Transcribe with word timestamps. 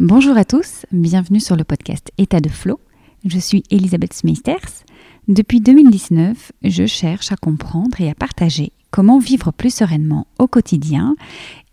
Bonjour 0.00 0.36
à 0.36 0.44
tous, 0.44 0.86
bienvenue 0.90 1.38
sur 1.38 1.54
le 1.54 1.62
podcast 1.62 2.10
État 2.18 2.40
de 2.40 2.48
Flow. 2.48 2.80
Je 3.24 3.38
suis 3.38 3.62
Elisabeth 3.70 4.12
Smeisters. 4.12 4.82
Depuis 5.28 5.60
2019, 5.60 6.50
je 6.64 6.84
cherche 6.84 7.30
à 7.30 7.36
comprendre 7.36 8.00
et 8.00 8.10
à 8.10 8.14
partager 8.16 8.72
comment 8.90 9.20
vivre 9.20 9.52
plus 9.52 9.72
sereinement 9.72 10.26
au 10.40 10.48
quotidien 10.48 11.14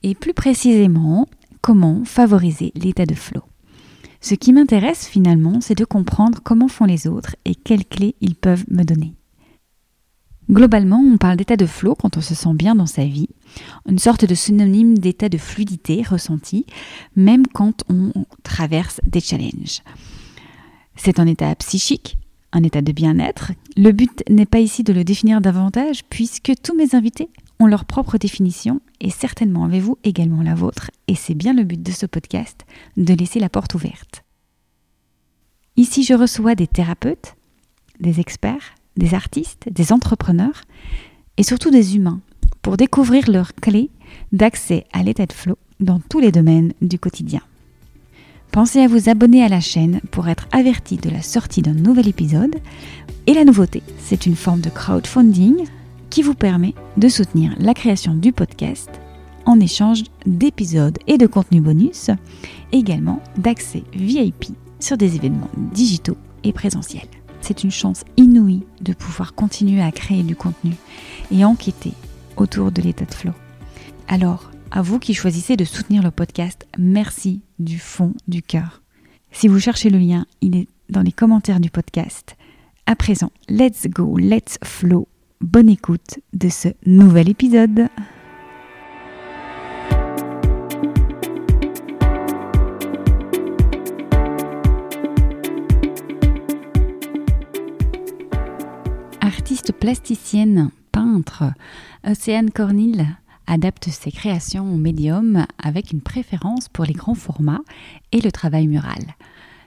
et 0.03 0.13
plus 0.13 0.35
précisément 0.35 1.27
comment 1.61 2.05
favoriser 2.05 2.71
l'état 2.75 3.07
de 3.07 3.15
flow. 3.15 3.41
Ce 4.21 4.35
qui 4.35 4.53
m'intéresse 4.53 5.07
finalement, 5.07 5.59
c'est 5.59 5.73
de 5.73 5.83
comprendre 5.83 6.41
comment 6.43 6.67
font 6.67 6.85
les 6.85 7.07
autres 7.07 7.35
et 7.45 7.55
quelles 7.55 7.85
clés 7.85 8.13
ils 8.21 8.35
peuvent 8.35 8.65
me 8.69 8.83
donner. 8.83 9.15
Globalement, 10.49 10.99
on 10.99 11.17
parle 11.17 11.37
d'état 11.37 11.55
de 11.55 11.65
flow 11.65 11.95
quand 11.95 12.17
on 12.17 12.21
se 12.21 12.35
sent 12.35 12.53
bien 12.53 12.75
dans 12.75 12.85
sa 12.85 13.05
vie, 13.05 13.29
une 13.87 13.99
sorte 13.99 14.25
de 14.25 14.35
synonyme 14.35 14.97
d'état 14.97 15.29
de 15.29 15.37
fluidité 15.37 16.01
ressenti, 16.03 16.65
même 17.15 17.47
quand 17.47 17.83
on 17.89 18.11
traverse 18.43 18.99
des 19.05 19.21
challenges. 19.21 19.81
C'est 20.95 21.19
un 21.19 21.27
état 21.27 21.55
psychique, 21.55 22.17
un 22.51 22.63
état 22.63 22.81
de 22.81 22.91
bien-être. 22.91 23.51
Le 23.77 23.91
but 23.91 24.23
n'est 24.29 24.45
pas 24.45 24.59
ici 24.59 24.83
de 24.83 24.93
le 24.93 25.03
définir 25.03 25.41
davantage, 25.41 26.03
puisque 26.09 26.51
tous 26.61 26.75
mes 26.75 26.95
invités 26.95 27.29
ont 27.59 27.67
leur 27.67 27.85
propre 27.85 28.17
définition, 28.17 28.81
et 28.99 29.09
certainement 29.09 29.65
avez-vous 29.65 29.99
également 30.03 30.41
la 30.41 30.55
vôtre, 30.55 30.91
et 31.07 31.15
c'est 31.15 31.35
bien 31.35 31.53
le 31.53 31.63
but 31.63 31.81
de 31.81 31.91
ce 31.91 32.05
podcast, 32.05 32.65
de 32.97 33.13
laisser 33.13 33.39
la 33.39 33.49
porte 33.49 33.73
ouverte. 33.75 34.23
Ici, 35.77 36.03
je 36.03 36.13
reçois 36.13 36.55
des 36.55 36.67
thérapeutes, 36.67 37.35
des 37.99 38.19
experts, 38.19 38.75
des 38.97 39.13
artistes, 39.13 39.67
des 39.71 39.91
entrepreneurs 39.91 40.63
et 41.37 41.43
surtout 41.43 41.71
des 41.71 41.95
humains 41.95 42.21
pour 42.61 42.77
découvrir 42.77 43.29
leurs 43.29 43.53
clés 43.55 43.89
d'accès 44.31 44.85
à 44.93 45.03
l'état 45.03 45.25
de 45.25 45.33
flow 45.33 45.57
dans 45.79 45.99
tous 45.99 46.19
les 46.19 46.31
domaines 46.31 46.73
du 46.81 46.99
quotidien. 46.99 47.41
Pensez 48.51 48.81
à 48.81 48.87
vous 48.87 49.09
abonner 49.09 49.43
à 49.43 49.49
la 49.49 49.61
chaîne 49.61 50.01
pour 50.11 50.27
être 50.27 50.47
averti 50.51 50.97
de 50.97 51.09
la 51.09 51.21
sortie 51.21 51.61
d'un 51.61 51.73
nouvel 51.73 52.09
épisode. 52.09 52.57
Et 53.25 53.33
la 53.33 53.45
nouveauté, 53.45 53.81
c'est 53.97 54.25
une 54.25 54.35
forme 54.35 54.59
de 54.59 54.69
crowdfunding 54.69 55.65
qui 56.09 56.21
vous 56.21 56.33
permet 56.33 56.73
de 56.97 57.07
soutenir 57.07 57.55
la 57.59 57.73
création 57.73 58.13
du 58.13 58.33
podcast 58.33 58.89
en 59.45 59.59
échange 59.59 60.03
d'épisodes 60.25 60.99
et 61.07 61.17
de 61.17 61.27
contenus 61.27 61.63
bonus, 61.63 62.11
également 62.71 63.21
d'accès 63.37 63.83
VIP 63.93 64.47
sur 64.79 64.97
des 64.97 65.15
événements 65.15 65.49
digitaux 65.73 66.17
et 66.43 66.51
présentiels 66.51 67.20
c'est 67.41 67.63
une 67.63 67.71
chance 67.71 68.03
inouïe 68.17 68.63
de 68.81 68.93
pouvoir 68.93 69.33
continuer 69.33 69.81
à 69.81 69.91
créer 69.91 70.23
du 70.23 70.35
contenu 70.35 70.73
et 71.31 71.43
enquêter 71.45 71.93
autour 72.37 72.71
de 72.71 72.81
l'état 72.81 73.05
de 73.05 73.13
flow. 73.13 73.33
Alors, 74.07 74.51
à 74.71 74.81
vous 74.81 74.99
qui 74.99 75.13
choisissez 75.13 75.57
de 75.57 75.65
soutenir 75.65 76.01
le 76.03 76.11
podcast, 76.11 76.65
merci 76.77 77.41
du 77.59 77.79
fond 77.79 78.13
du 78.27 78.41
cœur. 78.41 78.81
Si 79.31 79.47
vous 79.47 79.59
cherchez 79.59 79.89
le 79.89 79.99
lien, 79.99 80.25
il 80.41 80.55
est 80.55 80.67
dans 80.89 81.01
les 81.01 81.11
commentaires 81.11 81.59
du 81.59 81.69
podcast. 81.69 82.35
À 82.85 82.95
présent, 82.95 83.31
let's 83.49 83.87
go, 83.87 84.17
let's 84.17 84.57
flow. 84.63 85.07
Bonne 85.39 85.69
écoute 85.69 86.19
de 86.33 86.49
ce 86.49 86.69
nouvel 86.85 87.29
épisode. 87.29 87.87
Plasticienne, 99.71 100.71
peintre, 100.91 101.43
Océane 102.05 102.51
Cornille 102.51 103.05
adapte 103.47 103.89
ses 103.89 104.11
créations 104.11 104.73
au 104.73 104.77
médium 104.77 105.45
avec 105.61 105.91
une 105.91 106.01
préférence 106.01 106.69
pour 106.69 106.85
les 106.85 106.93
grands 106.93 107.15
formats 107.15 107.61
et 108.11 108.21
le 108.21 108.31
travail 108.31 108.67
mural. 108.67 109.15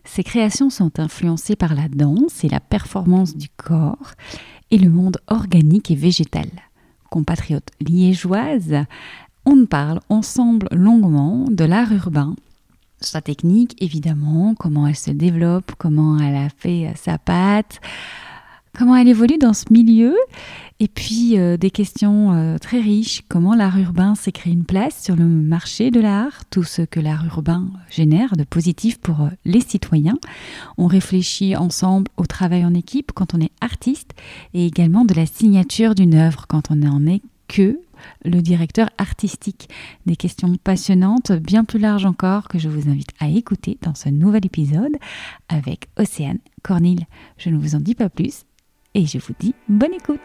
Ses 0.05 0.23
créations 0.23 0.71
sont 0.71 1.01
influencées 1.01 1.57
par 1.57 1.75
la 1.75 1.89
danse 1.89 2.45
et 2.45 2.49
la 2.49 2.61
performance 2.61 3.37
du 3.37 3.49
corps 3.49 4.13
et 4.71 4.79
le 4.79 4.91
monde 4.91 5.19
organique 5.29 5.91
et 5.91 5.97
végétal. 5.97 6.49
Compatriote 7.11 7.71
liégeoise, 7.81 8.85
on 9.47 9.67
parle 9.67 10.01
ensemble 10.09 10.69
longuement 10.73 11.47
de 11.49 11.65
l'art 11.65 11.93
urbain, 11.93 12.35
sa 13.05 13.21
technique 13.21 13.77
évidemment, 13.83 14.55
comment 14.59 14.87
elle 14.87 14.97
se 14.97 15.11
développe, 15.11 15.73
comment 15.77 16.19
elle 16.19 16.37
a 16.37 16.49
fait 16.49 16.93
sa 16.97 17.19
patte, 17.19 17.81
comment 18.77 18.97
elle 18.97 19.09
évolue 19.09 19.39
dans 19.39 19.53
ce 19.53 19.65
milieu, 19.71 20.15
et 20.81 20.89
puis 20.89 21.39
euh, 21.39 21.57
des 21.57 21.71
questions 21.71 22.33
euh, 22.33 22.59
très 22.59 22.81
riches, 22.81 23.23
comment 23.29 23.55
l'art 23.55 23.79
urbain 23.79 24.15
s'est 24.15 24.33
une 24.45 24.65
place 24.65 25.03
sur 25.03 25.15
le 25.15 25.25
marché 25.25 25.91
de 25.91 26.01
l'art, 26.01 26.45
tout 26.51 26.65
ce 26.65 26.83
que 26.83 26.99
l'art 27.01 27.25
urbain 27.25 27.69
génère 27.89 28.37
de 28.37 28.45
positif 28.45 28.99
pour 28.99 29.23
euh, 29.23 29.29
les 29.45 29.61
citoyens. 29.61 30.19
On 30.77 30.87
réfléchit 30.87 31.57
ensemble 31.57 32.11
au 32.17 32.27
travail 32.27 32.65
en 32.65 32.75
équipe 32.75 33.13
quand 33.13 33.35
on 33.35 33.41
est 33.41 33.53
artiste, 33.61 34.11
et 34.53 34.67
également 34.67 35.05
de 35.05 35.15
la 35.15 35.27
signature 35.27 35.95
d'une 35.95 36.15
œuvre 36.15 36.47
quand 36.49 36.71
on 36.71 36.77
n'en 36.77 37.07
est 37.07 37.23
que 37.47 37.79
le 38.25 38.43
directeur 38.43 38.91
artistique. 38.99 39.69
Des 40.07 40.17
questions 40.17 40.57
passionnantes, 40.57 41.33
bien 41.33 41.65
plus 41.65 41.79
larges 41.79 42.07
encore, 42.07 42.49
que 42.49 42.59
je 42.59 42.69
vous 42.69 42.91
invite 42.91 43.11
à 43.21 43.29
écouter 43.29 43.79
dans 43.83 43.95
ce 43.95 44.09
nouvel 44.09 44.45
épisode 44.45 44.97
avec 45.49 45.89
Océane 45.97 46.41
Cornille. 46.63 47.07
Je 47.39 47.51
ne 47.51 47.59
vous 47.59 47.77
en 47.77 47.81
dis 47.81 47.95
pas 47.95 48.09
plus 48.09 48.45
et 48.95 49.07
je 49.07 49.19
vous 49.19 49.35
dis 49.39 49.55
bonne 49.69 49.95
écoute. 49.95 50.21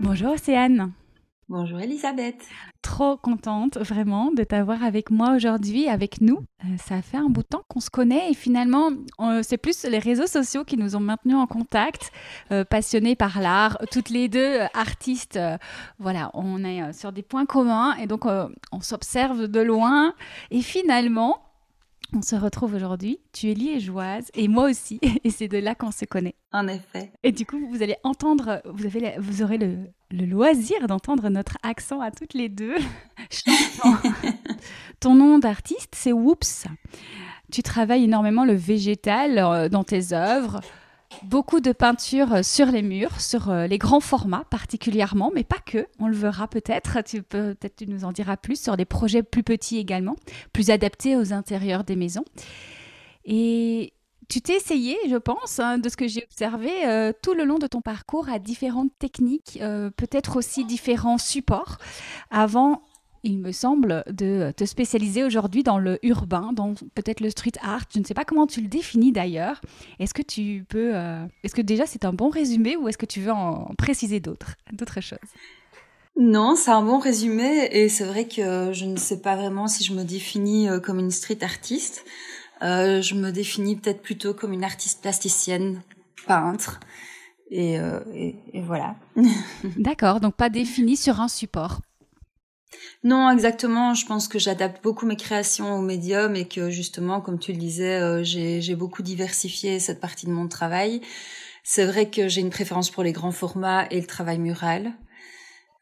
Bonjour 0.00 0.32
Océane. 0.32 0.92
Bonjour 1.50 1.80
Elisabeth. 1.80 2.46
Trop 2.80 3.16
contente 3.16 3.76
vraiment 3.76 4.30
de 4.30 4.44
t'avoir 4.44 4.84
avec 4.84 5.10
moi 5.10 5.34
aujourd'hui, 5.34 5.88
avec 5.88 6.20
nous. 6.20 6.44
Euh, 6.62 6.76
ça 6.76 7.02
fait 7.02 7.16
un 7.16 7.28
bout 7.28 7.42
de 7.42 7.48
temps 7.48 7.64
qu'on 7.66 7.80
se 7.80 7.90
connaît 7.90 8.30
et 8.30 8.34
finalement, 8.34 8.90
c'est 9.42 9.56
plus 9.56 9.82
les 9.82 9.98
réseaux 9.98 10.28
sociaux 10.28 10.62
qui 10.62 10.76
nous 10.76 10.94
ont 10.94 11.00
maintenus 11.00 11.34
en 11.34 11.48
contact, 11.48 12.12
euh, 12.52 12.64
passionnés 12.64 13.16
par 13.16 13.40
l'art, 13.40 13.78
toutes 13.90 14.10
les 14.10 14.28
deux 14.28 14.60
euh, 14.60 14.66
artistes. 14.74 15.40
voilà, 15.98 16.30
on 16.34 16.62
est 16.62 16.92
sur 16.92 17.10
des 17.10 17.22
points 17.22 17.46
communs 17.46 17.96
et 17.96 18.06
donc 18.06 18.26
on 18.26 18.80
s'observe 18.80 19.48
de 19.48 19.60
loin 19.60 20.14
et 20.52 20.62
finalement, 20.62 21.49
on 22.14 22.22
se 22.22 22.36
retrouve 22.36 22.74
aujourd'hui. 22.74 23.20
Tu 23.32 23.50
es 23.50 23.54
liégeoise 23.54 24.30
et 24.34 24.48
moi 24.48 24.68
aussi, 24.68 24.98
et 25.24 25.30
c'est 25.30 25.48
de 25.48 25.58
là 25.58 25.74
qu'on 25.74 25.90
se 25.90 26.04
connaît. 26.04 26.34
En 26.52 26.66
effet. 26.68 27.12
Et 27.22 27.32
du 27.32 27.46
coup, 27.46 27.58
vous 27.70 27.82
allez 27.82 27.96
entendre, 28.02 28.60
vous, 28.64 28.86
avez, 28.86 29.14
vous 29.18 29.42
aurez 29.42 29.58
le, 29.58 29.76
loisir 30.10 30.86
d'entendre 30.88 31.28
notre 31.28 31.56
accent 31.62 32.00
à 32.00 32.10
toutes 32.10 32.34
les 32.34 32.48
deux. 32.48 32.76
Ton 35.00 35.14
nom 35.14 35.38
d'artiste, 35.38 35.94
c'est 35.94 36.12
Whoops. 36.12 36.66
Tu 37.52 37.62
travailles 37.62 38.04
énormément 38.04 38.44
le 38.44 38.54
végétal 38.54 39.38
euh, 39.38 39.68
dans 39.68 39.84
tes 39.84 40.12
œuvres 40.12 40.60
beaucoup 41.24 41.60
de 41.60 41.72
peintures 41.72 42.44
sur 42.44 42.66
les 42.66 42.82
murs, 42.82 43.20
sur 43.20 43.50
euh, 43.50 43.66
les 43.66 43.78
grands 43.78 44.00
formats 44.00 44.44
particulièrement, 44.50 45.30
mais 45.34 45.44
pas 45.44 45.58
que. 45.64 45.86
On 45.98 46.06
le 46.06 46.16
verra 46.16 46.48
peut-être. 46.48 47.02
Tu 47.04 47.22
peux 47.22 47.54
peut-être 47.54 47.76
tu 47.76 47.86
nous 47.86 48.04
en 48.04 48.12
diras 48.12 48.36
plus 48.36 48.60
sur 48.60 48.76
des 48.76 48.84
projets 48.84 49.22
plus 49.22 49.42
petits 49.42 49.78
également, 49.78 50.16
plus 50.52 50.70
adaptés 50.70 51.16
aux 51.16 51.32
intérieurs 51.32 51.84
des 51.84 51.96
maisons. 51.96 52.24
Et 53.24 53.92
tu 54.28 54.40
t'es 54.40 54.54
essayé, 54.54 54.96
je 55.08 55.16
pense, 55.16 55.58
hein, 55.58 55.78
de 55.78 55.88
ce 55.88 55.96
que 55.96 56.06
j'ai 56.06 56.22
observé 56.22 56.70
euh, 56.86 57.12
tout 57.20 57.34
le 57.34 57.44
long 57.44 57.58
de 57.58 57.66
ton 57.66 57.80
parcours 57.80 58.28
à 58.28 58.38
différentes 58.38 58.92
techniques, 58.98 59.58
euh, 59.60 59.90
peut-être 59.90 60.36
aussi 60.36 60.64
différents 60.64 61.18
supports, 61.18 61.78
avant 62.30 62.82
il 63.22 63.38
me 63.38 63.52
semble, 63.52 64.04
de 64.10 64.52
te 64.56 64.64
spécialiser 64.64 65.24
aujourd'hui 65.24 65.62
dans 65.62 65.78
le 65.78 65.98
urbain, 66.04 66.52
dans 66.52 66.74
peut-être 66.94 67.20
le 67.20 67.30
street 67.30 67.52
art. 67.62 67.84
Je 67.92 67.98
ne 67.98 68.04
sais 68.04 68.14
pas 68.14 68.24
comment 68.24 68.46
tu 68.46 68.60
le 68.60 68.68
définis 68.68 69.12
d'ailleurs. 69.12 69.60
Est-ce 69.98 70.14
que 70.14 70.22
tu 70.22 70.64
peux, 70.68 70.94
euh, 70.94 71.24
est-ce 71.44 71.54
que 71.54 71.62
déjà 71.62 71.86
c'est 71.86 72.04
un 72.04 72.12
bon 72.12 72.30
résumé 72.30 72.76
ou 72.76 72.88
est-ce 72.88 72.98
que 72.98 73.06
tu 73.06 73.20
veux 73.20 73.32
en 73.32 73.74
préciser 73.76 74.20
d'autres, 74.20 74.56
d'autres 74.72 75.00
choses? 75.00 75.18
Non, 76.16 76.54
c'est 76.56 76.70
un 76.70 76.82
bon 76.82 76.98
résumé 76.98 77.68
et 77.70 77.88
c'est 77.88 78.04
vrai 78.04 78.26
que 78.26 78.72
je 78.72 78.84
ne 78.84 78.96
sais 78.96 79.20
pas 79.20 79.36
vraiment 79.36 79.68
si 79.68 79.84
je 79.84 79.94
me 79.94 80.04
définis 80.04 80.68
euh, 80.68 80.80
comme 80.80 80.98
une 80.98 81.10
street 81.10 81.42
artiste. 81.42 82.04
Euh, 82.62 83.00
je 83.00 83.14
me 83.14 83.30
définis 83.30 83.76
peut-être 83.76 84.02
plutôt 84.02 84.34
comme 84.34 84.52
une 84.52 84.64
artiste 84.64 85.00
plasticienne, 85.02 85.82
peintre. 86.26 86.80
Et, 87.52 87.78
et 88.52 88.60
voilà. 88.60 88.94
D'accord, 89.76 90.20
donc 90.20 90.36
pas 90.36 90.50
définie 90.50 90.96
sur 90.96 91.20
un 91.20 91.26
support. 91.26 91.80
Non, 93.02 93.30
exactement. 93.30 93.94
Je 93.94 94.06
pense 94.06 94.28
que 94.28 94.38
j'adapte 94.38 94.82
beaucoup 94.82 95.06
mes 95.06 95.16
créations 95.16 95.74
au 95.76 95.82
médium 95.82 96.36
et 96.36 96.46
que 96.46 96.70
justement, 96.70 97.20
comme 97.20 97.38
tu 97.38 97.52
le 97.52 97.58
disais, 97.58 98.00
euh, 98.00 98.22
j'ai 98.22 98.74
beaucoup 98.74 99.02
diversifié 99.02 99.80
cette 99.80 100.00
partie 100.00 100.26
de 100.26 100.32
mon 100.32 100.48
travail. 100.48 101.00
C'est 101.64 101.84
vrai 101.84 102.10
que 102.10 102.28
j'ai 102.28 102.40
une 102.40 102.50
préférence 102.50 102.90
pour 102.90 103.02
les 103.02 103.12
grands 103.12 103.32
formats 103.32 103.86
et 103.90 104.00
le 104.00 104.06
travail 104.06 104.38
mural. 104.38 104.92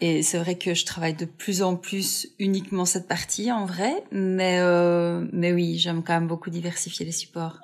Et 0.00 0.22
c'est 0.22 0.38
vrai 0.38 0.56
que 0.56 0.74
je 0.74 0.84
travaille 0.86 1.14
de 1.14 1.24
plus 1.24 1.62
en 1.62 1.74
plus 1.74 2.28
uniquement 2.38 2.84
cette 2.84 3.08
partie 3.08 3.50
en 3.50 3.66
vrai, 3.66 4.04
mais 4.12 4.58
euh, 4.60 5.26
mais 5.32 5.52
oui, 5.52 5.76
j'aime 5.76 6.04
quand 6.04 6.14
même 6.14 6.28
beaucoup 6.28 6.50
diversifier 6.50 7.04
les 7.04 7.12
supports. 7.12 7.58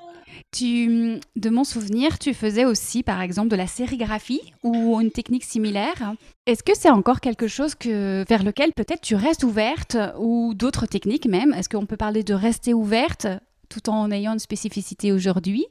De 0.62 1.51
mon 1.51 1.65
souvenir, 1.65 2.19
tu 2.19 2.33
faisais 2.33 2.65
aussi, 2.65 3.03
par 3.03 3.21
exemple, 3.21 3.49
de 3.49 3.56
la 3.56 3.67
sérigraphie 3.67 4.53
ou 4.62 5.01
une 5.01 5.11
technique 5.11 5.45
similaire. 5.45 6.15
Est-ce 6.47 6.62
que 6.62 6.77
c'est 6.77 6.91
encore 6.91 7.21
quelque 7.21 7.49
chose 7.49 7.75
que, 7.75 8.25
vers 8.29 8.45
lequel 8.45 8.73
peut-être 8.73 9.01
tu 9.01 9.17
restes 9.17 9.43
ouverte 9.43 9.97
ou 10.19 10.55
d'autres 10.55 10.87
techniques 10.87 11.27
même? 11.27 11.53
Est-ce 11.53 11.69
qu'on 11.69 11.87
peut 11.87 11.97
parler 11.97 12.23
de 12.23 12.35
rester 12.35 12.73
ouverte 12.73 13.27
tout 13.69 13.89
en 13.91 14.11
ayant 14.11 14.35
une 14.35 14.39
spécificité 14.39 15.11
aujourd'hui? 15.12 15.67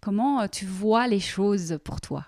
Comment 0.00 0.48
tu 0.48 0.64
vois 0.64 1.06
les 1.06 1.20
choses 1.20 1.78
pour 1.84 2.00
toi? 2.00 2.24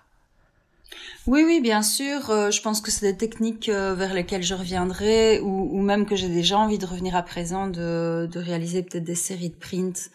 Oui, 1.25 1.43
oui, 1.45 1.61
bien 1.61 1.81
sûr. 1.81 2.29
Euh, 2.29 2.51
je 2.51 2.61
pense 2.61 2.81
que 2.81 2.91
c'est 2.91 3.11
des 3.11 3.17
techniques 3.17 3.69
euh, 3.69 3.95
vers 3.95 4.13
lesquelles 4.13 4.43
je 4.43 4.53
reviendrai, 4.53 5.39
ou, 5.39 5.81
même 5.81 6.05
que 6.05 6.15
j'ai 6.15 6.29
déjà 6.29 6.57
envie 6.57 6.77
de 6.77 6.85
revenir 6.85 7.15
à 7.15 7.23
présent, 7.23 7.67
de, 7.67 8.29
réaliser 8.35 8.83
peut-être 8.83 9.03
des 9.03 9.15
séries 9.15 9.49
de 9.49 9.55
prints 9.55 10.09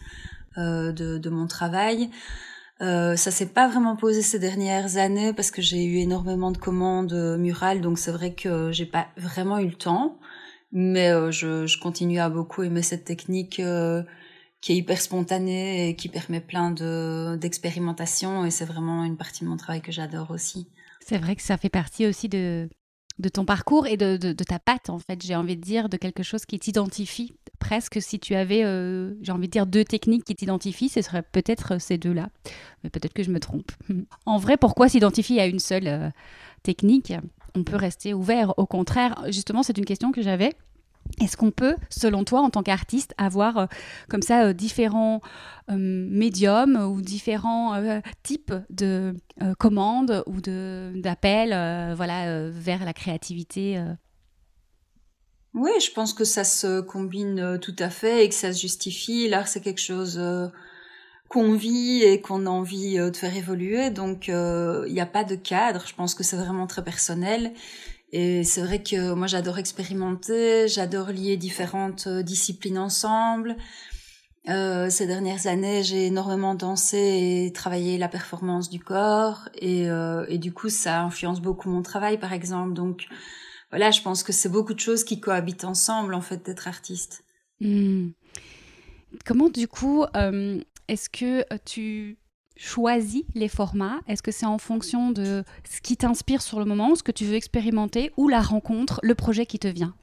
euh, 0.59 0.91
de, 0.91 1.29
mon 1.29 1.47
travail. 1.47 2.09
Euh, 2.81 3.15
ça 3.15 3.31
s'est 3.31 3.49
pas 3.49 3.67
vraiment 3.67 3.95
posé 3.95 4.21
ces 4.21 4.39
dernières 4.39 4.97
années 4.97 5.33
parce 5.33 5.51
que 5.51 5.61
j'ai 5.61 5.83
eu 5.83 5.97
énormément 5.97 6.51
de 6.51 6.57
commandes 6.57 7.37
murales, 7.37 7.81
donc 7.81 7.99
c'est 7.99 8.11
vrai 8.11 8.33
que 8.33 8.71
j'ai 8.71 8.85
pas 8.85 9.07
vraiment 9.17 9.59
eu 9.59 9.67
le 9.67 9.75
temps. 9.75 10.19
Mais 10.71 11.09
je, 11.31 11.65
je, 11.65 11.79
continue 11.79 12.19
à 12.19 12.29
beaucoup 12.29 12.61
aimer 12.61 12.83
cette 12.83 13.03
technique 13.03 13.61
qui 14.61 14.71
est 14.71 14.75
hyper 14.75 15.01
spontanée 15.01 15.89
et 15.89 15.95
qui 15.95 16.09
permet 16.09 16.41
plein 16.41 16.69
de 16.71 17.39
et 18.45 18.51
c'est 18.51 18.65
vraiment 18.65 19.03
une 19.03 19.17
partie 19.17 19.43
de 19.43 19.49
mon 19.49 19.57
travail 19.57 19.81
que 19.81 19.91
j'adore 19.91 20.29
aussi. 20.31 20.67
C'est 20.99 21.17
vrai 21.17 21.35
que 21.35 21.41
ça 21.41 21.57
fait 21.57 21.69
partie 21.69 22.05
aussi 22.05 22.29
de, 22.29 22.69
de 23.19 23.29
ton 23.29 23.43
parcours 23.43 23.85
et 23.85 23.97
de, 23.97 24.17
de, 24.17 24.43
ta 24.43 24.59
patte, 24.59 24.89
en 24.89 24.97
fait, 24.97 25.21
j'ai 25.21 25.35
envie 25.35 25.57
de 25.57 25.61
dire, 25.61 25.89
de 25.89 25.97
quelque 25.97 26.23
chose 26.23 26.45
qui 26.45 26.57
t'identifie. 26.57 27.35
Presque 27.59 28.01
si 28.01 28.17
tu 28.19 28.33
avais, 28.33 28.63
euh, 28.63 29.13
j'ai 29.21 29.33
envie 29.33 29.47
de 29.47 29.51
dire, 29.51 29.65
deux 29.65 29.83
techniques 29.83 30.23
qui 30.23 30.35
t'identifient, 30.35 30.87
ce 30.87 31.01
serait 31.01 31.21
peut-être 31.21 31.81
ces 31.81 31.97
deux-là. 31.97 32.29
Mais 32.83 32.89
peut-être 32.89 33.13
que 33.13 33.23
je 33.23 33.31
me 33.31 33.39
trompe. 33.39 33.71
En 34.25 34.37
vrai, 34.37 34.55
pourquoi 34.55 34.87
s'identifier 34.87 35.41
à 35.41 35.47
une 35.47 35.59
seule 35.59 35.87
euh, 35.87 36.09
technique? 36.63 37.13
On 37.55 37.63
peut 37.63 37.75
rester 37.75 38.13
ouvert. 38.13 38.53
Au 38.57 38.65
contraire, 38.65 39.23
justement, 39.27 39.63
c'est 39.63 39.77
une 39.77 39.85
question 39.85 40.11
que 40.11 40.21
j'avais. 40.21 40.53
Est-ce 41.21 41.35
qu'on 41.35 41.51
peut, 41.51 41.75
selon 41.89 42.23
toi, 42.23 42.41
en 42.41 42.49
tant 42.49 42.63
qu'artiste, 42.63 43.13
avoir 43.17 43.57
euh, 43.57 43.65
comme 44.09 44.21
ça 44.21 44.45
euh, 44.45 44.53
différents 44.53 45.21
euh, 45.69 45.75
médiums 45.77 46.75
ou 46.75 47.01
différents 47.01 48.01
types 48.23 48.53
de 48.69 49.15
commandes 49.57 50.23
ou 50.25 50.41
d'appels 50.41 51.93
voilà, 51.95 52.49
vers 52.49 52.83
la 52.83 52.93
créativité 52.93 53.81
Oui, 55.53 55.71
je 55.79 55.91
pense 55.91 56.13
que 56.13 56.23
ça 56.23 56.43
se 56.43 56.81
combine 56.81 57.59
tout 57.61 57.75
à 57.79 57.89
fait 57.89 58.25
et 58.25 58.29
que 58.29 58.35
ça 58.35 58.51
se 58.51 58.59
justifie. 58.59 59.29
L'art, 59.29 59.47
c'est 59.47 59.61
quelque 59.61 59.81
chose 59.81 60.19
qu'on 61.29 61.53
vit 61.53 62.01
et 62.03 62.21
qu'on 62.21 62.47
a 62.47 62.49
envie 62.49 62.97
de 62.97 63.15
faire 63.15 63.35
évoluer. 63.35 63.91
Donc, 63.91 64.27
il 64.27 64.93
n'y 64.93 65.01
a 65.01 65.05
pas 65.05 65.23
de 65.23 65.35
cadre. 65.35 65.83
Je 65.87 65.93
pense 65.93 66.15
que 66.15 66.23
c'est 66.23 66.37
vraiment 66.37 66.67
très 66.67 66.83
personnel. 66.83 67.53
Et 68.11 68.43
c'est 68.43 68.61
vrai 68.61 68.81
que 68.81 69.13
moi 69.13 69.27
j'adore 69.27 69.59
expérimenter, 69.59 70.67
j'adore 70.67 71.09
lier 71.09 71.37
différentes 71.37 72.07
euh, 72.07 72.23
disciplines 72.23 72.79
ensemble. 72.79 73.55
Euh, 74.47 74.89
ces 74.89 75.05
dernières 75.05 75.45
années, 75.45 75.83
j'ai 75.83 76.07
énormément 76.07 76.55
dansé 76.55 76.97
et 76.97 77.53
travaillé 77.53 77.97
la 77.99 78.07
performance 78.07 78.69
du 78.69 78.79
corps 78.79 79.47
et, 79.55 79.89
euh, 79.89 80.25
et 80.27 80.39
du 80.39 80.51
coup 80.51 80.69
ça 80.69 81.01
influence 81.01 81.39
beaucoup 81.39 81.69
mon 81.69 81.83
travail 81.83 82.17
par 82.17 82.33
exemple. 82.33 82.73
Donc 82.73 83.05
voilà, 83.69 83.91
je 83.91 84.01
pense 84.01 84.23
que 84.23 84.31
c'est 84.31 84.49
beaucoup 84.49 84.73
de 84.73 84.79
choses 84.79 85.03
qui 85.03 85.19
cohabitent 85.19 85.65
ensemble 85.65 86.15
en 86.15 86.21
fait 86.21 86.43
d'être 86.43 86.67
artiste. 86.67 87.23
Hmm. 87.61 88.09
Comment 89.25 89.49
du 89.49 89.67
coup 89.67 90.05
est-ce 90.87 91.09
que 91.09 91.45
tu 91.65 92.17
choisis 92.59 93.23
les 93.35 93.47
formats? 93.47 93.99
Est-ce 94.07 94.21
que 94.21 94.31
c'est 94.31 94.45
en 94.45 94.57
fonction 94.57 95.11
de 95.11 95.43
ce 95.67 95.81
qui 95.81 95.97
t'inspire 95.97 96.41
sur 96.41 96.59
le 96.59 96.65
moment, 96.65 96.93
ce 96.95 97.03
que 97.03 97.11
tu 97.11 97.25
veux 97.25 97.35
expérimenter, 97.35 98.11
ou 98.17 98.27
la 98.27 98.41
rencontre, 98.41 98.99
le 99.01 99.15
projet 99.15 99.45
qui 99.45 99.59
te 99.59 99.67
vient? 99.67 99.95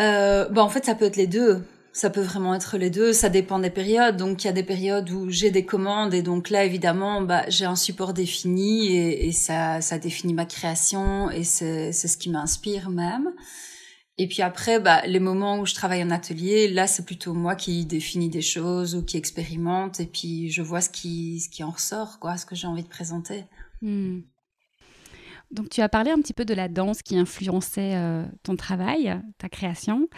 Euh, 0.00 0.48
bah, 0.48 0.62
En 0.62 0.68
fait, 0.68 0.84
ça 0.84 0.94
peut 0.94 1.04
être 1.04 1.16
les 1.16 1.26
deux. 1.26 1.62
Ça 1.92 2.10
peut 2.10 2.22
vraiment 2.22 2.54
être 2.54 2.76
les 2.76 2.90
deux. 2.90 3.12
Ça 3.12 3.28
dépend 3.28 3.58
des 3.58 3.70
périodes. 3.70 4.16
Donc, 4.16 4.44
il 4.44 4.46
y 4.46 4.50
a 4.50 4.52
des 4.52 4.62
périodes 4.62 5.10
où 5.10 5.30
j'ai 5.30 5.50
des 5.50 5.64
commandes 5.64 6.14
et 6.14 6.22
donc 6.22 6.50
là, 6.50 6.64
évidemment, 6.64 7.20
bah, 7.20 7.44
j'ai 7.48 7.64
un 7.64 7.76
support 7.76 8.14
défini 8.14 8.86
et, 8.96 9.26
et 9.26 9.32
ça, 9.32 9.80
ça 9.80 9.98
définit 9.98 10.34
ma 10.34 10.46
création 10.46 11.30
et 11.30 11.44
c'est 11.44 11.92
ce 11.92 12.16
qui 12.16 12.30
m'inspire 12.30 12.88
même. 12.88 13.32
Et 14.16 14.28
puis 14.28 14.42
après, 14.42 14.78
bah, 14.78 15.02
les 15.06 15.18
moments 15.18 15.58
où 15.58 15.66
je 15.66 15.74
travaille 15.74 16.02
en 16.02 16.10
atelier, 16.10 16.68
là, 16.68 16.86
c'est 16.86 17.04
plutôt 17.04 17.34
moi 17.34 17.56
qui 17.56 17.84
définis 17.84 18.28
des 18.28 18.42
choses 18.42 18.94
ou 18.94 19.04
qui 19.04 19.16
expérimente, 19.16 19.98
et 19.98 20.06
puis 20.06 20.50
je 20.50 20.62
vois 20.62 20.80
ce 20.80 20.88
qui, 20.88 21.42
en 21.62 21.70
ressort, 21.70 22.20
quoi, 22.20 22.36
ce 22.36 22.46
que 22.46 22.54
j'ai 22.54 22.68
envie 22.68 22.84
de 22.84 22.88
présenter. 22.88 23.44
Hmm. 23.82 24.20
Donc, 25.50 25.68
tu 25.68 25.80
as 25.80 25.88
parlé 25.88 26.12
un 26.12 26.18
petit 26.18 26.32
peu 26.32 26.44
de 26.44 26.54
la 26.54 26.68
danse 26.68 27.02
qui 27.02 27.18
influençait 27.18 27.96
euh, 27.96 28.24
ton 28.44 28.54
travail, 28.54 29.20
ta 29.38 29.48
création. 29.48 30.08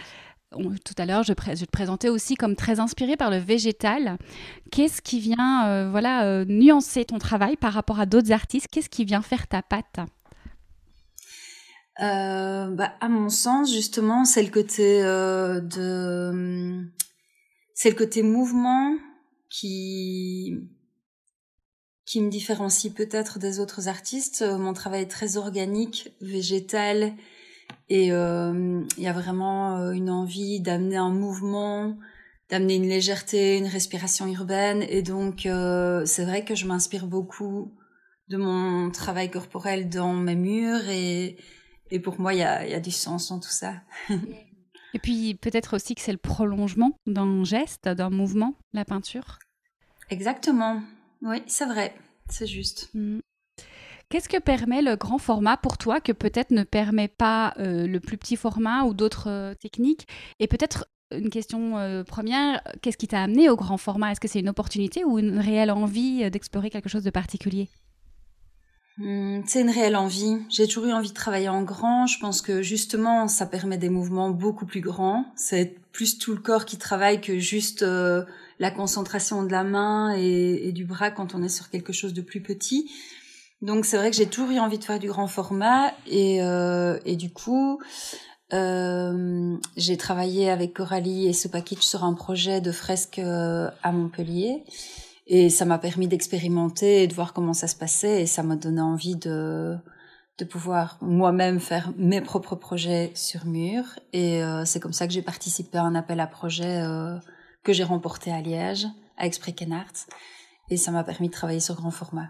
tout 0.51 0.95
à 0.99 1.07
l'heure, 1.07 1.23
je, 1.23 1.33
je, 1.33 1.65
te 1.65 1.71
présentais 1.71 2.11
aussi 2.11 2.35
comme 2.35 2.55
très 2.55 2.81
inspirée 2.81 3.17
par 3.17 3.31
le 3.31 3.39
végétal. 3.39 4.19
Qu'est-ce 4.71 5.01
qui 5.01 5.21
vient, 5.21 5.69
euh, 5.69 5.91
voilà, 5.91 6.25
euh, 6.25 6.45
nuancer 6.47 7.07
ton 7.07 7.19
travail 7.19 7.57
par 7.57 7.73
rapport 7.73 7.99
à 7.99 8.05
d'autres 8.05 8.33
artistes? 8.33 8.69
Qu'est-ce 8.71 8.91
qui 8.91 9.07
vient 9.07 9.23
faire 9.23 9.47
ta 9.47 9.63
patte? 9.63 10.01
Euh, 12.03 12.69
bah, 12.69 12.95
à 13.01 13.09
mon 13.09 13.29
sens, 13.29 13.73
justement, 13.73 14.25
c'est 14.25 14.43
le 14.43 14.51
côté 14.51 15.03
euh, 15.03 15.61
de, 15.61 16.85
c'est 17.75 17.91
le 17.91 17.97
côté 17.97 18.23
mouvement 18.23 18.97
qui 19.51 20.59
qui 22.05 22.21
me 22.21 22.31
différencie 22.31 22.93
peut-être 22.93 23.41
des 23.41 23.59
autres 23.59 23.89
artistes. 23.89 24.43
Mon 24.43 24.73
travail 24.73 25.03
est 25.03 25.11
très 25.11 25.37
organique, 25.37 26.13
végétal, 26.21 27.15
et 27.89 28.13
euh, 28.13 28.83
il 28.97 29.03
y 29.03 29.09
a 29.09 29.13
vraiment 29.13 29.77
euh, 29.77 29.91
une 29.91 30.11
envie 30.11 30.61
d'amener 30.61 30.97
un 30.97 31.11
mouvement, 31.11 31.97
d'amener 32.49 32.77
une 32.77 32.89
légèreté, 32.89 33.59
une 33.59 33.67
respiration 33.67 34.27
urbaine, 34.27 34.85
et 34.89 35.03
donc 35.03 35.47
euh, 35.47 36.05
c'est 36.07 36.25
vrai 36.25 36.45
que 36.45 36.55
je 36.55 36.67
m'inspire 36.67 37.07
beaucoup 37.07 37.73
de 38.29 38.37
mon 38.37 38.91
travail 38.91 39.31
corporel 39.31 39.89
dans 39.89 40.15
mes 40.15 40.35
murs 40.35 40.89
et 40.89 41.37
et 41.91 42.01
pour 42.01 42.21
moi, 42.21 42.35
il 42.35 42.39
y 42.39 42.43
a, 42.43 42.67
y 42.67 42.75
a, 42.75 42.81
du 42.81 42.91
sens 42.91 43.29
dans 43.29 43.41
tout 43.41 43.49
ça. 43.49 43.75
Et 44.95 44.99
puis 44.99 45.35
peut-être 45.35 45.77
aussi 45.77 45.95
que 45.95 46.01
c'est 46.01 46.13
le 46.13 46.19
prolongement 46.19 46.97
d'un 47.07 47.45
geste, 47.45 47.87
d'un 47.87 48.09
mouvement, 48.09 48.55
la 48.73 48.87
peinture. 48.87 49.39
Exactement. 50.09 50.83
Oui, 51.21 51.43
c'est 51.47 51.67
vrai. 51.67 51.95
C'est 52.31 52.47
juste. 52.47 52.89
Mm. 52.95 53.19
Qu'est-ce 54.09 54.29
que 54.29 54.39
permet 54.39 54.83
le 54.83 54.97
grand 54.97 55.19
format 55.19 55.57
pour 55.57 55.79
toi 55.79 56.01
que 56.01 56.13
peut-être 56.13 56.53
ne 56.53 56.63
permet 56.63 57.09
pas 57.09 57.55
euh, 57.59 57.87
le 57.87 58.01
plus 58.01 58.17
petit 58.17 58.37
format 58.37 58.85
ou 58.85 58.95
d'autres 58.95 59.29
euh, 59.29 59.55
techniques? 59.55 60.07
Et 60.39 60.47
peut-être 60.47 60.87
une 61.11 61.29
question 61.29 61.77
euh, 61.77 62.05
première, 62.05 62.63
qu'est-ce 62.83 62.97
qui 62.97 63.09
t'a 63.09 63.23
amené 63.23 63.49
au 63.49 63.57
grand 63.57 63.77
format? 63.77 64.13
Est-ce 64.13 64.21
que 64.21 64.29
c'est 64.29 64.41
une 64.41 64.49
opportunité 64.49 65.05
ou 65.05 65.19
une 65.19 65.39
réelle 65.39 65.73
envie 65.73 66.31
d'explorer 66.31 66.71
quelque 66.71 66.89
chose 66.89 67.05
de 67.05 67.11
particulier? 67.11 67.69
Hmm, 68.99 69.43
c'est 69.47 69.61
une 69.61 69.71
réelle 69.71 69.97
envie. 69.97 70.39
J'ai 70.49 70.67
toujours 70.67 70.87
eu 70.87 70.93
envie 70.93 71.11
de 71.11 71.15
travailler 71.15 71.51
en 71.51 71.63
grand. 71.63 72.07
Je 72.07 72.19
pense 72.19 72.41
que 72.41 72.63
justement, 72.63 73.29
ça 73.29 73.45
permet 73.45 73.77
des 73.77 73.91
mouvements 73.91 74.31
beaucoup 74.31 74.65
plus 74.65 74.81
grands. 74.81 75.27
C'est 75.37 75.77
plus 75.93 76.19
tout 76.19 76.33
le 76.33 76.41
corps 76.41 76.65
qui 76.65 76.79
travaille 76.79 77.21
que 77.21 77.39
juste 77.39 77.83
euh, 77.83 78.25
la 78.59 78.71
concentration 78.71 79.43
de 79.43 79.53
la 79.53 79.65
main 79.65 80.15
et, 80.17 80.73
du 80.73 80.85
bras 80.85 81.11
quand 81.11 81.35
on 81.35 81.43
est 81.43 81.51
sur 81.51 81.69
quelque 81.69 81.93
chose 81.93 82.15
de 82.15 82.23
plus 82.23 82.41
petit. 82.41 82.91
Donc 83.61 83.85
c'est 83.85 83.99
vrai 83.99 84.11
que 84.11 84.17
j'ai 84.17 84.27
toujours 84.27 84.51
eu 84.51 84.59
envie 84.59 84.79
de 84.79 84.85
faire 84.85 84.99
du 84.99 85.09
grand 85.09 85.27
format 85.27 85.93
et, 86.07 86.43
euh, 86.43 86.99
et 87.05 87.17
du 87.17 87.31
coup, 87.31 87.81
euh, 88.53 89.57
j'ai 89.77 89.97
travaillé 89.99 90.51
avec 90.51 90.73
Coralie 90.75 91.27
et 91.27 91.33
Sopakic 91.33 91.83
sur 91.83 92.05
un 92.05 92.15
projet 92.15 92.63
de 92.63 92.73
fresque 92.73 93.19
à 93.19 93.93
Montpellier. 93.93 94.65
Et 95.27 95.51
ça 95.51 95.65
m'a 95.65 95.79
permis 95.79 96.07
d'expérimenter 96.07 97.03
et 97.03 97.07
de 97.07 97.15
voir 97.15 97.33
comment 97.33 97.53
ça 97.53 97.67
se 97.67 97.75
passait. 97.75 98.23
Et 98.23 98.27
ça 98.27 98.43
m'a 98.43 98.57
donné 98.57 98.81
envie 98.81 99.17
de 99.17 99.77
de 100.39 100.45
pouvoir 100.45 100.99
moi-même 101.01 101.61
faire 101.61 101.93
mes 101.97 102.21
propres 102.21 102.57
projets 102.57 103.11
sur 103.15 103.47
mur. 103.47 103.85
Et 104.13 104.43
euh, 104.43 104.65
c'est 104.65 104.81
comme 104.81 104.93
ça 104.93 105.07
que 105.07 105.13
j'ai 105.13 105.23
participé 105.23 105.79
à 105.79 105.83
un 105.83 105.95
appel 105.95 106.21
à 106.21 106.27
projet 106.27 106.83
euh, 106.83 107.17
que 107.63 107.73
j'ai 107.73 107.85
remporté 107.85 108.31
à 108.33 108.41
Liège 108.41 108.87
avec 109.17 109.35
Spreken 109.35 109.73
Arts 109.73 110.07
et 110.69 110.77
ça 110.77 110.91
m'a 110.91 111.05
permis 111.05 111.29
de 111.29 111.33
travailler 111.33 111.61
sur 111.61 111.75
grand 111.77 111.91
format. 111.91 112.29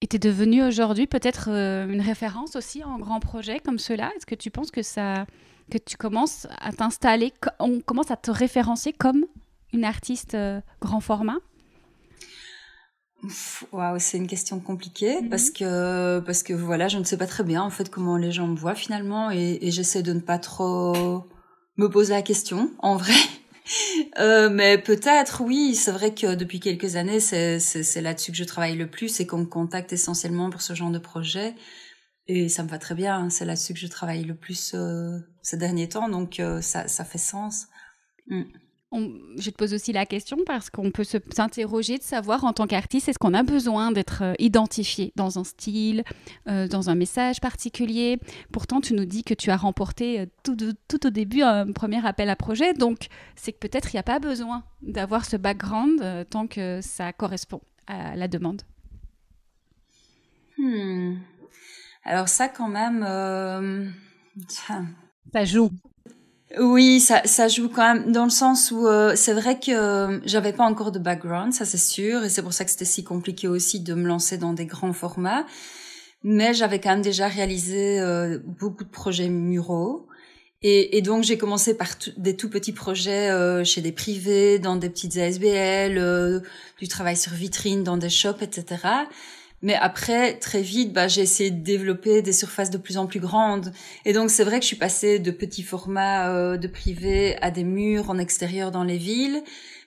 Et 0.00 0.06
tu 0.06 0.16
es 0.16 0.18
devenue 0.18 0.62
aujourd'hui 0.62 1.06
peut-être 1.06 1.48
euh, 1.50 1.88
une 1.88 2.02
référence 2.02 2.54
aussi 2.54 2.84
en 2.84 2.98
grand 2.98 3.20
projet 3.20 3.60
comme 3.60 3.78
cela. 3.78 4.10
Est-ce 4.16 4.26
que 4.26 4.34
tu 4.34 4.50
penses 4.50 4.70
que 4.70 4.82
ça 4.82 5.26
que 5.70 5.78
tu 5.78 5.98
commences 5.98 6.46
à 6.60 6.72
t'installer 6.72 7.32
on 7.58 7.80
commence 7.80 8.10
à 8.10 8.16
te 8.16 8.30
référencer 8.30 8.92
comme 8.92 9.26
une 9.72 9.84
artiste 9.84 10.36
grand 10.80 11.00
format? 11.00 11.36
Waouh, 13.72 13.98
c'est 13.98 14.16
une 14.16 14.28
question 14.28 14.60
compliquée 14.60 15.20
mhm. 15.22 15.28
parce 15.28 15.50
que 15.50 16.20
parce 16.20 16.42
que 16.42 16.52
voilà, 16.52 16.86
je 16.88 16.98
ne 16.98 17.04
sais 17.04 17.16
pas 17.16 17.26
très 17.26 17.42
bien 17.42 17.62
en 17.62 17.70
fait 17.70 17.90
comment 17.90 18.16
les 18.16 18.30
gens 18.30 18.46
me 18.46 18.56
voient 18.56 18.76
finalement 18.76 19.30
et, 19.32 19.58
et 19.60 19.70
j'essaie 19.72 20.02
de 20.02 20.12
ne 20.12 20.20
pas 20.20 20.38
trop 20.38 21.26
me 21.78 21.88
poser 21.88 22.12
la 22.12 22.22
question 22.22 22.70
en 22.78 22.96
vrai. 22.96 23.14
euh, 24.18 24.50
mais 24.50 24.78
peut-être, 24.78 25.42
oui. 25.42 25.74
C'est 25.74 25.92
vrai 25.92 26.14
que 26.14 26.34
depuis 26.34 26.60
quelques 26.60 26.96
années, 26.96 27.20
c'est, 27.20 27.58
c'est, 27.60 28.00
là-dessus 28.00 28.32
que 28.32 28.38
je 28.38 28.44
travaille 28.44 28.76
le 28.76 28.90
plus 28.90 29.20
et 29.20 29.26
qu'on 29.26 29.38
me 29.38 29.46
contacte 29.46 29.92
essentiellement 29.92 30.50
pour 30.50 30.60
ce 30.60 30.74
genre 30.74 30.90
de 30.90 30.98
projet. 30.98 31.54
Et 32.26 32.48
ça 32.48 32.62
me 32.62 32.68
va 32.68 32.78
très 32.78 32.94
bien. 32.94 33.16
Hein. 33.16 33.30
C'est 33.30 33.44
là-dessus 33.44 33.72
que 33.72 33.80
je 33.80 33.86
travaille 33.86 34.24
le 34.24 34.34
plus 34.34 34.72
euh, 34.74 35.18
ces 35.42 35.56
derniers 35.56 35.88
temps. 35.88 36.08
Donc, 36.08 36.40
euh, 36.40 36.60
ça, 36.60 36.88
ça 36.88 37.04
fait 37.04 37.18
sens. 37.18 37.66
Mm 38.26 38.42
je 38.90 39.50
te 39.50 39.56
pose 39.56 39.74
aussi 39.74 39.92
la 39.92 40.06
question 40.06 40.38
parce 40.46 40.70
qu'on 40.70 40.90
peut 40.90 41.04
s'interroger 41.04 41.98
de 41.98 42.02
savoir 42.02 42.44
en 42.44 42.52
tant 42.52 42.66
qu'artiste, 42.66 43.08
est-ce 43.08 43.18
qu'on 43.18 43.34
a 43.34 43.42
besoin 43.42 43.92
d'être 43.92 44.22
euh, 44.22 44.34
identifié 44.38 45.12
dans 45.14 45.38
un 45.38 45.44
style, 45.44 46.04
euh, 46.48 46.66
dans 46.68 46.88
un 46.88 46.94
message 46.94 47.40
particulier? 47.40 48.18
Pourtant, 48.50 48.80
tu 48.80 48.94
nous 48.94 49.04
dis 49.04 49.24
que 49.24 49.34
tu 49.34 49.50
as 49.50 49.56
remporté 49.56 50.20
euh, 50.20 50.26
tout, 50.42 50.56
tout, 50.88 51.06
au 51.06 51.10
début 51.10 51.42
un 51.42 51.70
premier 51.72 52.04
appel 52.06 52.30
à 52.30 52.36
projet, 52.36 52.72
donc 52.72 53.08
c'est 53.36 53.52
que 53.52 53.58
peut-être 53.58 53.92
il 53.92 53.96
n'y 53.96 54.00
a 54.00 54.04
pas 54.04 54.20
besoin 54.20 54.64
d'avoir 54.80 55.26
ce 55.26 55.36
background 55.36 56.26
tant 56.30 56.46
que 56.46 56.80
ça 56.82 57.12
correspond 57.12 57.60
à 57.86 58.16
la 58.16 58.28
demande. 58.28 58.62
Hmm. 60.56 61.16
Alors 62.04 62.28
ça 62.28 62.48
quand 62.48 62.68
même... 62.68 63.92
Ça 65.32 65.44
joue. 65.44 65.70
Oui, 66.56 67.00
ça, 67.00 67.20
ça 67.26 67.46
joue 67.46 67.68
quand 67.68 67.94
même 67.94 68.10
dans 68.10 68.24
le 68.24 68.30
sens 68.30 68.70
où 68.70 68.86
euh, 68.86 69.14
c'est 69.16 69.34
vrai 69.34 69.60
que 69.60 69.70
euh, 69.70 70.18
j'avais 70.24 70.54
pas 70.54 70.64
encore 70.64 70.92
de 70.92 70.98
background, 70.98 71.52
ça 71.52 71.66
c'est 71.66 71.76
sûr, 71.76 72.24
et 72.24 72.30
c'est 72.30 72.42
pour 72.42 72.54
ça 72.54 72.64
que 72.64 72.70
c'était 72.70 72.86
si 72.86 73.04
compliqué 73.04 73.48
aussi 73.48 73.80
de 73.80 73.92
me 73.92 74.08
lancer 74.08 74.38
dans 74.38 74.54
des 74.54 74.64
grands 74.64 74.94
formats. 74.94 75.44
Mais 76.24 76.54
j'avais 76.54 76.80
quand 76.80 76.90
même 76.90 77.02
déjà 77.02 77.28
réalisé 77.28 78.00
euh, 78.00 78.38
beaucoup 78.44 78.84
de 78.84 78.88
projets 78.88 79.28
muraux. 79.28 80.06
Et, 80.62 80.96
et 80.96 81.02
donc 81.02 81.22
j'ai 81.22 81.38
commencé 81.38 81.76
par 81.76 81.88
des 82.16 82.34
tout 82.34 82.50
petits 82.50 82.72
projets 82.72 83.30
chez 83.64 83.80
des 83.80 83.92
privés, 83.92 84.58
dans 84.58 84.74
des 84.74 84.90
petites 84.90 85.16
ASBL, 85.16 86.42
du 86.78 86.88
travail 86.88 87.16
sur 87.16 87.32
vitrine, 87.32 87.84
dans 87.84 87.96
des 87.96 88.10
shops, 88.10 88.42
etc. 88.42 88.78
Mais 89.60 89.74
après, 89.74 90.38
très 90.38 90.62
vite, 90.62 90.92
bah, 90.92 91.08
j'ai 91.08 91.22
essayé 91.22 91.50
de 91.50 91.62
développer 91.62 92.22
des 92.22 92.32
surfaces 92.32 92.70
de 92.70 92.78
plus 92.78 92.96
en 92.96 93.06
plus 93.06 93.20
grandes. 93.20 93.72
Et 94.04 94.12
donc, 94.12 94.30
c'est 94.30 94.44
vrai 94.44 94.58
que 94.58 94.62
je 94.62 94.68
suis 94.68 94.76
passée 94.76 95.18
de 95.18 95.30
petits 95.30 95.64
formats 95.64 96.30
euh, 96.30 96.56
de 96.56 96.68
privé 96.68 97.36
à 97.42 97.50
des 97.50 97.64
murs 97.64 98.08
en 98.10 98.18
extérieur 98.18 98.70
dans 98.70 98.84
les 98.84 98.98
villes. 98.98 99.42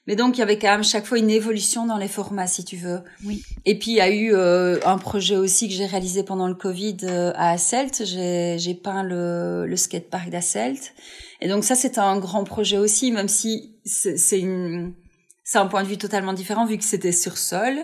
Mais 0.07 0.15
donc, 0.15 0.35
il 0.35 0.39
y 0.39 0.41
avait 0.41 0.57
quand 0.57 0.71
même 0.71 0.83
chaque 0.83 1.05
fois 1.05 1.19
une 1.19 1.29
évolution 1.29 1.85
dans 1.85 1.97
les 1.97 2.07
formats, 2.07 2.47
si 2.47 2.65
tu 2.65 2.75
veux. 2.75 3.01
Oui. 3.23 3.43
Et 3.65 3.77
puis, 3.77 3.91
il 3.91 3.97
y 3.97 4.01
a 4.01 4.09
eu 4.09 4.33
euh, 4.33 4.79
un 4.83 4.97
projet 4.97 5.37
aussi 5.37 5.69
que 5.69 5.73
j'ai 5.73 5.85
réalisé 5.85 6.23
pendant 6.23 6.47
le 6.47 6.55
Covid 6.55 6.97
euh, 7.03 7.31
à 7.35 7.51
Asselt. 7.51 8.03
J'ai 8.03 8.73
peint 8.83 9.03
le, 9.03 9.65
le 9.67 9.75
skatepark 9.77 10.29
d'Asselt. 10.29 10.93
Et 11.39 11.47
donc, 11.47 11.63
ça, 11.63 11.75
c'était 11.75 11.99
un 11.99 12.19
grand 12.19 12.43
projet 12.43 12.77
aussi, 12.77 13.11
même 13.11 13.29
si 13.29 13.75
c'est 13.85 14.39
une... 14.39 14.93
C'est 15.43 15.57
un 15.57 15.65
point 15.65 15.83
de 15.83 15.87
vue 15.87 15.97
totalement 15.97 16.33
différent 16.33 16.65
vu 16.65 16.77
que 16.77 16.83
c'était 16.83 17.11
sur 17.11 17.37
sol. 17.37 17.79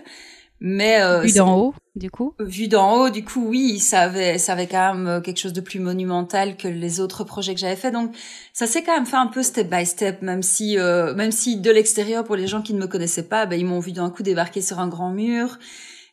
Mais 0.60 1.02
euh, 1.02 1.22
vu 1.22 1.34
d'en 1.34 1.56
haut, 1.58 1.74
du 1.96 2.10
coup. 2.10 2.34
Vu 2.40 2.68
d'en 2.68 2.96
haut, 2.96 3.10
du 3.10 3.24
coup, 3.24 3.46
oui, 3.48 3.80
ça 3.80 4.02
avait, 4.02 4.38
ça 4.38 4.54
avait 4.54 4.68
quand 4.68 4.94
même 4.94 5.08
euh, 5.08 5.22
quelque 5.22 5.38
chose 5.38 5.54
de 5.54 5.62
plus 5.62 5.80
monumental 5.80 6.58
que 6.58 6.68
les 6.68 7.00
autres 7.00 7.24
projets 7.24 7.54
que 7.54 7.60
j'avais 7.60 7.76
fait. 7.76 7.92
Donc, 7.92 8.16
ça 8.54 8.66
s'est 8.66 8.84
quand 8.84 8.96
même 8.96 9.06
fait 9.06 9.18
un 9.18 9.28
peu 9.28 9.44
step 9.44 9.70
by 9.70 9.86
step, 9.86 10.22
même 10.22 10.42
si, 10.42 10.78
euh, 10.80 11.14
même 11.14 11.32
si 11.32 11.58
de 11.58 11.70
l'extérieur, 11.70 12.24
pour 12.24 12.36
les 12.36 12.48
gens 12.48 12.62
qui 12.62 12.74
ne 12.74 12.80
me 12.80 12.88
connaissaient 12.88 13.28
pas, 13.28 13.46
ben, 13.46 13.60
ils 13.60 13.66
m'ont 13.66 13.80
vu 13.80 13.92
d'un 13.92 14.10
coup 14.10 14.24
débarquer 14.24 14.62
sur 14.62 14.80
un 14.80 14.88
grand 14.88 15.12
mur. 15.12 15.60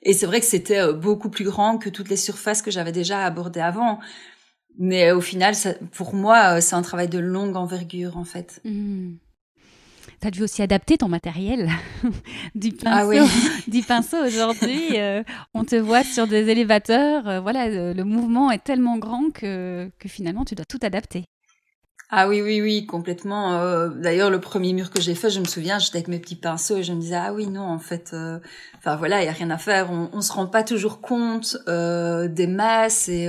Et 0.02 0.12
c'est 0.12 0.26
vrai 0.26 0.40
que 0.40 0.46
c'était 0.46 0.80
euh, 0.80 0.92
beaucoup 0.92 1.30
plus 1.30 1.44
grand 1.44 1.78
que 1.78 1.88
toutes 1.88 2.10
les 2.10 2.16
surfaces 2.16 2.60
que 2.60 2.70
j'avais 2.70 2.92
déjà 2.92 3.24
abordées 3.24 3.60
avant. 3.60 3.98
Mais 4.78 5.12
au 5.12 5.20
final, 5.20 5.54
ça, 5.54 5.70
pour 5.92 6.14
moi, 6.14 6.60
c'est 6.60 6.74
un 6.74 6.82
travail 6.82 7.08
de 7.08 7.18
longue 7.18 7.56
envergure, 7.56 8.18
en 8.18 8.24
fait. 8.24 8.60
Mmh 8.64 9.14
tu 10.24 10.28
as 10.28 10.30
dû 10.30 10.42
aussi 10.42 10.62
adapter 10.62 10.96
ton 10.96 11.08
matériel 11.08 11.68
du 12.54 12.72
ah 12.86 13.04
pinceau. 13.06 13.30
du 13.68 13.82
pinceau 13.82 14.16
aujourd'hui, 14.24 14.98
euh, 14.98 15.22
on 15.52 15.64
te 15.64 15.76
voit 15.76 16.02
sur 16.02 16.26
des 16.26 16.48
élévateurs. 16.48 17.28
Euh, 17.28 17.40
voilà, 17.40 17.68
le, 17.68 18.04
mouvement 18.04 18.50
est 18.50 18.64
tellement 18.64 18.96
grand 18.96 19.30
que, 19.30 19.90
que 19.98 20.08
finalement 20.08 20.46
tu 20.46 20.54
dois 20.54 20.64
tout 20.64 20.78
adapter. 20.82 21.24
Ah 22.08 22.26
oui, 22.28 22.40
oui, 22.40 22.62
oui, 22.62 22.86
complètement. 22.86 23.54
Euh, 23.54 23.90
d'ailleurs, 23.90 24.30
le 24.30 24.40
premier 24.40 24.72
mur 24.72 24.90
que 24.90 25.00
j'ai 25.00 25.14
fait, 25.14 25.28
je 25.28 25.40
me 25.40 25.44
souviens, 25.44 25.78
j'étais 25.78 25.98
avec 25.98 26.08
mes 26.08 26.18
petits 26.18 26.36
pinceaux 26.36 26.78
et 26.78 26.82
je 26.82 26.94
me 26.94 27.00
disais, 27.00 27.16
ah 27.16 27.34
oui, 27.34 27.46
non, 27.46 27.66
en 27.66 27.78
fait, 27.78 28.14
enfin 28.78 28.96
voilà, 28.96 29.22
il 29.22 29.26
y 29.26 29.28
a 29.28 29.32
rien 29.32 29.50
à 29.50 29.58
faire. 29.58 29.90
On, 29.90 30.08
on 30.12 30.22
se 30.22 30.32
rend 30.32 30.46
pas 30.46 30.62
toujours 30.62 31.02
compte 31.02 31.58
des 31.66 32.46
masses 32.46 33.08
et 33.08 33.28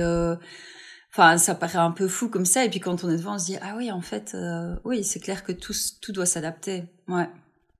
Enfin, 1.18 1.38
ça 1.38 1.54
paraît 1.54 1.78
un 1.78 1.92
peu 1.92 2.08
fou 2.08 2.28
comme 2.28 2.44
ça. 2.44 2.62
Et 2.66 2.68
puis 2.68 2.78
quand 2.78 3.02
on 3.02 3.08
est 3.08 3.16
devant, 3.16 3.36
on 3.36 3.38
se 3.38 3.46
dit 3.46 3.56
ah 3.62 3.74
oui, 3.78 3.90
en 3.90 4.02
fait, 4.02 4.32
euh, 4.34 4.76
oui, 4.84 5.02
c'est 5.02 5.18
clair 5.18 5.44
que 5.44 5.52
tout, 5.52 5.72
tout 6.02 6.12
doit 6.12 6.26
s'adapter. 6.26 6.84
Ouais. 7.08 7.26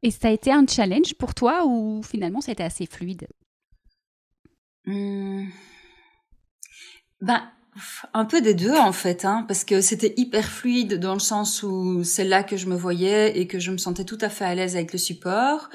Et 0.02 0.10
ça 0.10 0.28
a 0.28 0.30
été 0.30 0.50
un 0.50 0.66
challenge 0.66 1.12
pour 1.18 1.34
toi 1.34 1.66
ou 1.66 2.02
finalement 2.02 2.40
ça 2.40 2.52
a 2.52 2.54
été 2.54 2.62
assez 2.62 2.86
fluide? 2.86 3.28
Mmh. 4.86 5.48
Ben, 7.20 7.42
un 8.14 8.24
peu 8.24 8.40
des 8.40 8.54
deux 8.54 8.74
en 8.74 8.92
fait, 8.92 9.26
hein, 9.26 9.44
parce 9.46 9.64
que 9.64 9.82
c'était 9.82 10.14
hyper 10.16 10.46
fluide 10.46 10.98
dans 10.98 11.12
le 11.12 11.20
sens 11.20 11.62
où 11.62 12.04
c'est 12.04 12.24
là 12.24 12.42
que 12.42 12.56
je 12.56 12.66
me 12.66 12.74
voyais 12.74 13.38
et 13.38 13.46
que 13.46 13.58
je 13.58 13.70
me 13.70 13.76
sentais 13.76 14.04
tout 14.04 14.18
à 14.22 14.30
fait 14.30 14.46
à 14.46 14.54
l'aise 14.54 14.76
avec 14.76 14.94
le 14.94 14.98
support. 14.98 15.68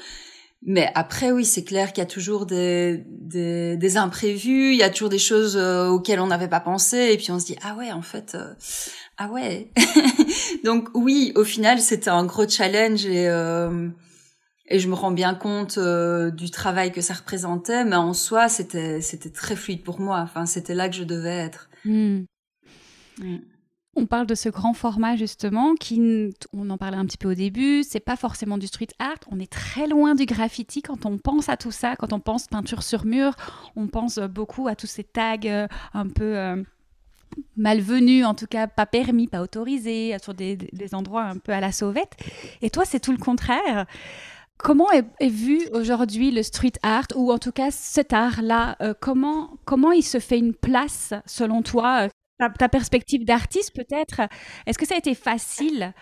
Mais 0.64 0.90
après, 0.94 1.32
oui, 1.32 1.44
c'est 1.44 1.64
clair 1.64 1.92
qu'il 1.92 2.02
y 2.02 2.06
a 2.06 2.08
toujours 2.08 2.46
des, 2.46 3.04
des, 3.08 3.76
des, 3.76 3.96
imprévus, 3.96 4.72
il 4.72 4.78
y 4.78 4.84
a 4.84 4.90
toujours 4.90 5.08
des 5.08 5.18
choses 5.18 5.56
euh, 5.56 5.88
auxquelles 5.88 6.20
on 6.20 6.28
n'avait 6.28 6.48
pas 6.48 6.60
pensé, 6.60 7.10
et 7.12 7.16
puis 7.16 7.32
on 7.32 7.40
se 7.40 7.46
dit 7.46 7.56
ah 7.62 7.74
ouais, 7.74 7.90
en 7.90 8.02
fait, 8.02 8.36
euh, 8.36 8.54
ah 9.18 9.28
ouais. 9.28 9.72
Donc 10.64 10.88
oui, 10.94 11.32
au 11.34 11.42
final, 11.42 11.80
c'était 11.80 12.10
un 12.10 12.24
gros 12.24 12.48
challenge 12.48 13.04
et 13.06 13.28
euh, 13.28 13.88
et 14.68 14.78
je 14.78 14.88
me 14.88 14.94
rends 14.94 15.10
bien 15.10 15.34
compte 15.34 15.78
du 15.78 16.50
travail 16.50 16.92
que 16.92 17.00
ça 17.00 17.14
représentait, 17.14 17.84
mais 17.84 17.96
en 17.96 18.14
soi, 18.14 18.48
c'était 18.48 19.00
c'était 19.00 19.30
très 19.30 19.56
fluide 19.56 19.82
pour 19.82 20.00
moi. 20.00 20.20
Enfin, 20.20 20.46
c'était 20.46 20.74
là 20.74 20.88
que 20.88 20.94
je 20.94 21.04
devais 21.04 21.36
être. 21.36 21.70
Hmm. 21.84 22.20
Hmm. 23.18 23.38
On 23.94 24.06
parle 24.06 24.26
de 24.26 24.34
ce 24.34 24.48
grand 24.48 24.72
format 24.72 25.16
justement, 25.16 25.74
qui, 25.74 26.32
on 26.54 26.70
en 26.70 26.78
parlait 26.78 26.96
un 26.96 27.04
petit 27.04 27.18
peu 27.18 27.32
au 27.32 27.34
début, 27.34 27.82
c'est 27.82 28.00
pas 28.00 28.16
forcément 28.16 28.56
du 28.56 28.66
street 28.66 28.88
art, 28.98 29.18
on 29.30 29.38
est 29.38 29.52
très 29.52 29.86
loin 29.86 30.14
du 30.14 30.24
graffiti 30.24 30.80
quand 30.80 31.04
on 31.04 31.18
pense 31.18 31.50
à 31.50 31.58
tout 31.58 31.70
ça, 31.70 31.94
quand 31.96 32.14
on 32.14 32.20
pense 32.20 32.46
peinture 32.46 32.82
sur 32.82 33.04
mur, 33.04 33.34
on 33.76 33.88
pense 33.88 34.18
beaucoup 34.18 34.66
à 34.66 34.76
tous 34.76 34.86
ces 34.86 35.04
tags 35.04 35.36
euh, 35.44 35.68
un 35.92 36.08
peu 36.08 36.38
euh, 36.38 36.62
malvenus, 37.56 38.24
en 38.24 38.34
tout 38.34 38.46
cas 38.46 38.66
pas 38.66 38.86
permis, 38.86 39.26
pas 39.26 39.42
autorisés, 39.42 40.16
sur 40.22 40.32
des, 40.32 40.58
endroits 40.92 41.24
un 41.24 41.36
peu 41.36 41.52
à 41.52 41.60
la 41.60 41.72
sauvette. 41.72 42.16
Et 42.62 42.70
toi, 42.70 42.84
c'est 42.84 43.00
tout 43.00 43.12
le 43.12 43.18
contraire. 43.18 43.86
Comment 44.58 44.90
est, 44.92 45.28
vu 45.28 45.66
aujourd'hui 45.72 46.30
le 46.30 46.42
street 46.42 46.72
art, 46.82 47.08
ou 47.14 47.32
en 47.32 47.38
tout 47.38 47.52
cas 47.52 47.70
cet 47.70 48.12
art-là 48.12 48.76
euh, 48.80 48.94
comment, 48.98 49.50
comment 49.64 49.92
il 49.92 50.02
se 50.02 50.18
fait 50.18 50.38
une 50.38 50.54
place, 50.54 51.12
selon 51.26 51.62
toi, 51.62 52.08
ta, 52.50 52.68
perspective 52.68 53.24
d'artiste 53.24 53.74
peut-être, 53.74 54.22
est-ce 54.66 54.78
que 54.78 54.86
ça 54.86 54.94
a 54.94 54.98
été 54.98 55.14
facile 55.14 55.92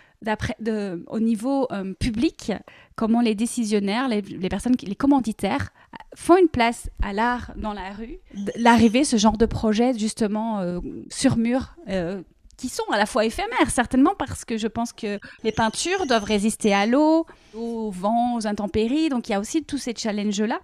au 1.06 1.20
niveau 1.20 1.66
euh, 1.72 1.94
public, 1.94 2.52
comment 2.94 3.20
les 3.20 3.34
décisionnaires, 3.34 4.08
les, 4.08 4.22
personnes, 4.48 4.76
les 4.82 4.94
commanditaires 4.94 5.72
font 6.14 6.36
une 6.36 6.48
place 6.48 6.90
à 7.02 7.12
l'art 7.12 7.52
dans 7.56 7.72
la 7.72 7.90
rue, 7.92 8.18
l'arrivée, 8.56 9.04
ce 9.04 9.16
genre 9.16 9.38
de 9.38 9.46
projet 9.46 9.96
justement 9.96 10.60
euh, 10.60 10.80
sur 11.08 11.36
mur 11.36 11.74
euh, 11.88 12.22
qui 12.56 12.68
sont 12.68 12.84
à 12.92 12.98
la 12.98 13.06
fois 13.06 13.24
éphémères, 13.24 13.70
certainement 13.70 14.14
parce 14.18 14.44
que 14.44 14.58
je 14.58 14.66
pense 14.66 14.92
que 14.92 15.18
les 15.42 15.52
peintures 15.52 16.06
doivent 16.06 16.24
résister 16.24 16.74
à 16.74 16.84
l'eau, 16.84 17.26
au 17.54 17.90
vent, 17.90 18.36
aux 18.36 18.46
intempéries, 18.46 19.08
donc 19.08 19.28
il 19.28 19.32
y 19.32 19.34
a 19.34 19.40
aussi 19.40 19.64
tous 19.64 19.78
ces 19.78 19.94
challenges-là. 19.96 20.60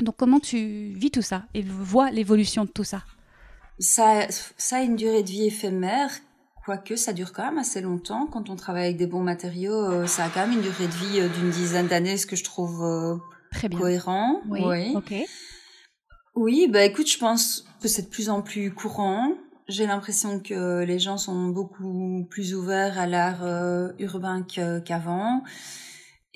Donc 0.00 0.16
comment 0.16 0.40
tu 0.40 0.92
vis 0.94 1.10
tout 1.10 1.22
ça 1.22 1.44
et 1.54 1.62
vois 1.62 2.10
l'évolution 2.10 2.64
de 2.64 2.70
tout 2.70 2.84
ça? 2.84 3.02
Ça, 3.78 4.26
ça 4.56 4.76
a 4.76 4.80
une 4.82 4.96
durée 4.96 5.22
de 5.22 5.28
vie 5.28 5.46
éphémère, 5.46 6.10
quoique 6.64 6.96
ça 6.96 7.12
dure 7.12 7.32
quand 7.32 7.44
même 7.44 7.58
assez 7.58 7.80
longtemps. 7.80 8.26
Quand 8.26 8.50
on 8.50 8.56
travaille 8.56 8.86
avec 8.86 8.96
des 8.96 9.06
bons 9.06 9.22
matériaux, 9.22 9.84
euh, 9.90 10.06
ça 10.06 10.24
a 10.24 10.28
quand 10.28 10.46
même 10.46 10.52
une 10.52 10.62
durée 10.62 10.86
de 10.86 10.92
vie 10.92 11.20
euh, 11.20 11.28
d'une 11.28 11.50
dizaine 11.50 11.86
d'années, 11.86 12.16
ce 12.16 12.26
que 12.26 12.36
je 12.36 12.44
trouve 12.44 12.82
euh, 12.84 13.16
Très 13.52 13.68
bien. 13.68 13.78
cohérent. 13.78 14.40
Oui, 14.48 14.60
oui. 14.64 15.26
Oui, 16.34 16.68
bah 16.70 16.84
écoute, 16.84 17.10
je 17.10 17.18
pense 17.18 17.64
que 17.80 17.88
c'est 17.88 18.02
de 18.02 18.08
plus 18.08 18.28
en 18.28 18.42
plus 18.42 18.70
courant. 18.72 19.32
J'ai 19.68 19.86
l'impression 19.86 20.38
que 20.38 20.84
les 20.84 20.98
gens 20.98 21.16
sont 21.16 21.48
beaucoup 21.48 22.26
plus 22.28 22.54
ouverts 22.54 22.98
à 22.98 23.06
l'art 23.06 23.42
urbain 23.98 24.42
qu'avant. 24.42 25.42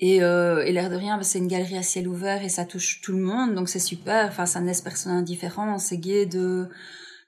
Et, 0.01 0.23
euh, 0.23 0.65
et 0.65 0.71
l'air 0.71 0.89
de 0.89 0.95
rien, 0.95 1.17
bah, 1.17 1.23
c'est 1.23 1.37
une 1.37 1.47
galerie 1.47 1.77
à 1.77 1.83
ciel 1.83 2.07
ouvert 2.07 2.43
et 2.43 2.49
ça 2.49 2.65
touche 2.65 3.01
tout 3.01 3.11
le 3.11 3.19
monde, 3.19 3.53
donc 3.53 3.69
c'est 3.69 3.79
super. 3.79 4.27
Enfin, 4.29 4.47
ça 4.47 4.59
ne 4.59 4.65
laisse 4.65 4.81
personne 4.81 5.11
indifférent. 5.11 5.77
C'est 5.77 5.99
gai 5.99 6.25
de 6.25 6.67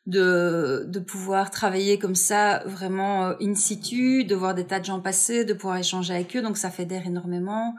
de, 0.06 0.86
de 0.88 1.00
pouvoir 1.00 1.50
travailler 1.50 1.98
comme 1.98 2.16
ça 2.16 2.64
vraiment 2.66 3.26
euh, 3.26 3.34
in 3.42 3.56
situ, 3.56 4.26
de 4.26 4.36
voir 4.36 4.54
des 4.54 4.66
tas 4.66 4.80
de 4.80 4.86
gens 4.86 5.00
passer, 5.00 5.46
de 5.46 5.54
pouvoir 5.54 5.78
échanger 5.78 6.14
avec 6.14 6.36
eux. 6.36 6.42
Donc 6.42 6.58
ça 6.58 6.70
fédère 6.70 7.08
énormément. 7.08 7.76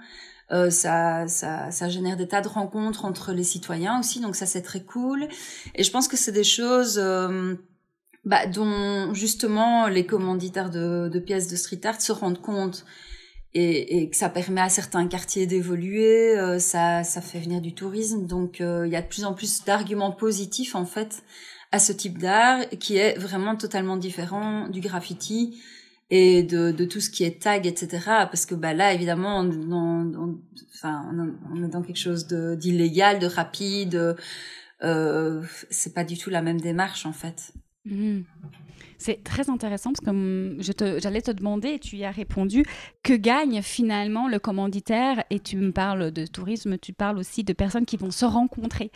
Euh, 0.53 0.71
ça, 0.71 1.27
ça, 1.29 1.71
ça 1.71 1.89
génère 1.89 2.17
des 2.17 2.29
tas 2.29 2.41
de 2.41 2.49
rencontres 2.49 3.05
entre 3.05 3.33
les 3.33 3.45
citoyens 3.45 4.01
aussi. 4.01 4.21
Donc 4.21 4.37
ça 4.37 4.47
c'est 4.47 4.63
très 4.63 4.83
cool. 4.83 5.29
Et 5.75 5.83
je 5.85 5.91
pense 5.91 6.09
que 6.09 6.17
c'est 6.17 6.33
des 6.33 6.45
choses 6.45 6.99
euh, 6.99 7.55
bah, 8.25 8.47
dont 8.47 9.13
justement 9.15 9.89
les 9.89 10.07
commanditaires 10.07 10.71
de, 10.71 11.11
de 11.13 11.19
pièces 11.19 11.49
de 11.49 11.57
street 11.57 11.81
art 11.85 12.01
se 12.01 12.13
rendent 12.13 12.41
compte. 12.41 12.85
et, 13.55 13.99
et 13.99 14.11
que 14.11 14.17
ça 14.17 14.29
permet 14.29 14.61
à 14.61 14.69
certains 14.69 15.07
quartiers 15.07 15.47
d'évoluer, 15.47 16.37
euh, 16.37 16.59
ça, 16.59 17.05
ça 17.05 17.21
fait 17.21 17.39
venir 17.39 17.61
du 17.61 17.75
tourisme. 17.75 18.27
Donc 18.27 18.61
euh, 18.61 18.87
il 18.87 18.93
y 18.93 18.97
a 18.97 19.03
de 19.03 19.07
plus 19.07 19.25
en 19.25 19.33
plus 19.33 19.65
d'arguments 19.65 20.11
positifs 20.13 20.75
en 20.75 20.85
fait 20.85 21.23
à 21.75 21.81
ce 21.81 21.93
type 21.93 22.19
d'art 22.19 22.61
qui 22.79 22.99
est 22.99 23.19
vraiment 23.19 23.57
totalement 23.57 23.97
différent 23.97 24.69
du 24.69 24.79
graffiti 24.79 25.61
et 26.09 26.45
de, 26.45 26.85
tout 26.85 27.01
ce 27.01 27.11
qui 27.11 27.25
est 27.25 27.43
tag, 27.43 27.67
etc. 27.67 27.99
Parce 28.31 28.47
que 28.47 28.55
bah 28.55 28.75
là, 28.75 28.93
évidemment, 28.93 29.41
on, 29.41 30.39
est 31.65 31.69
dans 31.69 31.83
quelque 31.83 31.99
chose 31.99 32.29
d'illégal, 32.29 33.19
de, 33.19 33.27
rapide. 33.27 34.17
Euh, 34.85 35.43
c'est 35.69 35.95
pas 35.95 36.05
du 36.05 36.17
tout 36.17 36.31
la 36.31 36.43
même 36.43 36.61
démarche 36.61 37.07
en 37.07 37.13
fait. 37.13 37.53
Mmh. 37.87 38.21
C'est 38.99 39.23
très 39.23 39.51
intéressant 39.51 39.93
parce 39.93 40.05
que 40.05 40.57
j'allais 41.01 41.23
te, 41.23 41.31
demander 41.31 41.71
et 41.71 41.79
tu 41.79 41.97
y 41.97 42.05
as 42.05 42.11
répondu 42.11 42.65
que 43.03 43.15
gagne 43.15 43.63
finalement 43.63 44.29
le 44.29 44.39
commanditaire 44.39 45.25
et 45.31 45.41
tu 45.41 45.57
me 45.57 45.73
parles 45.73 46.11
de 46.11 46.27
tourisme, 46.27 46.79
tu 46.79 46.93
parles 46.93 47.19
aussi 47.19 47.45
de 47.45 47.53
personnes 47.53 47.87
qui 47.87 47.97
vont 47.97 48.11
se 48.11 48.25
rencontrer 48.25 48.91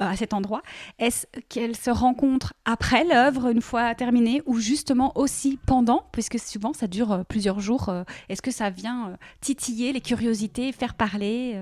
euh, 0.00 0.04
à 0.04 0.16
cet 0.16 0.34
endroit. 0.34 0.62
Est-ce 0.98 1.26
qu'elles 1.48 1.76
se 1.76 1.90
rencontrent 1.90 2.54
après 2.64 3.04
l'œuvre 3.04 3.48
une 3.50 3.62
fois 3.62 3.94
terminée 3.94 4.42
ou 4.46 4.58
justement 4.58 5.16
aussi 5.16 5.58
pendant? 5.66 6.04
Puisque 6.12 6.38
souvent 6.38 6.72
ça 6.72 6.86
dure 6.86 7.12
euh, 7.12 7.22
plusieurs 7.24 7.60
jours. 7.60 7.88
Euh, 7.88 8.04
est-ce 8.28 8.42
que 8.42 8.50
ça 8.50 8.70
vient 8.70 9.16
titiller 9.40 9.92
les 9.92 10.00
curiosités, 10.00 10.72
faire 10.72 10.94
parler 10.94 11.60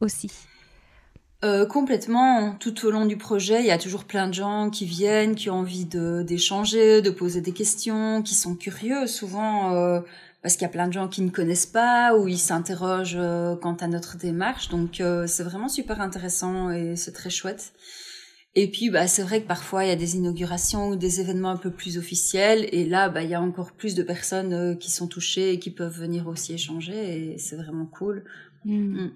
aussi? 0.00 0.30
Euh, 1.44 1.66
complètement. 1.66 2.56
Tout 2.58 2.84
au 2.84 2.90
long 2.90 3.06
du 3.06 3.16
projet, 3.16 3.60
il 3.60 3.66
y 3.66 3.70
a 3.70 3.78
toujours 3.78 4.04
plein 4.04 4.26
de 4.26 4.34
gens 4.34 4.70
qui 4.70 4.86
viennent, 4.86 5.36
qui 5.36 5.50
ont 5.50 5.60
envie 5.60 5.84
de 5.84 6.24
d'échanger, 6.26 7.00
de 7.00 7.10
poser 7.10 7.40
des 7.40 7.52
questions, 7.52 8.22
qui 8.22 8.34
sont 8.34 8.56
curieux 8.56 9.06
souvent 9.06 9.72
euh, 9.72 10.00
parce 10.42 10.54
qu'il 10.54 10.62
y 10.62 10.66
a 10.66 10.72
plein 10.72 10.88
de 10.88 10.92
gens 10.92 11.06
qui 11.06 11.22
ne 11.22 11.30
connaissent 11.30 11.66
pas 11.66 12.16
ou 12.16 12.26
ils 12.26 12.38
s'interrogent 12.38 13.16
euh, 13.16 13.54
quant 13.54 13.74
à 13.74 13.86
notre 13.86 14.16
démarche. 14.16 14.68
Donc 14.68 15.00
c'est 15.26 15.44
vraiment 15.44 15.68
super 15.68 16.00
intéressant 16.00 16.70
et 16.70 16.96
c'est 16.96 17.12
très 17.12 17.30
chouette. 17.30 17.72
Et 18.56 18.68
puis 18.68 18.90
bah 18.90 19.06
c'est 19.06 19.22
vrai 19.22 19.40
que 19.40 19.46
parfois 19.46 19.84
il 19.84 19.88
y 19.88 19.92
a 19.92 19.96
des 19.96 20.16
inaugurations 20.16 20.88
ou 20.88 20.96
des 20.96 21.20
événements 21.20 21.50
un 21.50 21.56
peu 21.56 21.70
plus 21.70 21.98
officiels 21.98 22.66
et 22.72 22.84
là 22.84 23.08
bah 23.08 23.22
il 23.22 23.30
y 23.30 23.34
a 23.34 23.40
encore 23.40 23.72
plus 23.72 23.94
de 23.94 24.02
personnes 24.02 24.76
qui 24.78 24.90
sont 24.90 25.06
touchées 25.06 25.52
et 25.52 25.58
qui 25.60 25.70
peuvent 25.70 25.96
venir 25.96 26.26
aussi 26.26 26.54
échanger 26.54 27.34
et 27.34 27.38
c'est 27.38 27.54
vraiment 27.54 27.86
cool. 27.86 28.24
Mmh. 28.64 29.02
Mmh. 29.04 29.10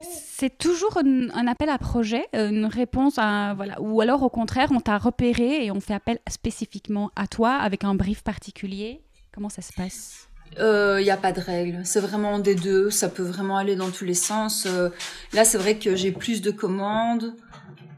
C'est 0.00 0.58
toujours 0.58 0.98
un 0.98 1.46
appel 1.46 1.68
à 1.68 1.78
projet, 1.78 2.26
euh, 2.34 2.50
une 2.50 2.66
réponse 2.66 3.14
à 3.16 3.54
voilà, 3.54 3.80
ou 3.80 4.00
alors 4.00 4.24
au 4.24 4.28
contraire 4.28 4.70
on 4.72 4.80
t'a 4.80 4.98
repéré 4.98 5.64
et 5.64 5.70
on 5.70 5.80
fait 5.80 5.94
appel 5.94 6.18
spécifiquement 6.28 7.12
à 7.14 7.28
toi 7.28 7.52
avec 7.52 7.84
un 7.84 7.94
brief 7.94 8.22
particulier. 8.22 9.02
Comment 9.32 9.48
ça 9.48 9.62
se 9.62 9.72
passe? 9.72 10.28
Il 10.54 10.62
euh, 10.62 11.00
n'y 11.00 11.10
a 11.10 11.16
pas 11.16 11.32
de 11.32 11.40
règle. 11.40 11.80
C'est 11.84 12.00
vraiment 12.00 12.38
des 12.38 12.54
deux. 12.54 12.90
Ça 12.90 13.08
peut 13.08 13.22
vraiment 13.22 13.56
aller 13.56 13.76
dans 13.76 13.90
tous 13.90 14.04
les 14.04 14.14
sens. 14.14 14.66
Euh, 14.66 14.90
là, 15.32 15.44
c'est 15.44 15.58
vrai 15.58 15.78
que 15.78 15.94
j'ai 15.94 16.12
plus 16.12 16.42
de 16.42 16.50
commandes. 16.50 17.34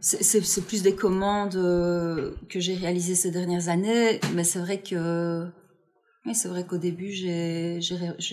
C'est 0.00 0.64
plus 0.66 0.82
des 0.82 0.94
commandes 0.94 1.54
que 1.54 2.60
j'ai 2.60 2.74
réalisées 2.74 3.14
ces 3.14 3.30
dernières 3.30 3.70
années. 3.70 4.20
Mais 4.34 4.44
c'est 4.44 4.58
vrai 4.58 4.82
que... 4.82 5.46
Oui, 6.26 6.34
c'est 6.34 6.48
vrai 6.48 6.64
qu'au 6.64 6.76
début, 6.76 7.10
j'ai 7.10 7.80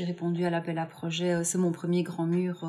répondu 0.06 0.44
à 0.44 0.50
l'appel 0.50 0.78
à 0.78 0.86
projet. 0.86 1.44
C'est 1.46 1.58
mon 1.58 1.72
premier 1.72 2.04
grand 2.04 2.26
mur 2.26 2.68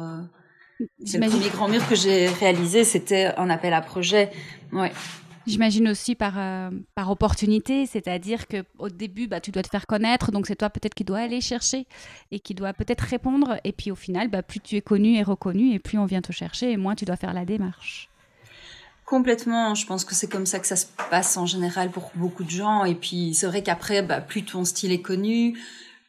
c'est 1.04 1.18
le 1.18 1.28
premier 1.28 1.48
grand 1.48 1.68
mur 1.68 1.86
que 1.88 1.94
j'ai 1.94 2.28
réalisé, 2.28 2.84
c'était 2.84 3.32
un 3.36 3.50
appel 3.50 3.72
à 3.72 3.80
projet. 3.80 4.30
Ouais. 4.72 4.92
J'imagine 5.46 5.88
aussi 5.88 6.14
par, 6.14 6.34
euh, 6.36 6.70
par 6.94 7.10
opportunité, 7.10 7.86
c'est-à-dire 7.86 8.46
que 8.46 8.64
au 8.78 8.88
début, 8.88 9.26
bah, 9.26 9.40
tu 9.40 9.50
dois 9.50 9.62
te 9.62 9.68
faire 9.68 9.86
connaître, 9.86 10.30
donc 10.30 10.46
c'est 10.46 10.54
toi 10.54 10.70
peut-être 10.70 10.94
qui 10.94 11.04
dois 11.04 11.18
aller 11.18 11.40
chercher 11.40 11.86
et 12.30 12.38
qui 12.38 12.54
doit 12.54 12.72
peut-être 12.72 13.00
répondre. 13.00 13.58
Et 13.64 13.72
puis 13.72 13.90
au 13.90 13.96
final, 13.96 14.28
bah, 14.28 14.42
plus 14.42 14.60
tu 14.60 14.76
es 14.76 14.80
connu 14.80 15.16
et 15.16 15.22
reconnu, 15.22 15.74
et 15.74 15.78
plus 15.78 15.98
on 15.98 16.06
vient 16.06 16.22
te 16.22 16.32
chercher, 16.32 16.70
et 16.70 16.76
moins 16.76 16.94
tu 16.94 17.04
dois 17.04 17.16
faire 17.16 17.34
la 17.34 17.44
démarche. 17.44 18.08
Complètement, 19.04 19.74
je 19.74 19.84
pense 19.84 20.04
que 20.04 20.14
c'est 20.14 20.28
comme 20.28 20.46
ça 20.46 20.60
que 20.60 20.66
ça 20.66 20.76
se 20.76 20.86
passe 21.10 21.36
en 21.36 21.44
général 21.44 21.90
pour 21.90 22.12
beaucoup 22.14 22.44
de 22.44 22.50
gens. 22.50 22.84
Et 22.84 22.94
puis 22.94 23.34
c'est 23.34 23.46
vrai 23.46 23.62
qu'après, 23.62 24.02
bah, 24.02 24.20
plus 24.20 24.44
ton 24.44 24.64
style 24.64 24.92
est 24.92 25.02
connu, 25.02 25.58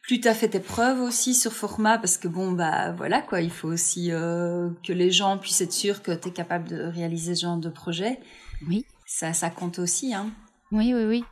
plus 0.06 0.20
tu 0.20 0.28
as 0.28 0.34
fait 0.34 0.48
tes 0.48 0.60
preuves 0.60 1.00
aussi 1.00 1.34
sur 1.34 1.52
format 1.52 1.96
parce 1.96 2.18
que 2.18 2.28
bon 2.28 2.52
bah 2.52 2.92
voilà 2.92 3.22
quoi 3.22 3.40
il 3.40 3.50
faut 3.50 3.68
aussi 3.68 4.12
euh, 4.12 4.68
que 4.86 4.92
les 4.92 5.10
gens 5.10 5.38
puissent 5.38 5.62
être 5.62 5.72
sûrs 5.72 6.02
que 6.02 6.12
tu 6.12 6.28
es 6.28 6.30
capable 6.30 6.68
de 6.68 6.82
réaliser 6.82 7.34
ce 7.34 7.42
genre 7.42 7.56
de 7.56 7.70
projet. 7.70 8.20
Oui. 8.68 8.84
Ça 9.06 9.32
ça 9.32 9.48
compte 9.48 9.78
aussi 9.78 10.14
hein. 10.14 10.30
Oui 10.72 10.92
oui 10.94 11.04
oui. 11.04 11.24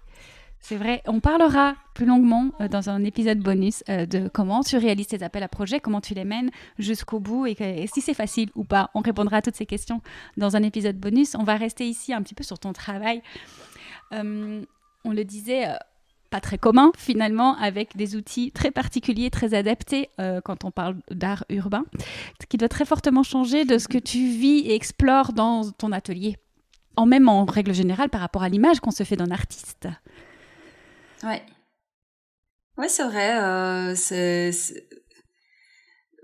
C'est 0.64 0.76
vrai. 0.76 1.02
On 1.06 1.18
parlera 1.18 1.74
plus 1.92 2.06
longuement 2.06 2.52
euh, 2.60 2.68
dans 2.68 2.88
un 2.88 3.02
épisode 3.04 3.40
bonus 3.40 3.82
euh, 3.88 4.06
de 4.06 4.28
comment 4.28 4.62
tu 4.62 4.76
réalises 4.78 5.08
tes 5.08 5.22
appels 5.22 5.42
à 5.42 5.48
projets 5.48 5.80
comment 5.80 6.00
tu 6.00 6.14
les 6.14 6.24
mènes 6.24 6.50
jusqu'au 6.78 7.20
bout 7.20 7.46
et, 7.46 7.86
si 7.92 8.00
c'est 8.00 8.14
facile 8.14 8.48
ou 8.54 8.64
pas. 8.64 8.88
On 8.94 9.00
répondra 9.00 9.38
à 9.38 9.42
toutes 9.42 9.56
ces 9.56 9.66
questions 9.66 10.00
dans 10.38 10.56
un 10.56 10.62
épisode 10.62 10.96
bonus. 10.96 11.34
On 11.34 11.44
va 11.44 11.56
rester 11.56 11.86
ici 11.86 12.14
un 12.14 12.22
petit 12.22 12.34
peu 12.34 12.44
sur 12.44 12.58
ton 12.58 12.72
travail. 12.72 13.22
On 14.12 15.10
le 15.10 15.24
disait 15.24 15.66
pas 16.32 16.40
très 16.40 16.56
commun 16.56 16.92
finalement, 16.96 17.56
avec 17.58 17.94
des 17.94 18.16
outils 18.16 18.52
très 18.52 18.70
particuliers, 18.70 19.28
très 19.28 19.52
adaptés 19.52 20.08
euh, 20.18 20.40
quand 20.40 20.64
on 20.64 20.70
parle 20.70 20.96
d'art 21.10 21.44
urbain, 21.50 21.84
qui 22.48 22.56
doit 22.56 22.70
très 22.70 22.86
fortement 22.86 23.22
changer 23.22 23.66
de 23.66 23.76
ce 23.76 23.86
que 23.86 23.98
tu 23.98 24.18
vis 24.18 24.60
et 24.60 24.74
explores 24.74 25.34
dans 25.34 25.70
ton 25.72 25.92
atelier, 25.92 26.38
en 26.96 27.04
même 27.04 27.28
en 27.28 27.44
règle 27.44 27.74
générale 27.74 28.08
par 28.08 28.22
rapport 28.22 28.42
à 28.42 28.48
l'image 28.48 28.80
qu'on 28.80 28.90
se 28.90 29.04
fait 29.04 29.16
d'un 29.16 29.30
artiste. 29.30 29.88
Ouais. 31.22 31.42
Ouais, 32.78 32.88
c'est 32.88 33.04
vrai. 33.04 33.38
Euh, 33.38 33.94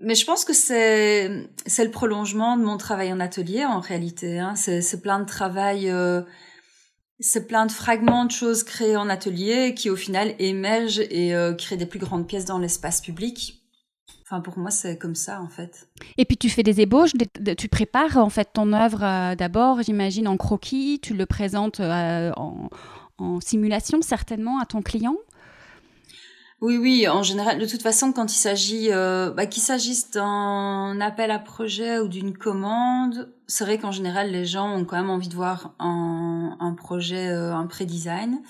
Mais 0.01 0.15
je 0.15 0.25
pense 0.25 0.47
que 0.47 0.55
c'est 0.55 1.51
c'est 1.67 1.85
le 1.85 1.91
prolongement 1.91 2.57
de 2.57 2.65
mon 2.65 2.79
travail 2.79 3.13
en 3.13 3.21
atelier 3.21 3.67
en 3.67 3.81
réalité. 3.81 4.39
Hein. 4.39 4.55
C'est 4.57 5.03
plein 5.03 5.21
de 5.21 5.27
travail. 5.27 5.91
Euh, 5.91 6.23
c'est 7.21 7.47
plein 7.47 7.67
de 7.67 7.73
fragments 7.73 8.25
de 8.25 8.31
choses 8.31 8.63
créées 8.63 8.97
en 8.97 9.09
atelier 9.09 9.75
qui 9.75 9.91
au 9.91 9.97
final 9.97 10.35
émergent 10.39 11.01
et 11.11 11.35
euh, 11.35 11.53
créent 11.55 11.77
des 11.77 11.87
plus 11.87 11.99
grandes 11.99 12.27
pièces 12.27 12.45
dans 12.45 12.59
l'espace 12.59 13.01
public. 13.01 13.59
Enfin, 14.23 14.41
pour 14.41 14.59
moi, 14.59 14.71
c'est 14.71 14.99
comme 14.99 15.15
ça, 15.15 15.41
en 15.41 15.49
fait. 15.49 15.89
Et 16.19 16.27
puis, 16.27 16.37
tu 16.37 16.51
fais 16.51 16.63
des 16.63 16.83
ébauches, 16.83 17.13
tu 17.57 17.69
prépares, 17.69 18.19
en 18.19 18.29
fait, 18.29 18.51
ton 18.53 18.75
œuvre 18.75 19.03
euh, 19.03 19.35
d'abord, 19.35 19.83
j'imagine, 19.83 20.29
en 20.29 20.37
croquis, 20.37 21.01
tu 21.03 21.15
le 21.15 21.25
présentes 21.25 21.81
euh, 21.81 22.31
en, 22.37 23.41
simulation, 23.41 24.03
certainement, 24.03 24.61
à 24.61 24.67
ton 24.67 24.83
client? 24.83 25.17
Oui, 26.61 26.77
oui, 26.77 27.09
en 27.09 27.23
général, 27.23 27.59
de 27.59 27.67
toute 27.67 27.83
façon, 27.83 28.13
quand 28.13 28.33
il 28.33 28.39
s'agit, 28.39 28.89
euh, 28.91 29.31
bah, 29.31 29.47
qu'il 29.47 29.63
s'agisse 29.63 30.11
d'un 30.11 31.01
appel 31.01 31.31
à 31.31 31.39
projet 31.39 32.01
ou 32.01 32.09
d'une 32.09 32.37
commande, 32.37 33.33
c'est 33.47 33.65
vrai 33.65 33.79
qu'en 33.79 33.93
général, 33.93 34.31
les 34.33 34.45
gens 34.45 34.77
ont 34.77 34.85
quand 34.85 34.97
même 34.97 35.11
envie 35.11 35.29
de 35.29 35.35
voir 35.35 35.75
un, 35.79 36.57
un 36.59 36.75
projet, 36.75 37.29
euh, 37.29 37.55
un 37.55 37.67
pré-design. 37.67 38.41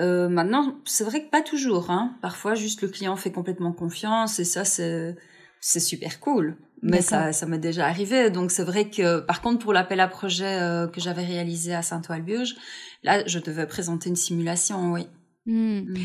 Euh, 0.00 0.28
maintenant, 0.28 0.76
c'est 0.84 1.04
vrai 1.04 1.24
que 1.24 1.30
pas 1.30 1.42
toujours. 1.42 1.90
Hein. 1.90 2.16
Parfois, 2.22 2.54
juste 2.54 2.82
le 2.82 2.88
client 2.88 3.16
fait 3.16 3.32
complètement 3.32 3.72
confiance 3.72 4.38
et 4.38 4.44
ça, 4.44 4.64
c'est 4.64 5.16
c'est 5.60 5.80
super 5.80 6.20
cool. 6.20 6.58
Mais 6.82 7.00
ça, 7.00 7.32
ça 7.32 7.46
m'est 7.46 7.58
déjà 7.58 7.86
arrivé. 7.86 8.28
Donc 8.28 8.50
c'est 8.50 8.64
vrai 8.64 8.90
que, 8.90 9.20
par 9.20 9.40
contre, 9.40 9.60
pour 9.60 9.72
l'appel 9.72 9.98
à 10.00 10.08
projet 10.08 10.60
euh, 10.60 10.86
que 10.86 11.00
j'avais 11.00 11.24
réalisé 11.24 11.74
à 11.74 11.80
Saint-Ouen-Burge, 11.80 12.54
là, 13.02 13.26
je 13.26 13.38
devais 13.38 13.66
présenter 13.66 14.10
une 14.10 14.16
simulation, 14.16 14.92
oui. 14.92 15.06
Hmm. 15.46 15.80
Hmm. 15.80 15.96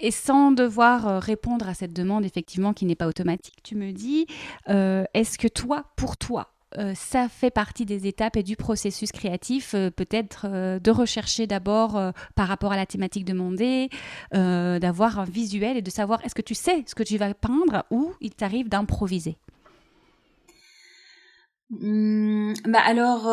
Et 0.00 0.10
sans 0.10 0.50
devoir 0.50 1.08
euh, 1.08 1.18
répondre 1.18 1.68
à 1.68 1.74
cette 1.74 1.92
demande, 1.92 2.24
effectivement, 2.24 2.72
qui 2.72 2.84
n'est 2.84 2.94
pas 2.94 3.06
automatique, 3.06 3.56
tu 3.62 3.76
me 3.76 3.92
dis, 3.92 4.26
euh, 4.68 5.04
est-ce 5.14 5.38
que 5.38 5.48
toi, 5.48 5.84
pour 5.96 6.16
toi, 6.16 6.52
euh, 6.76 6.92
ça 6.94 7.28
fait 7.28 7.50
partie 7.50 7.86
des 7.86 8.06
étapes 8.06 8.36
et 8.36 8.42
du 8.42 8.56
processus 8.56 9.10
créatif, 9.10 9.74
peut-être 9.96 10.46
de 10.78 10.90
rechercher 10.90 11.46
d'abord 11.46 12.12
par 12.34 12.48
rapport 12.48 12.72
à 12.72 12.76
la 12.76 12.84
thématique 12.84 13.24
demandée, 13.24 13.88
d'avoir 14.32 15.20
un 15.20 15.24
visuel 15.24 15.76
et 15.76 15.82
de 15.82 15.90
savoir 15.90 16.22
est-ce 16.24 16.34
que 16.34 16.42
tu 16.42 16.54
sais 16.54 16.84
ce 16.86 16.94
que 16.94 17.02
tu 17.02 17.16
vas 17.16 17.32
peindre 17.32 17.84
ou 17.90 18.12
il 18.20 18.34
t'arrive 18.34 18.68
d'improviser? 18.68 19.38
Hmm, 21.70 22.52
bah 22.66 22.80
alors 22.84 23.26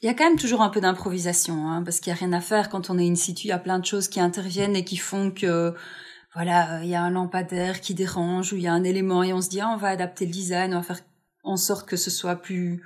il 0.00 0.06
y 0.06 0.08
a 0.08 0.14
quand 0.14 0.24
même 0.24 0.38
toujours 0.38 0.62
un 0.62 0.68
peu 0.68 0.80
d'improvisation, 0.80 1.68
hein, 1.68 1.82
parce 1.82 2.00
qu'il 2.00 2.10
y 2.12 2.16
a 2.16 2.18
rien 2.18 2.32
à 2.32 2.40
faire 2.40 2.68
quand 2.68 2.90
on 2.90 2.98
est 2.98 3.08
in 3.08 3.14
situ. 3.14 3.46
Il 3.46 3.50
y 3.50 3.52
a 3.52 3.58
plein 3.58 3.78
de 3.78 3.84
choses 3.84 4.08
qui 4.08 4.20
interviennent 4.20 4.76
et 4.76 4.84
qui 4.84 4.96
font 4.96 5.30
que, 5.30 5.74
voilà, 6.34 6.82
il 6.82 6.88
y 6.88 6.94
a 6.94 7.02
un 7.02 7.10
lampadaire 7.10 7.80
qui 7.80 7.94
dérange 7.94 8.52
ou 8.52 8.56
il 8.56 8.62
y 8.62 8.68
a 8.68 8.72
un 8.72 8.84
élément 8.84 9.22
et 9.22 9.32
on 9.32 9.40
se 9.40 9.48
dit 9.48 9.60
ah, 9.60 9.70
on 9.72 9.76
va 9.76 9.88
adapter 9.88 10.26
le 10.26 10.32
design, 10.32 10.74
on 10.74 10.78
va 10.78 10.82
faire 10.82 11.00
en 11.44 11.56
sorte 11.56 11.88
que 11.88 11.96
ce 11.96 12.10
soit 12.10 12.36
plus 12.36 12.82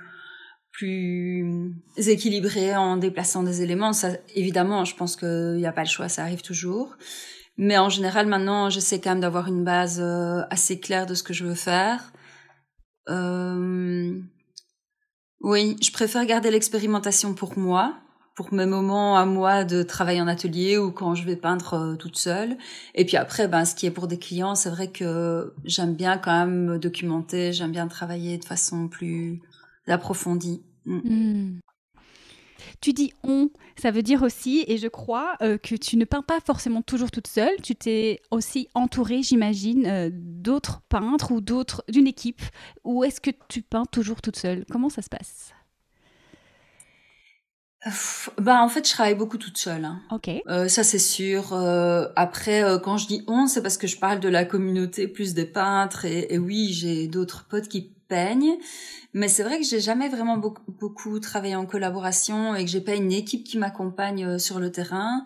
plus 0.77 1.73
équilibré 1.97 2.75
en 2.75 2.97
déplaçant 2.97 3.41
des 3.41 3.63
éléments. 3.63 3.93
Ça, 3.93 4.09
évidemment, 4.35 4.85
je 4.85 4.95
pense 4.95 5.15
qu'il 5.15 5.55
n'y 5.57 5.65
a 5.65 5.71
pas 5.71 5.81
le 5.81 5.89
choix, 5.89 6.07
ça 6.07 6.21
arrive 6.21 6.43
toujours. 6.43 6.97
Mais 7.57 7.79
en 7.79 7.89
général, 7.89 8.27
maintenant, 8.27 8.69
j'essaie 8.69 9.01
quand 9.01 9.09
même 9.09 9.19
d'avoir 9.19 9.47
une 9.47 9.63
base 9.63 9.99
euh, 9.99 10.43
assez 10.51 10.79
claire 10.79 11.07
de 11.07 11.15
ce 11.15 11.23
que 11.23 11.33
je 11.33 11.45
veux 11.45 11.55
faire. 11.55 12.13
Euh, 13.09 14.19
oui, 15.41 15.75
je 15.81 15.91
préfère 15.91 16.25
garder 16.25 16.51
l'expérimentation 16.51 17.33
pour 17.33 17.57
moi, 17.57 17.95
pour 18.35 18.53
mes 18.53 18.65
moments 18.65 19.17
à 19.17 19.25
moi 19.25 19.63
de 19.63 19.83
travail 19.83 20.21
en 20.21 20.27
atelier 20.27 20.77
ou 20.77 20.91
quand 20.91 21.15
je 21.15 21.25
vais 21.25 21.35
peindre 21.35 21.73
euh, 21.73 21.95
toute 21.95 22.17
seule. 22.17 22.57
Et 22.95 23.05
puis 23.05 23.17
après, 23.17 23.47
ben, 23.47 23.65
ce 23.65 23.73
qui 23.73 23.85
est 23.85 23.91
pour 23.91 24.07
des 24.07 24.19
clients, 24.19 24.55
c'est 24.55 24.69
vrai 24.69 24.91
que 24.91 25.53
j'aime 25.65 25.95
bien 25.95 26.17
quand 26.17 26.37
même 26.37 26.65
me 26.65 26.79
documenter, 26.79 27.51
j'aime 27.53 27.71
bien 27.71 27.87
travailler 27.87 28.37
de 28.37 28.45
façon 28.45 28.87
plus 28.87 29.41
approfondie. 29.87 30.61
Mm. 30.85 31.59
Tu 32.81 32.93
dis 32.93 33.13
on, 33.23 33.49
ça 33.77 33.91
veut 33.91 34.03
dire 34.03 34.23
aussi, 34.23 34.63
et 34.67 34.77
je 34.77 34.87
crois 34.87 35.35
euh, 35.41 35.57
que 35.57 35.75
tu 35.75 35.97
ne 35.97 36.05
peins 36.05 36.21
pas 36.21 36.39
forcément 36.39 36.81
toujours 36.81 37.11
toute 37.11 37.27
seule. 37.27 37.55
Tu 37.63 37.75
t'es 37.75 38.21
aussi 38.31 38.67
entourée, 38.73 39.21
j'imagine, 39.23 39.85
euh, 39.85 40.09
d'autres 40.11 40.81
peintres 40.89 41.31
ou 41.31 41.41
d'autres 41.41 41.83
d'une 41.89 42.07
équipe. 42.07 42.41
Ou 42.83 43.03
est-ce 43.03 43.21
que 43.21 43.31
tu 43.49 43.61
peins 43.61 43.85
toujours 43.85 44.21
toute 44.21 44.37
seule? 44.37 44.65
Comment 44.71 44.89
ça 44.89 45.01
se 45.01 45.09
passe? 45.09 45.53
Bah 48.37 48.61
en 48.63 48.67
fait 48.67 48.85
je 48.85 48.91
travaille 48.91 49.15
beaucoup 49.15 49.37
toute 49.37 49.57
seule. 49.57 49.85
Hein. 49.85 50.01
Ok. 50.11 50.29
Euh, 50.47 50.67
ça 50.67 50.83
c'est 50.83 50.99
sûr. 50.99 51.53
Euh, 51.53 52.07
après 52.15 52.63
euh, 52.63 52.79
quand 52.79 52.97
je 52.97 53.07
dis 53.07 53.23
on 53.27 53.47
c'est 53.47 53.61
parce 53.61 53.77
que 53.77 53.87
je 53.87 53.97
parle 53.97 54.19
de 54.19 54.27
la 54.27 54.45
communauté 54.45 55.07
plus 55.07 55.33
des 55.33 55.45
peintres 55.45 56.03
et, 56.03 56.33
et 56.33 56.39
oui 56.39 56.73
j'ai 56.73 57.07
d'autres 57.07 57.47
potes 57.47 57.67
qui 57.69 57.93
peignent. 58.07 58.57
Mais 59.13 59.27
c'est 59.27 59.43
vrai 59.43 59.57
que 59.59 59.65
j'ai 59.65 59.79
jamais 59.79 60.09
vraiment 60.09 60.37
beaucoup, 60.37 60.71
beaucoup, 60.71 61.19
travaillé 61.19 61.55
en 61.55 61.65
collaboration 61.65 62.55
et 62.55 62.65
que 62.65 62.69
j'ai 62.69 62.81
pas 62.81 62.95
une 62.95 63.11
équipe 63.11 63.43
qui 63.43 63.57
m'accompagne 63.57 64.25
euh, 64.25 64.37
sur 64.37 64.59
le 64.59 64.71
terrain. 64.71 65.23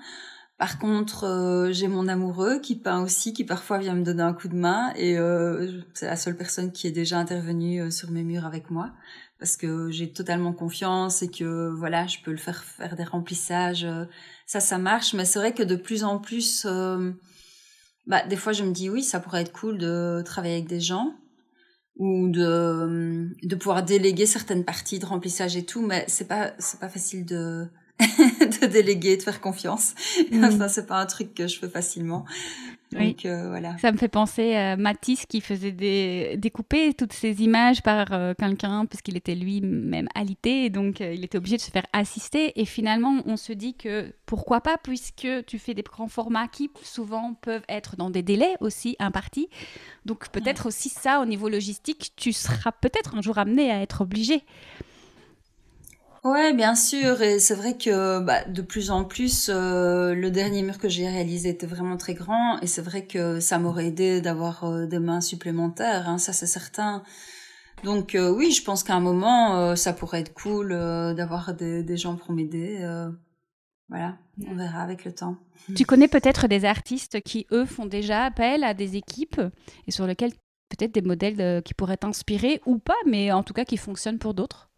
Par 0.57 0.77
contre, 0.79 1.25
euh, 1.25 1.71
j'ai 1.71 1.87
mon 1.87 2.07
amoureux 2.07 2.59
qui 2.59 2.75
peint 2.75 3.01
aussi, 3.01 3.33
qui 3.33 3.43
parfois 3.43 3.79
vient 3.79 3.95
me 3.95 4.03
donner 4.03 4.23
un 4.23 4.33
coup 4.33 4.47
de 4.47 4.55
main 4.55 4.93
et 4.95 5.17
euh, 5.17 5.81
c'est 5.93 6.05
la 6.05 6.15
seule 6.15 6.37
personne 6.37 6.71
qui 6.71 6.87
est 6.87 6.91
déjà 6.91 7.17
intervenue 7.17 7.91
sur 7.91 8.11
mes 8.11 8.23
murs 8.23 8.45
avec 8.45 8.69
moi 8.69 8.91
parce 9.39 9.57
que 9.57 9.89
j'ai 9.89 10.13
totalement 10.13 10.53
confiance 10.53 11.23
et 11.23 11.29
que 11.29 11.69
voilà, 11.69 12.05
je 12.05 12.19
peux 12.23 12.29
le 12.29 12.37
faire 12.37 12.63
faire 12.63 12.95
des 12.95 13.03
remplissages. 13.03 13.87
Ça, 14.45 14.59
ça 14.59 14.77
marche. 14.77 15.15
Mais 15.15 15.25
c'est 15.25 15.39
vrai 15.39 15.53
que 15.53 15.63
de 15.63 15.75
plus 15.75 16.03
en 16.03 16.19
plus, 16.19 16.67
bah, 18.05 18.23
des 18.27 18.35
fois, 18.35 18.53
je 18.53 18.63
me 18.63 18.71
dis 18.71 18.89
oui, 18.89 19.01
ça 19.01 19.19
pourrait 19.19 19.41
être 19.41 19.51
cool 19.51 19.79
de 19.79 20.21
travailler 20.23 20.53
avec 20.53 20.67
des 20.67 20.79
gens 20.79 21.15
ou 21.97 22.30
de 22.30 23.30
de 23.43 23.56
pouvoir 23.56 23.84
déléguer 23.84 24.25
certaines 24.25 24.63
parties 24.63 24.99
de 24.99 25.06
remplissage 25.06 25.56
et 25.58 25.63
tout. 25.63 25.82
Mais 25.82 26.06
c'est 26.08 26.27
pas 26.27 26.54
c'est 26.60 26.80
pas 26.80 26.89
facile 26.89 27.25
de 27.25 27.67
de 27.99 28.65
déléguer, 28.65 29.17
de 29.17 29.21
faire 29.21 29.41
confiance. 29.41 29.93
Mmh. 30.32 30.58
Ça, 30.58 30.69
c'est 30.69 30.88
pas 30.88 30.99
un 30.99 31.06
truc 31.06 31.34
que 31.34 31.47
je 31.47 31.60
fais 31.60 31.69
facilement. 31.69 32.25
Donc, 32.91 33.25
euh, 33.25 33.47
voilà. 33.49 33.77
Ça 33.77 33.91
me 33.91 33.97
fait 33.97 34.10
penser 34.10 34.56
à 34.56 34.75
Matisse 34.75 35.25
qui 35.25 35.39
faisait 35.39 35.71
des, 35.71 36.36
découper 36.38 36.93
toutes 36.93 37.13
ces 37.13 37.41
images 37.41 37.82
par 37.82 38.12
euh, 38.12 38.34
quelqu'un 38.38 38.86
puisqu'il 38.86 39.15
était 39.15 39.36
lui-même 39.36 40.10
alité 40.13 40.65
et 40.65 40.69
donc 40.69 40.99
euh, 40.99 41.13
il 41.13 41.23
était 41.23 41.38
obligé 41.38 41.56
de 41.56 41.62
se 41.62 41.71
faire 41.71 41.86
assister. 41.93 42.60
Et 42.60 42.65
finalement, 42.65 43.21
on 43.25 43.38
se 43.38 43.54
dit 43.54 43.75
que 43.75 44.13
pourquoi 44.25 44.60
pas 44.60 44.77
puisque 44.77 45.27
tu 45.47 45.58
fais 45.58 45.73
des 45.73 45.84
grands 45.84 46.10
formats 46.10 46.49
qui 46.49 46.69
souvent 46.84 47.34
peuvent 47.41 47.65
être 47.69 47.95
dans 47.95 48.10
des 48.10 48.23
délais 48.23 48.56
aussi 48.60 48.97
impartis. 48.99 49.47
Donc 50.06 50.30
peut-être 50.30 50.65
aussi 50.65 50.89
ça 50.89 51.21
au 51.21 51.25
niveau 51.25 51.47
logistique, 51.47 52.12
tu 52.17 52.34
seras 52.34 52.73
peut-être 52.73 53.15
un 53.15 53.21
jour 53.21 53.38
amené 53.38 53.71
à 53.71 53.82
être 53.82 54.01
obligé. 54.01 54.43
Ouais, 56.23 56.53
bien 56.53 56.75
sûr, 56.75 57.23
et 57.23 57.39
c'est 57.39 57.55
vrai 57.55 57.75
que 57.77 58.19
bah, 58.19 58.45
de 58.45 58.62
plus 58.62 58.91
en 58.91 59.05
plus, 59.05 59.49
euh, 59.49 60.13
le 60.13 60.29
dernier 60.29 60.62
mur 60.62 60.77
que 60.77 60.88
j'ai 60.88 61.07
réalisé 61.07 61.49
était 61.49 61.65
vraiment 61.65 61.97
très 61.97 62.13
grand, 62.13 62.60
et 62.60 62.67
c'est 62.67 62.84
vrai 62.84 63.07
que 63.07 63.39
ça 63.39 63.57
m'aurait 63.57 63.88
aidé 63.88 64.21
d'avoir 64.21 64.65
euh, 64.65 64.86
des 64.86 64.99
mains 64.99 65.21
supplémentaires, 65.21 66.07
hein, 66.07 66.19
ça 66.19 66.31
c'est 66.31 66.45
certain. 66.45 67.01
Donc 67.84 68.13
euh, 68.13 68.29
oui, 68.29 68.51
je 68.51 68.63
pense 68.63 68.84
qu'à 68.84 68.93
un 68.93 68.99
moment, 68.99 69.75
ça 69.75 69.93
pourrait 69.93 70.19
être 70.21 70.34
cool 70.36 70.69
d'avoir 71.15 71.55
des, 71.55 71.81
des, 71.81 71.97
gens 71.97 72.15
pour 72.15 72.34
m'aider. 72.34 72.77
voilà, 73.89 74.19
on 74.47 74.55
verra 74.55 74.84
avec 74.84 75.05
le 75.05 75.13
temps. 75.13 75.38
Tu 75.75 75.86
connais 75.86 76.07
peut-être 76.07 76.47
des 76.47 76.65
artistes 76.65 77.21
qui, 77.21 77.47
eux, 77.51 77.65
font 77.65 77.88
déjà 77.88 78.25
appel 78.25 78.63
à 78.63 78.75
des 78.75 78.95
équipes 78.95 79.41
et 79.88 79.91
sur 79.91 80.05
lesquels 80.05 80.34
peut-être 80.69 80.93
des 80.93 81.01
modèles 81.01 81.63
qui 81.63 81.73
pourraient 81.73 81.97
t'inspirer 81.97 82.62
ou 82.67 82.77
pas, 82.77 82.97
mais 83.07 83.31
en 83.31 83.41
tout 83.41 83.53
cas 83.53 83.65
qui 83.65 83.77
fonctionnent 83.77 84.19
pour 84.19 84.36
d'autres? 84.36 84.70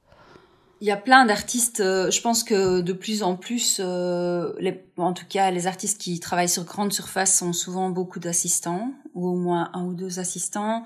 Il 0.83 0.87
y 0.87 0.91
a 0.91 0.97
plein 0.97 1.25
d'artistes. 1.25 1.79
Euh, 1.79 2.11
je 2.11 2.19
pense 2.19 2.43
que 2.43 2.81
de 2.81 2.91
plus 2.91 3.23
en 3.23 3.37
plus, 3.37 3.79
euh, 3.79 4.51
en 4.97 5.13
tout 5.13 5.25
cas, 5.29 5.49
les 5.49 5.65
artistes 5.65 5.97
qui 5.97 6.19
travaillent 6.19 6.49
sur 6.49 6.65
grande 6.65 6.91
surface 6.91 7.41
ont 7.41 7.53
souvent 7.53 7.89
beaucoup 7.89 8.19
d'assistants, 8.19 8.93
ou 9.13 9.29
au 9.29 9.37
moins 9.37 9.71
un 9.73 9.85
ou 9.85 9.93
deux 9.93 10.19
assistants. 10.19 10.83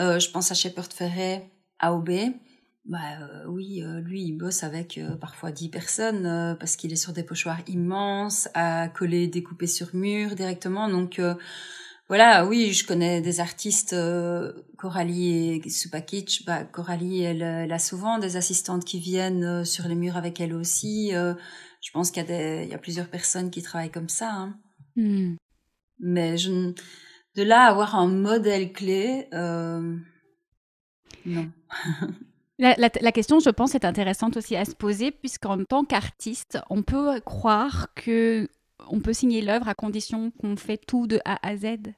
Euh, 0.00 0.18
je 0.18 0.28
pense 0.32 0.50
à 0.50 0.54
Shepard 0.54 0.92
Ferret, 0.92 1.52
AOB. 1.78 2.10
Bah 2.86 2.98
euh, 3.20 3.44
oui, 3.46 3.80
lui, 4.02 4.22
il 4.22 4.32
bosse 4.32 4.64
avec 4.64 4.98
parfois 5.20 5.52
dix 5.52 5.68
personnes 5.68 6.56
parce 6.58 6.74
qu'il 6.74 6.92
est 6.92 6.96
sur 6.96 7.12
des 7.12 7.22
pochoirs 7.22 7.60
immenses, 7.68 8.48
à 8.54 8.88
coller, 8.88 9.28
découper 9.28 9.68
sur 9.68 9.94
mur 9.94 10.34
directement. 10.34 10.88
Donc 10.88 11.20
voilà, 12.08 12.46
oui, 12.46 12.72
je 12.72 12.86
connais 12.86 13.20
des 13.20 13.40
artistes, 13.40 13.92
euh, 13.92 14.52
Coralie 14.78 15.60
et 15.64 15.68
Supakic. 15.68 16.44
Bah, 16.46 16.64
Coralie, 16.64 17.22
elle, 17.22 17.42
elle, 17.42 17.72
a 17.72 17.78
souvent 17.78 18.18
des 18.18 18.36
assistantes 18.36 18.84
qui 18.84 18.98
viennent 18.98 19.44
euh, 19.44 19.64
sur 19.64 19.86
les 19.88 19.94
murs 19.94 20.16
avec 20.16 20.40
elle 20.40 20.54
aussi. 20.54 21.14
Euh, 21.14 21.34
je 21.82 21.90
pense 21.90 22.10
qu'il 22.10 22.22
y, 22.22 22.24
a 22.24 22.28
des, 22.28 22.64
il 22.64 22.70
y 22.70 22.74
a 22.74 22.78
plusieurs 22.78 23.08
personnes 23.08 23.50
qui 23.50 23.60
travaillent 23.60 23.90
comme 23.90 24.08
ça. 24.08 24.32
Hein. 24.32 24.58
Hmm. 24.96 25.36
Mais 26.00 26.38
je, 26.38 26.72
de 27.34 27.42
là 27.42 27.64
à 27.64 27.70
avoir 27.70 27.94
un 27.94 28.08
modèle 28.08 28.72
clé, 28.72 29.28
non. 29.32 30.00
La, 32.60 32.74
la, 32.76 32.90
la, 33.00 33.12
question, 33.12 33.38
je 33.38 33.50
pense, 33.50 33.76
est 33.76 33.84
intéressante 33.84 34.36
aussi 34.36 34.56
à 34.56 34.64
se 34.64 34.74
poser, 34.74 35.12
puisqu'en 35.12 35.62
tant 35.62 35.84
qu'artiste, 35.84 36.58
on 36.70 36.82
peut 36.82 37.20
croire 37.20 37.86
que 37.94 38.48
on 38.90 39.00
peut 39.00 39.12
signer 39.12 39.42
l'œuvre 39.42 39.68
à 39.68 39.74
condition 39.74 40.30
qu'on 40.32 40.56
fait 40.56 40.78
tout 40.78 41.06
de 41.06 41.20
A 41.24 41.38
à 41.46 41.56
Z. 41.56 41.92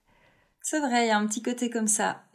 C'est 0.63 0.81
vrai, 0.81 1.07
il 1.07 1.09
y 1.09 1.11
a 1.11 1.19
un 1.19 1.27
petit 1.27 1.43
côté 1.43 1.71
comme 1.71 1.89
ça. 1.89 2.25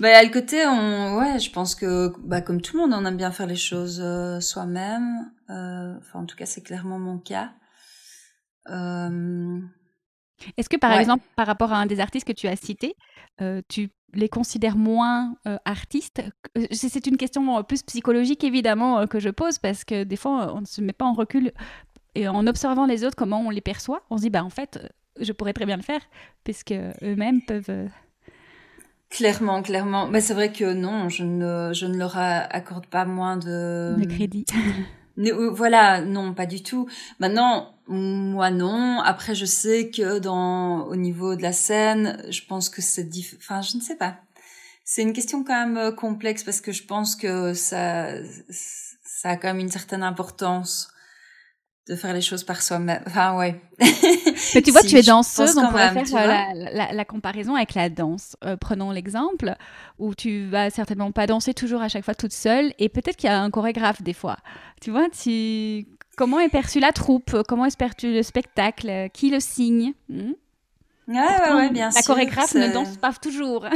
Bah, 0.00 0.08
il 0.08 0.12
y 0.12 0.14
a 0.14 0.22
le 0.22 0.30
côté, 0.30 0.66
on, 0.66 1.18
ouais, 1.18 1.38
je 1.38 1.50
pense 1.50 1.74
que, 1.74 2.14
bah, 2.20 2.40
comme 2.40 2.62
tout 2.62 2.78
le 2.78 2.82
monde, 2.82 2.94
on 2.94 3.04
aime 3.04 3.18
bien 3.18 3.30
faire 3.30 3.46
les 3.46 3.56
choses 3.56 4.00
euh, 4.02 4.40
soi-même. 4.40 5.30
Euh, 5.50 5.98
enfin, 5.98 6.20
en 6.20 6.24
tout 6.24 6.34
cas, 6.34 6.46
c'est 6.46 6.62
clairement 6.62 6.98
mon 6.98 7.18
cas. 7.18 7.52
Euh... 8.70 9.60
Est-ce 10.56 10.70
que, 10.70 10.78
par 10.78 10.92
exemple, 10.92 11.24
par 11.36 11.46
rapport 11.46 11.74
à 11.74 11.76
un 11.76 11.84
des 11.84 12.00
artistes 12.00 12.26
que 12.26 12.32
tu 12.32 12.48
as 12.48 12.56
cité, 12.56 12.96
tu 13.68 13.90
les 14.14 14.30
considères 14.30 14.76
moins 14.76 15.36
artistes 15.66 16.22
C'est 16.70 17.06
une 17.06 17.18
question 17.18 17.62
plus 17.64 17.82
psychologique, 17.82 18.44
évidemment, 18.44 19.06
que 19.06 19.20
je 19.20 19.28
pose, 19.28 19.58
parce 19.58 19.84
que 19.84 20.04
des 20.04 20.16
fois, 20.16 20.54
on 20.54 20.62
ne 20.62 20.66
se 20.66 20.80
met 20.80 20.94
pas 20.94 21.04
en 21.04 21.12
recul 21.12 21.52
et 22.14 22.28
en 22.28 22.46
observant 22.46 22.86
les 22.86 23.04
autres, 23.04 23.16
comment 23.16 23.40
on 23.40 23.50
les 23.50 23.60
perçoit, 23.60 24.02
on 24.10 24.16
se 24.16 24.22
dit, 24.22 24.30
bah 24.30 24.44
en 24.44 24.50
fait, 24.50 24.78
euh, 24.82 24.88
je 25.20 25.32
pourrais 25.32 25.52
très 25.52 25.66
bien 25.66 25.76
le 25.76 25.82
faire, 25.82 26.00
puisque 26.44 26.72
eux-mêmes 27.02 27.40
peuvent. 27.42 27.70
Euh, 27.70 27.88
clairement, 29.08 29.62
clairement. 29.62 30.06
Mais 30.08 30.20
c'est 30.20 30.34
vrai 30.34 30.52
que 30.52 30.72
non, 30.72 31.08
je 31.08 31.24
ne, 31.24 31.72
je 31.72 31.86
ne 31.86 31.96
leur 31.96 32.16
accorde 32.16 32.86
pas 32.86 33.04
moins 33.04 33.36
de. 33.36 33.96
De 33.98 34.04
crédit. 34.04 34.44
Euh, 35.18 35.50
voilà, 35.50 36.00
non, 36.00 36.32
pas 36.32 36.46
du 36.46 36.62
tout. 36.62 36.88
Maintenant, 37.18 37.74
moi 37.86 38.50
non. 38.50 38.98
Après, 39.04 39.34
je 39.34 39.44
sais 39.44 39.90
que 39.90 40.18
dans 40.18 40.86
au 40.86 40.96
niveau 40.96 41.36
de 41.36 41.42
la 41.42 41.52
scène, 41.52 42.24
je 42.30 42.40
pense 42.48 42.70
que 42.70 42.80
c'est 42.80 43.04
diff... 43.04 43.34
Enfin, 43.36 43.60
je 43.60 43.76
ne 43.76 43.82
sais 43.82 43.96
pas. 43.96 44.16
C'est 44.86 45.02
une 45.02 45.12
question 45.12 45.44
quand 45.44 45.66
même 45.66 45.94
complexe 45.94 46.44
parce 46.44 46.62
que 46.62 46.72
je 46.72 46.84
pense 46.84 47.14
que 47.14 47.52
ça, 47.52 48.06
ça 49.04 49.28
a 49.28 49.36
quand 49.36 49.48
même 49.48 49.60
une 49.60 49.68
certaine 49.68 50.02
importance 50.02 50.91
de 51.88 51.96
faire 51.96 52.14
les 52.14 52.20
choses 52.20 52.44
par 52.44 52.62
soi-même. 52.62 53.02
Enfin, 53.06 53.36
ouais. 53.36 53.60
Mais 54.54 54.62
tu 54.62 54.70
vois, 54.70 54.82
tu 54.88 54.96
es 54.96 55.02
danseuse, 55.02 55.56
on 55.58 55.68
pourrait 55.68 56.04
faire 56.04 56.54
la, 56.54 56.92
la, 56.92 57.04
comparaison 57.04 57.56
avec 57.56 57.74
la 57.74 57.88
danse. 57.88 58.36
Euh, 58.44 58.56
prenons 58.56 58.90
l'exemple 58.92 59.54
où 59.98 60.14
tu 60.14 60.46
vas 60.46 60.70
certainement 60.70 61.10
pas 61.10 61.26
danser 61.26 61.54
toujours 61.54 61.82
à 61.82 61.88
chaque 61.88 62.04
fois 62.04 62.14
toute 62.14 62.32
seule 62.32 62.72
et 62.78 62.88
peut-être 62.88 63.16
qu'il 63.16 63.28
y 63.28 63.32
a 63.32 63.40
un 63.40 63.50
chorégraphe 63.50 64.02
des 64.02 64.12
fois. 64.12 64.36
Tu 64.80 64.90
vois, 64.90 65.08
tu... 65.10 65.86
comment 66.16 66.38
est 66.38 66.48
perçue 66.48 66.78
la 66.78 66.92
troupe? 66.92 67.42
Comment 67.48 67.64
est 67.64 67.76
perçu 67.76 68.12
le 68.12 68.22
spectacle? 68.22 69.08
Qui 69.12 69.30
le 69.30 69.40
signe? 69.40 69.94
Hmm? 70.08 70.32
Ouais, 71.08 71.16
ouais, 71.16 71.54
ouais, 71.54 71.70
bien 71.70 71.86
la 71.86 71.90
sûr. 71.90 72.00
La 72.00 72.02
chorégraphe 72.02 72.54
ne 72.54 72.72
danse 72.72 72.96
pas 72.96 73.12
toujours. 73.12 73.66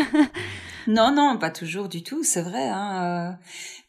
non, 0.87 1.13
non, 1.13 1.39
pas 1.39 1.51
toujours 1.51 1.89
du 1.89 2.05
tout, 2.05 2.23
c'est 2.23 2.43
vrai. 2.43 2.69
Hein. 2.69 3.37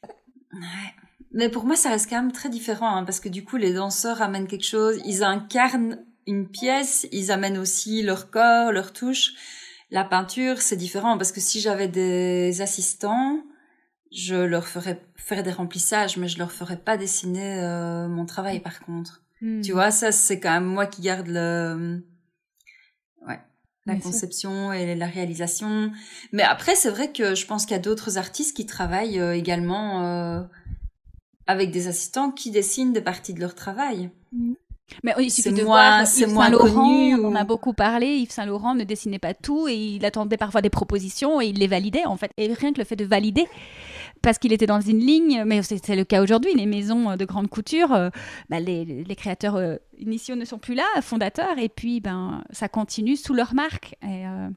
Euh. 0.03 0.57
Ouais. 0.57 0.95
Mais 1.33 1.49
pour 1.49 1.65
moi, 1.65 1.75
ça 1.75 1.89
reste 1.89 2.09
quand 2.09 2.21
même 2.21 2.31
très 2.31 2.49
différent, 2.49 2.95
hein, 2.95 3.03
parce 3.03 3.19
que 3.19 3.29
du 3.29 3.43
coup, 3.43 3.57
les 3.57 3.73
danseurs 3.73 4.21
amènent 4.21 4.47
quelque 4.47 4.65
chose, 4.65 4.99
ils 5.05 5.23
incarnent 5.23 5.99
une 6.25 6.47
pièce, 6.49 7.07
ils 7.11 7.31
amènent 7.31 7.57
aussi 7.57 8.01
leur 8.01 8.29
corps, 8.29 8.71
leur 8.71 8.93
touche. 8.93 9.33
La 9.91 10.03
peinture, 10.03 10.61
c'est 10.61 10.75
différent, 10.75 11.17
parce 11.17 11.31
que 11.31 11.39
si 11.39 11.59
j'avais 11.59 11.87
des 11.87 12.61
assistants, 12.61 13.41
je 14.11 14.35
leur 14.35 14.67
ferais 14.67 15.01
faire 15.15 15.43
des 15.43 15.51
remplissages, 15.51 16.17
mais 16.17 16.27
je 16.27 16.37
leur 16.37 16.51
ferais 16.51 16.77
pas 16.77 16.97
dessiner 16.97 17.59
euh, 17.59 18.07
mon 18.07 18.25
travail, 18.25 18.59
par 18.59 18.79
contre. 18.81 19.23
Hmm. 19.41 19.61
Tu 19.61 19.71
vois, 19.71 19.91
ça, 19.91 20.11
c'est 20.11 20.39
quand 20.39 20.51
même 20.51 20.65
moi 20.65 20.85
qui 20.85 21.01
garde 21.01 21.27
le... 21.27 22.03
Ouais 23.25 23.39
la 23.87 23.95
conception 23.95 24.73
et 24.73 24.95
la 24.95 25.07
réalisation. 25.07 25.91
Mais 26.33 26.43
après, 26.43 26.75
c'est 26.75 26.89
vrai 26.89 27.11
que 27.11 27.35
je 27.35 27.45
pense 27.47 27.65
qu'il 27.65 27.75
y 27.75 27.79
a 27.79 27.81
d'autres 27.81 28.17
artistes 28.17 28.55
qui 28.55 28.65
travaillent 28.65 29.19
euh, 29.19 29.35
également 29.35 30.03
euh, 30.03 30.43
avec 31.47 31.71
des 31.71 31.87
assistants 31.87 32.31
qui 32.31 32.51
dessinent 32.51 32.93
des 32.93 33.01
parties 33.01 33.33
de 33.33 33.39
leur 33.39 33.55
travail. 33.55 34.09
Mm. 34.31 34.53
Mais 35.03 35.13
il 35.19 35.29
suffit 35.29 35.51
de 35.51 35.63
moins, 35.63 35.97
voir 35.97 36.01
Yves 36.01 36.29
Saint 36.29 36.49
Laurent, 36.49 37.19
on 37.21 37.35
a 37.35 37.43
beaucoup 37.43 37.73
parlé, 37.73 38.07
Yves 38.19 38.31
Saint 38.31 38.45
Laurent 38.45 38.73
ne 38.73 38.85
dessinait 38.85 39.19
pas 39.19 39.33
tout 39.33 39.67
et 39.67 39.75
il 39.75 40.05
attendait 40.05 40.37
parfois 40.37 40.61
des 40.61 40.69
propositions 40.69 41.41
et 41.41 41.47
il 41.47 41.57
les 41.59 41.67
validait 41.67 42.05
en 42.05 42.15
fait. 42.15 42.31
Et 42.37 42.53
rien 42.53 42.71
que 42.71 42.77
le 42.77 42.85
fait 42.85 42.95
de 42.95 43.03
valider, 43.03 43.45
parce 44.21 44.37
qu'il 44.37 44.53
était 44.53 44.65
dans 44.65 44.81
une 44.81 44.99
ligne, 44.99 45.43
mais 45.45 45.61
c'est 45.61 45.95
le 45.95 46.05
cas 46.05 46.21
aujourd'hui, 46.21 46.53
les 46.55 46.65
maisons 46.65 47.15
de 47.15 47.25
grande 47.25 47.49
couture, 47.49 47.93
euh, 47.93 48.09
bah, 48.49 48.59
les, 48.59 49.05
créateurs 49.17 49.57
euh, 49.57 49.75
initiaux 49.99 50.35
ne 50.35 50.45
sont 50.45 50.57
plus 50.57 50.73
là, 50.73 50.85
fondateurs, 51.01 51.57
et 51.57 51.69
puis 51.69 51.99
ben 51.99 52.43
ça 52.51 52.69
continue 52.69 53.17
sous 53.17 53.33
leur 53.33 53.53
marque. 53.53 53.95
Et, 54.03 54.25
euh, 54.25 54.49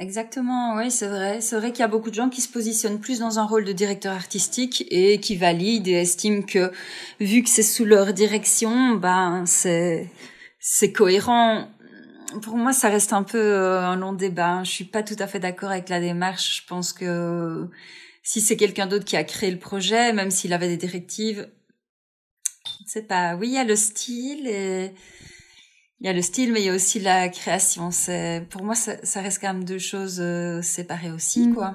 Exactement, 0.00 0.76
oui, 0.76 0.90
c'est 0.90 1.08
vrai. 1.08 1.42
C'est 1.42 1.56
vrai 1.58 1.72
qu'il 1.72 1.80
y 1.80 1.82
a 1.82 1.88
beaucoup 1.88 2.08
de 2.08 2.14
gens 2.14 2.30
qui 2.30 2.40
se 2.40 2.48
positionnent 2.48 3.00
plus 3.00 3.18
dans 3.18 3.38
un 3.38 3.44
rôle 3.44 3.66
de 3.66 3.72
directeur 3.72 4.14
artistique 4.14 4.86
et 4.90 5.20
qui 5.20 5.36
valident 5.36 5.88
et 5.88 6.00
estiment 6.00 6.40
que 6.40 6.72
vu 7.20 7.42
que 7.42 7.50
c'est 7.50 7.62
sous 7.62 7.84
leur 7.84 8.14
direction, 8.14 8.94
ben 8.96 9.44
c'est 9.44 10.10
c'est 10.58 10.90
cohérent. 10.92 11.68
Pour 12.42 12.56
moi, 12.56 12.72
ça 12.72 12.88
reste 12.88 13.12
un 13.12 13.24
peu 13.24 13.38
euh, 13.38 13.80
un 13.82 13.96
long 13.96 14.14
débat. 14.14 14.64
Je 14.64 14.70
suis 14.70 14.84
pas 14.84 15.02
tout 15.02 15.16
à 15.18 15.26
fait 15.26 15.40
d'accord 15.40 15.70
avec 15.70 15.90
la 15.90 16.00
démarche. 16.00 16.62
Je 16.62 16.66
pense 16.66 16.94
que 16.94 17.68
si 18.22 18.40
c'est 18.40 18.56
quelqu'un 18.56 18.86
d'autre 18.86 19.04
qui 19.04 19.16
a 19.16 19.24
créé 19.24 19.50
le 19.50 19.58
projet, 19.58 20.14
même 20.14 20.30
s'il 20.30 20.54
avait 20.54 20.68
des 20.68 20.78
directives, 20.78 21.46
je 22.64 22.84
ne 22.84 22.88
sais 22.88 23.02
pas. 23.02 23.34
Oui, 23.36 23.48
il 23.48 23.54
y 23.54 23.58
a 23.58 23.64
le 23.64 23.76
style 23.76 24.46
et 24.46 24.92
il 26.00 26.06
y 26.06 26.08
a 26.08 26.12
le 26.14 26.22
style, 26.22 26.52
mais 26.52 26.62
il 26.62 26.66
y 26.66 26.70
a 26.70 26.74
aussi 26.74 26.98
la 26.98 27.28
création. 27.28 27.90
C'est 27.90 28.46
pour 28.48 28.64
moi, 28.64 28.74
ça, 28.74 28.94
ça, 29.04 29.20
reste 29.20 29.40
quand 29.40 29.52
même 29.52 29.64
deux 29.64 29.78
choses 29.78 30.18
euh, 30.20 30.62
séparées 30.62 31.12
aussi, 31.12 31.48
mm. 31.48 31.54
quoi. 31.54 31.74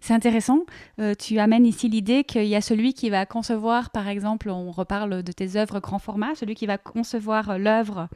C'est 0.00 0.14
intéressant. 0.14 0.60
Euh, 0.98 1.14
tu 1.14 1.38
amènes 1.38 1.66
ici 1.66 1.90
l'idée 1.90 2.24
qu'il 2.24 2.46
y 2.46 2.56
a 2.56 2.62
celui 2.62 2.94
qui 2.94 3.10
va 3.10 3.26
concevoir, 3.26 3.90
par 3.90 4.08
exemple, 4.08 4.48
on 4.48 4.70
reparle 4.70 5.22
de 5.22 5.32
tes 5.32 5.56
œuvres 5.56 5.80
grand 5.80 5.98
format, 5.98 6.34
celui 6.34 6.54
qui 6.54 6.64
va 6.64 6.78
concevoir 6.78 7.58
l'œuvre 7.58 8.08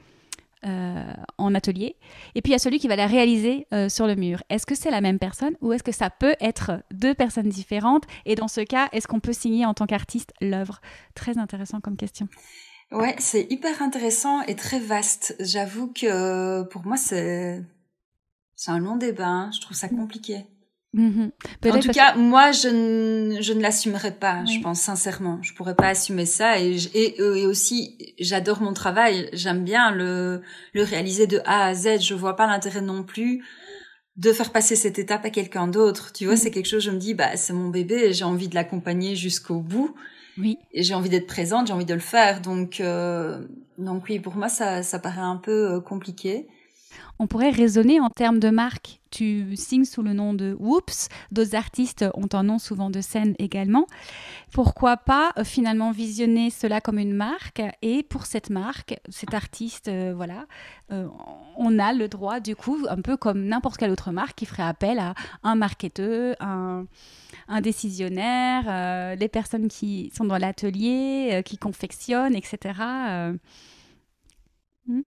euh, 0.64 1.12
en 1.36 1.54
atelier, 1.54 1.96
et 2.34 2.40
puis 2.40 2.50
il 2.50 2.54
y 2.54 2.56
a 2.56 2.58
celui 2.58 2.78
qui 2.78 2.88
va 2.88 2.96
la 2.96 3.06
réaliser 3.06 3.66
sur 3.90 4.06
le 4.06 4.16
mur. 4.16 4.42
Est-ce 4.48 4.64
que 4.64 4.74
c'est 4.74 4.90
la 4.90 5.02
même 5.02 5.18
personne 5.18 5.54
ou 5.60 5.74
est-ce 5.74 5.82
que 5.82 5.92
ça 5.92 6.08
peut 6.08 6.34
être 6.40 6.82
deux 6.90 7.14
personnes 7.14 7.50
différentes? 7.50 8.04
Et 8.24 8.34
dans 8.34 8.48
ce 8.48 8.62
cas, 8.62 8.88
est-ce 8.92 9.06
qu'on 9.06 9.20
peut 9.20 9.34
signer 9.34 9.66
en 9.66 9.74
tant 9.74 9.86
qu'artiste 9.86 10.32
l'œuvre? 10.40 10.80
Très 11.14 11.36
intéressant 11.36 11.80
comme 11.80 11.96
question. 11.96 12.28
Ouais, 12.90 13.14
c'est 13.18 13.46
hyper 13.50 13.82
intéressant 13.82 14.42
et 14.42 14.56
très 14.56 14.78
vaste. 14.78 15.36
J'avoue 15.40 15.92
que 15.92 16.62
pour 16.64 16.86
moi, 16.86 16.96
c'est 16.96 17.62
c'est 18.56 18.70
un 18.70 18.78
long 18.78 18.96
débat. 18.96 19.26
Hein. 19.26 19.50
Je 19.54 19.60
trouve 19.60 19.76
ça 19.76 19.88
compliqué. 19.88 20.46
Mm-hmm. 20.94 21.70
En 21.70 21.80
tout 21.80 21.90
cas, 21.90 22.14
moi, 22.16 22.50
je 22.50 22.68
ne, 22.68 23.42
je 23.42 23.52
ne 23.52 23.60
l'assumerai 23.60 24.12
pas, 24.12 24.42
je 24.46 24.58
pense 24.60 24.80
sincèrement. 24.80 25.38
Je 25.42 25.52
pourrais 25.52 25.74
pas 25.74 25.88
assumer 25.88 26.24
ça. 26.24 26.58
Et, 26.58 26.76
et, 26.94 27.20
et 27.20 27.46
aussi, 27.46 28.14
j'adore 28.18 28.62
mon 28.62 28.72
travail. 28.72 29.28
J'aime 29.34 29.64
bien 29.64 29.90
le, 29.90 30.40
le 30.72 30.82
réaliser 30.82 31.26
de 31.26 31.40
A 31.44 31.66
à 31.66 31.74
Z. 31.74 32.00
Je 32.00 32.14
vois 32.14 32.36
pas 32.36 32.46
l'intérêt 32.46 32.80
non 32.80 33.02
plus 33.02 33.44
de 34.16 34.32
faire 34.32 34.50
passer 34.50 34.76
cette 34.76 34.98
étape 34.98 35.26
à 35.26 35.30
quelqu'un 35.30 35.68
d'autre. 35.68 36.12
Tu 36.12 36.24
vois, 36.24 36.34
mm. 36.34 36.38
c'est 36.38 36.50
quelque 36.50 36.66
chose, 36.66 36.82
je 36.82 36.90
me 36.90 36.98
dis, 36.98 37.14
bah, 37.14 37.36
c'est 37.36 37.52
mon 37.52 37.68
bébé, 37.68 38.14
j'ai 38.14 38.24
envie 38.24 38.48
de 38.48 38.54
l'accompagner 38.54 39.14
jusqu'au 39.14 39.60
bout. 39.60 39.94
Oui. 40.38 40.58
Et 40.72 40.82
j'ai 40.82 40.94
envie 40.94 41.08
d'être 41.08 41.26
présente, 41.26 41.66
j'ai 41.66 41.72
envie 41.72 41.84
de 41.84 41.94
le 41.94 42.00
faire. 42.00 42.40
Donc, 42.40 42.80
euh, 42.80 43.44
donc 43.76 44.04
oui, 44.08 44.18
pour 44.18 44.36
moi, 44.36 44.48
ça, 44.48 44.82
ça 44.82 44.98
paraît 44.98 45.20
un 45.20 45.36
peu 45.36 45.72
euh, 45.72 45.80
compliqué. 45.80 46.46
On 47.18 47.26
pourrait 47.26 47.50
raisonner 47.50 47.98
en 47.98 48.10
termes 48.10 48.38
de 48.38 48.50
marque. 48.50 49.00
Tu 49.10 49.56
signes 49.56 49.84
sous 49.84 50.02
le 50.02 50.12
nom 50.12 50.34
de 50.34 50.56
Whoops. 50.60 51.08
D'autres 51.32 51.56
artistes 51.56 52.04
ont 52.14 52.28
un 52.32 52.44
nom 52.44 52.58
souvent 52.58 52.90
de 52.90 53.00
scène 53.00 53.34
également. 53.40 53.86
Pourquoi 54.52 54.96
pas 54.96 55.32
euh, 55.36 55.42
finalement 55.42 55.90
visionner 55.90 56.50
cela 56.50 56.80
comme 56.80 56.98
une 56.98 57.14
marque? 57.14 57.60
Et 57.82 58.04
pour 58.04 58.26
cette 58.26 58.50
marque, 58.50 58.96
cet 59.08 59.34
artiste, 59.34 59.90
voilà, 60.14 60.46
on 61.56 61.78
a 61.78 61.92
le 61.92 62.08
droit 62.08 62.38
du 62.38 62.54
coup, 62.54 62.86
un 62.88 63.00
peu 63.00 63.16
comme 63.16 63.44
n'importe 63.44 63.78
quelle 63.78 63.90
autre 63.90 64.12
marque, 64.12 64.36
qui 64.36 64.46
ferait 64.46 64.62
appel 64.62 65.00
à 65.00 65.14
un 65.42 65.56
marketeur, 65.56 66.36
un 66.40 66.86
un 67.48 67.60
décisionnaire, 67.60 68.64
euh, 68.68 69.14
les 69.16 69.28
personnes 69.28 69.68
qui 69.68 70.12
sont 70.16 70.24
dans 70.24 70.36
l'atelier, 70.36 71.30
euh, 71.32 71.42
qui 71.42 71.56
confectionnent, 71.56 72.34
etc. 72.34 72.58
Euh. 73.08 73.32
Hmm. 74.86 75.02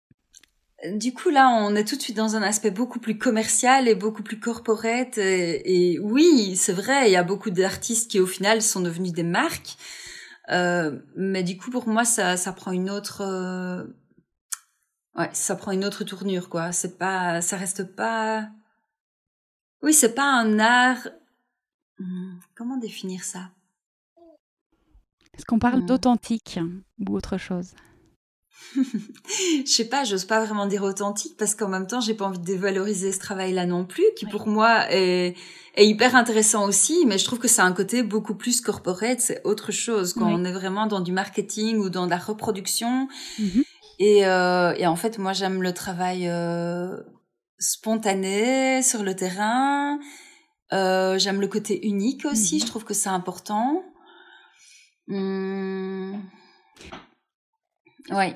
Du 0.95 1.13
coup, 1.13 1.29
là, 1.29 1.49
on 1.49 1.75
est 1.75 1.85
tout 1.85 1.95
de 1.95 2.01
suite 2.01 2.17
dans 2.17 2.35
un 2.35 2.41
aspect 2.41 2.71
beaucoup 2.71 2.99
plus 2.99 3.17
commercial 3.17 3.87
et 3.87 3.93
beaucoup 3.93 4.23
plus 4.23 4.39
corporate. 4.39 5.19
Et, 5.19 5.99
oui, 6.01 6.55
c'est 6.55 6.73
vrai, 6.73 7.07
il 7.09 7.11
y 7.11 7.17
a 7.17 7.23
beaucoup 7.23 7.51
d'artistes 7.51 8.09
qui, 8.09 8.19
au 8.19 8.25
final, 8.25 8.63
sont 8.63 8.81
devenus 8.81 9.13
des 9.13 9.23
marques. 9.23 9.77
mais 10.49 11.43
du 11.43 11.57
coup, 11.57 11.69
pour 11.69 11.87
moi, 11.87 12.03
ça, 12.03 12.35
ça 12.35 12.51
prend 12.51 12.71
une 12.71 12.89
autre, 12.89 13.21
ouais, 15.15 15.29
ça 15.33 15.55
prend 15.55 15.71
une 15.71 15.85
autre 15.85 16.03
tournure, 16.03 16.49
quoi. 16.49 16.71
C'est 16.71 16.97
pas, 16.97 17.41
ça 17.41 17.57
reste 17.57 17.83
pas, 17.83 18.49
oui, 19.83 19.93
c'est 19.93 20.15
pas 20.15 20.25
un 20.25 20.59
art 20.59 21.07
comment 22.55 22.77
définir 22.77 23.23
ça? 23.23 23.49
Est-ce 25.33 25.45
qu'on 25.45 25.59
parle 25.59 25.81
hmm. 25.81 25.85
d'authentique 25.85 26.59
ou 26.99 27.15
autre 27.15 27.37
chose? 27.37 27.73
Je 28.75 29.63
sais 29.65 29.85
pas, 29.85 30.03
j'ose 30.03 30.25
pas 30.25 30.43
vraiment 30.43 30.65
dire 30.65 30.83
authentique 30.83 31.35
parce 31.37 31.55
qu'en 31.55 31.67
même 31.67 31.87
temps, 31.87 31.99
j'ai 31.99 32.13
pas 32.13 32.25
envie 32.25 32.39
de 32.39 32.45
dévaloriser 32.45 33.11
ce 33.11 33.19
travail-là 33.19 33.65
non 33.65 33.85
plus, 33.85 34.03
qui 34.17 34.25
pour 34.25 34.47
moi 34.47 34.85
est, 34.91 35.35
hyper 35.77 36.15
intéressant 36.15 36.67
aussi, 36.67 37.05
mais 37.07 37.17
je 37.17 37.25
trouve 37.25 37.39
que 37.39 37.47
c'est 37.47 37.61
un 37.61 37.71
côté 37.71 38.03
beaucoup 38.03 38.35
plus 38.35 38.61
corporate, 38.61 39.19
c'est 39.19 39.41
autre 39.45 39.71
chose 39.71 40.13
quand 40.13 40.31
on 40.31 40.43
est 40.43 40.51
vraiment 40.51 40.85
dans 40.85 40.99
du 40.99 41.11
marketing 41.11 41.77
ou 41.77 41.89
dans 41.89 42.05
la 42.05 42.17
reproduction. 42.17 43.07
Mhm. 43.39 43.63
Euh, 44.01 44.73
et, 44.77 44.87
en 44.87 44.95
fait, 44.95 45.17
moi, 45.17 45.33
j'aime 45.33 45.61
le 45.61 45.73
travail 45.73 46.27
euh, 46.27 46.97
spontané 47.59 48.81
sur 48.81 49.03
le 49.03 49.15
terrain 49.15 49.99
euh, 50.73 51.17
j'aime 51.17 51.41
le 51.41 51.47
côté 51.47 51.85
unique 51.85 52.25
aussi, 52.25 52.55
mhm. 52.55 52.61
je 52.61 52.65
trouve 52.65 52.83
que 52.83 52.93
c'est 52.93 53.09
important. 53.09 53.83
Mmh. 55.07 56.13
Ouais. 58.11 58.35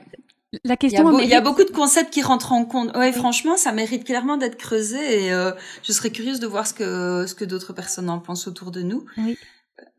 La 0.63 0.77
question 0.77 1.19
il 1.19 1.27
y, 1.27 1.33
a 1.33 1.41
beaucoup 1.41 1.63
de 1.63 1.71
concepts 1.71 2.13
qui 2.13 2.21
rentrent 2.21 2.53
en 2.53 2.63
compte. 2.65 2.95
Ouais, 2.95 3.11
franchement, 3.11 3.57
ça 3.57 3.73
mérite 3.73 4.05
clairement 4.05 4.37
d'être 4.37 4.55
creusé 4.57 5.25
et 5.25 5.33
euh, 5.33 5.51
je 5.83 5.91
serais 5.91 6.11
curieuse 6.11 6.39
de 6.39 6.47
voir 6.47 6.65
ce 6.65 6.73
que 6.73 7.25
ce 7.27 7.35
que 7.35 7.43
d'autres 7.43 7.73
personnes 7.73 8.09
en 8.09 8.19
pensent 8.19 8.47
autour 8.47 8.71
de 8.71 8.81
nous. 8.81 9.05
Oui. 9.17 9.37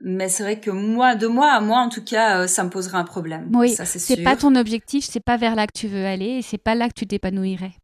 Mais 0.00 0.28
c'est 0.28 0.42
vrai 0.42 0.60
que 0.60 0.70
moi, 0.70 1.14
de 1.14 1.26
moi 1.26 1.50
à 1.52 1.60
moi, 1.60 1.80
en 1.80 1.88
tout 1.88 2.02
cas, 2.02 2.40
euh, 2.40 2.46
ça 2.46 2.64
me 2.64 2.70
poserait 2.70 2.96
un 2.96 3.04
problème. 3.04 3.50
Oui, 3.54 3.70
ça 3.70 3.84
c'est 3.84 4.22
pas 4.22 4.36
ton 4.36 4.54
objectif, 4.54 5.04
c'est 5.04 5.20
pas 5.20 5.36
vers 5.36 5.56
là 5.56 5.66
que 5.66 5.78
tu 5.78 5.88
veux 5.88 6.06
aller 6.06 6.38
et 6.38 6.42
c'est 6.42 6.58
pas 6.58 6.74
là 6.74 6.88
que 6.88 6.94
tu 6.94 7.06
t'épanouirais. 7.06 7.74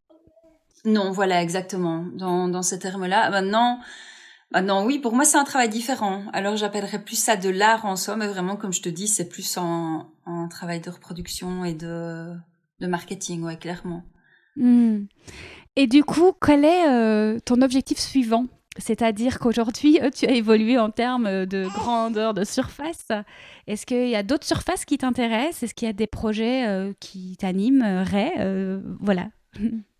Non, 0.85 1.11
voilà, 1.13 1.43
exactement. 1.43 2.07
Dans, 2.15 2.49
dans 2.49 2.63
ces 2.63 2.79
termes-là. 2.79 3.31
Maintenant, 3.31 3.81
ah 4.55 4.63
non, 4.63 4.85
oui, 4.85 4.99
pour 4.99 5.15
moi, 5.15 5.25
c'est 5.25 5.39
un 5.39 5.45
travail 5.45 5.69
différent. 5.69 6.25
Alors, 6.33 6.57
j'appellerais 6.57 7.03
plus 7.03 7.17
ça 7.17 7.37
de 7.37 7.49
l'art 7.49 7.87
en 7.87 7.97
soi, 7.97 8.17
mais 8.17 8.27
vraiment, 8.27 8.57
comme 8.57 8.73
je 8.73 8.83
te 8.83 8.89
dis, 8.89 9.09
c'est 9.09 9.29
plus 9.29 9.57
un, 9.57 10.07
travail 10.51 10.81
de 10.81 10.91
reproduction 10.91 11.65
et 11.65 11.75
de, 11.75 12.35
marketing, 12.81 13.43
ouais, 13.45 13.57
clairement. 13.57 14.03
Hmm. 14.57 15.05
Et 15.77 15.87
du 15.87 16.05
coup, 16.05 16.33
quel 16.45 16.65
est 16.65 16.89
euh, 16.89 17.39
ton 17.45 17.63
objectif 17.63 17.99
suivant? 17.99 18.47
C'est-à-dire 18.77 19.39
qu'aujourd'hui, 19.39 19.99
euh, 20.03 20.11
tu 20.11 20.27
as 20.27 20.33
évolué 20.33 20.79
en 20.79 20.91
termes 20.91 21.47
de 21.47 21.67
grandeur 21.69 22.35
de 22.35 22.45
surface. 22.45 23.09
Est-ce 23.67 23.87
qu'il 23.87 24.09
y 24.09 24.17
a 24.17 24.23
d'autres 24.23 24.47
surfaces 24.47 24.85
qui 24.85 24.99
t'intéressent? 24.99 25.63
Est-ce 25.63 25.75
qu'il 25.75 25.87
y 25.87 25.91
a 25.91 25.95
des 25.95 26.07
projets 26.07 26.67
euh, 26.67 26.93
qui 27.01 27.37
t'animeraient? 27.39 28.35
Voilà. 29.01 29.29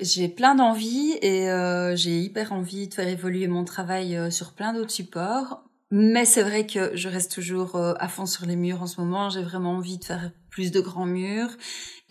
J'ai 0.00 0.28
plein 0.28 0.54
d'envies 0.54 1.16
et 1.22 1.50
euh, 1.50 1.96
j'ai 1.96 2.20
hyper 2.20 2.52
envie 2.52 2.88
de 2.88 2.94
faire 2.94 3.08
évoluer 3.08 3.48
mon 3.48 3.64
travail 3.64 4.16
euh, 4.16 4.30
sur 4.30 4.52
plein 4.52 4.72
d'autres 4.72 4.90
supports. 4.90 5.64
Mais 5.90 6.24
c'est 6.24 6.42
vrai 6.42 6.66
que 6.66 6.94
je 6.94 7.08
reste 7.08 7.32
toujours 7.32 7.76
euh, 7.76 7.94
à 7.98 8.08
fond 8.08 8.26
sur 8.26 8.46
les 8.46 8.56
murs 8.56 8.82
en 8.82 8.86
ce 8.86 9.00
moment. 9.00 9.30
J'ai 9.30 9.42
vraiment 9.42 9.72
envie 9.72 9.98
de 9.98 10.04
faire 10.04 10.30
plus 10.50 10.70
de 10.70 10.80
grands 10.80 11.06
murs 11.06 11.50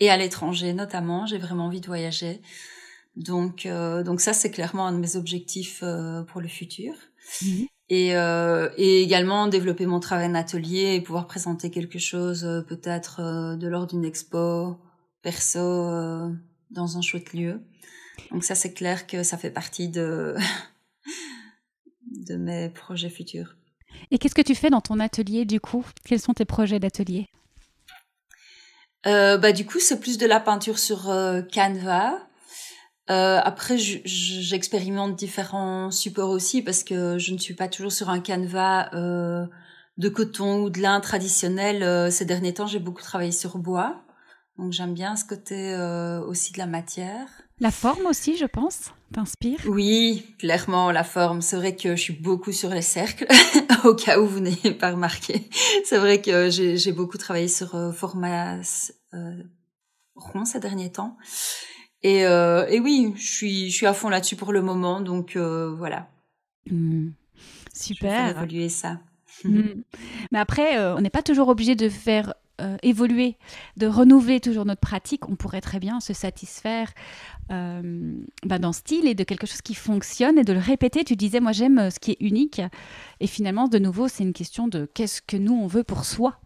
et 0.00 0.10
à 0.10 0.16
l'étranger 0.16 0.72
notamment. 0.72 1.26
J'ai 1.26 1.38
vraiment 1.38 1.66
envie 1.66 1.80
de 1.80 1.86
voyager. 1.86 2.42
Donc, 3.16 3.66
donc 3.66 4.20
ça 4.20 4.32
c'est 4.32 4.52
clairement 4.52 4.86
un 4.86 4.92
de 4.92 4.98
mes 4.98 5.16
objectifs 5.16 5.82
pour 6.28 6.40
le 6.40 6.46
futur. 6.46 6.94
Mhm. 7.42 7.66
Et, 7.90 8.10
et 8.10 9.02
également 9.02 9.48
développer 9.48 9.86
mon 9.86 9.98
travail 9.98 10.28
en 10.28 10.34
atelier 10.34 10.94
et 10.94 11.00
pouvoir 11.00 11.26
présenter 11.26 11.70
quelque 11.70 11.98
chose 11.98 12.64
peut-être 12.68 13.56
de 13.56 13.66
l'ordre 13.66 13.88
d'une 13.88 14.04
expo 14.04 14.76
perso 15.22 16.30
dans 16.70 16.96
un 16.98 17.02
chouette 17.02 17.32
lieu. 17.32 17.60
Donc 18.30 18.44
ça, 18.44 18.54
c'est 18.54 18.72
clair 18.72 19.06
que 19.06 19.22
ça 19.22 19.38
fait 19.38 19.50
partie 19.50 19.88
de, 19.88 20.34
de 22.28 22.36
mes 22.36 22.68
projets 22.68 23.10
futurs. 23.10 23.56
Et 24.10 24.18
qu'est-ce 24.18 24.34
que 24.34 24.42
tu 24.42 24.54
fais 24.54 24.70
dans 24.70 24.80
ton 24.80 25.00
atelier 25.00 25.44
du 25.44 25.60
coup? 25.60 25.84
Quels 26.04 26.20
sont 26.20 26.34
tes 26.34 26.44
projets 26.44 26.78
d'atelier? 26.78 27.28
Euh, 29.06 29.38
bah, 29.38 29.52
Du 29.52 29.64
coup, 29.64 29.78
c'est 29.80 30.00
plus 30.00 30.18
de 30.18 30.26
la 30.26 30.40
peinture 30.40 30.78
sur 30.78 31.10
euh, 31.10 31.42
Canva. 31.42 32.18
Euh, 33.10 33.40
après, 33.42 33.78
j'expérimente 33.78 35.16
différents 35.16 35.90
supports 35.90 36.28
aussi 36.28 36.60
parce 36.60 36.84
que 36.84 37.16
je 37.18 37.32
ne 37.32 37.38
suis 37.38 37.54
pas 37.54 37.68
toujours 37.68 37.92
sur 37.92 38.10
un 38.10 38.20
Canva 38.20 38.90
de 38.92 40.08
coton 40.08 40.62
ou 40.62 40.70
de 40.70 40.80
lin 40.80 41.00
traditionnel. 41.00 42.12
ces 42.12 42.24
derniers 42.26 42.54
temps, 42.54 42.66
j'ai 42.66 42.78
beaucoup 42.78 43.02
travaillé 43.02 43.32
sur 43.32 43.56
bois. 43.58 44.04
Donc 44.58 44.72
j'aime 44.72 44.94
bien 44.94 45.16
ce 45.16 45.24
côté 45.24 45.74
aussi 46.26 46.52
de 46.52 46.58
la 46.58 46.66
matière. 46.66 47.28
La 47.60 47.72
forme 47.72 48.06
aussi, 48.06 48.36
je 48.36 48.44
pense, 48.44 48.92
t'inspire? 49.12 49.58
Oui, 49.66 50.24
clairement, 50.38 50.92
la 50.92 51.02
forme. 51.02 51.40
C'est 51.42 51.56
vrai 51.56 51.74
que 51.74 51.96
je 51.96 52.00
suis 52.00 52.12
beaucoup 52.12 52.52
sur 52.52 52.70
les 52.70 52.82
cercles, 52.82 53.26
au 53.84 53.94
cas 53.94 54.20
où 54.20 54.26
vous 54.26 54.38
n'ayez 54.38 54.70
pas 54.70 54.92
remarqué. 54.92 55.48
C'est 55.84 55.98
vrai 55.98 56.22
que 56.22 56.50
j'ai 56.50 56.92
beaucoup 56.92 57.18
travaillé 57.18 57.48
sur 57.48 57.74
euh, 57.74 57.90
format 57.90 58.60
euh, 59.14 59.42
rond 60.14 60.44
ces 60.44 60.60
derniers 60.60 60.92
temps. 60.92 61.16
Et, 62.04 62.26
euh, 62.26 62.64
et, 62.68 62.78
oui, 62.78 63.12
je 63.16 63.26
suis, 63.26 63.70
je 63.70 63.76
suis 63.76 63.86
à 63.86 63.92
fond 63.92 64.08
là-dessus 64.08 64.36
pour 64.36 64.52
le 64.52 64.62
moment, 64.62 65.00
donc 65.00 65.34
euh, 65.34 65.74
voilà. 65.76 66.08
Mmh. 66.70 67.08
Super. 67.74 68.28
Je 68.28 68.34
vais 68.34 68.38
évoluer 68.38 68.68
ça. 68.68 69.00
Mmh. 69.42 69.82
Mais 70.30 70.38
après, 70.38 70.78
on 70.92 71.00
n'est 71.00 71.10
pas 71.10 71.22
toujours 71.22 71.48
obligé 71.48 71.74
de 71.74 71.88
faire 71.88 72.34
euh, 72.60 72.76
évoluer, 72.82 73.36
de 73.76 73.86
renouveler 73.86 74.40
toujours 74.40 74.64
notre 74.64 74.80
pratique, 74.80 75.28
on 75.28 75.36
pourrait 75.36 75.60
très 75.60 75.78
bien 75.78 76.00
se 76.00 76.12
satisfaire 76.12 76.92
euh, 77.50 78.14
bah, 78.44 78.58
d'un 78.58 78.72
style 78.72 79.06
et 79.06 79.14
de 79.14 79.24
quelque 79.24 79.46
chose 79.46 79.62
qui 79.62 79.74
fonctionne 79.74 80.38
et 80.38 80.44
de 80.44 80.52
le 80.52 80.58
répéter. 80.58 81.04
Tu 81.04 81.16
disais, 81.16 81.40
moi 81.40 81.52
j'aime 81.52 81.78
euh, 81.78 81.90
ce 81.90 81.98
qui 81.98 82.12
est 82.12 82.16
unique. 82.20 82.60
Et 83.20 83.26
finalement, 83.26 83.68
de 83.68 83.78
nouveau, 83.78 84.08
c'est 84.08 84.22
une 84.22 84.32
question 84.32 84.68
de 84.68 84.88
qu'est-ce 84.92 85.22
que 85.22 85.36
nous, 85.36 85.54
on 85.54 85.66
veut 85.66 85.84
pour 85.84 86.04
soi. 86.04 86.40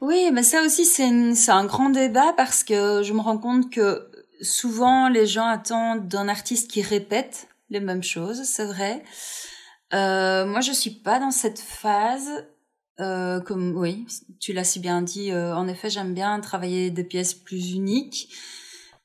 Oui, 0.00 0.30
mais 0.32 0.42
ça 0.42 0.62
aussi, 0.62 0.84
c'est 0.84 1.50
un 1.50 1.64
grand 1.64 1.90
débat 1.90 2.32
parce 2.36 2.64
que 2.64 3.02
je 3.02 3.12
me 3.12 3.20
rends 3.20 3.38
compte 3.38 3.70
que 3.70 4.08
souvent, 4.42 5.08
les 5.08 5.26
gens 5.26 5.46
attendent 5.46 6.06
d'un 6.06 6.28
artiste 6.28 6.70
qui 6.70 6.82
répète 6.82 7.48
les 7.70 7.80
mêmes 7.80 8.02
choses, 8.02 8.42
c'est 8.44 8.66
vrai. 8.66 9.02
Euh, 9.94 10.46
moi, 10.46 10.60
je 10.60 10.72
suis 10.72 10.90
pas 10.90 11.18
dans 11.18 11.30
cette 11.30 11.60
phase. 11.60 12.46
Euh, 12.98 13.40
comme 13.40 13.76
oui, 13.76 14.06
tu 14.40 14.52
l'as 14.52 14.64
si 14.64 14.80
bien 14.80 15.02
dit. 15.02 15.30
Euh, 15.30 15.54
en 15.54 15.68
effet, 15.68 15.90
j'aime 15.90 16.14
bien 16.14 16.40
travailler 16.40 16.90
des 16.90 17.04
pièces 17.04 17.34
plus 17.34 17.72
uniques. 17.72 18.30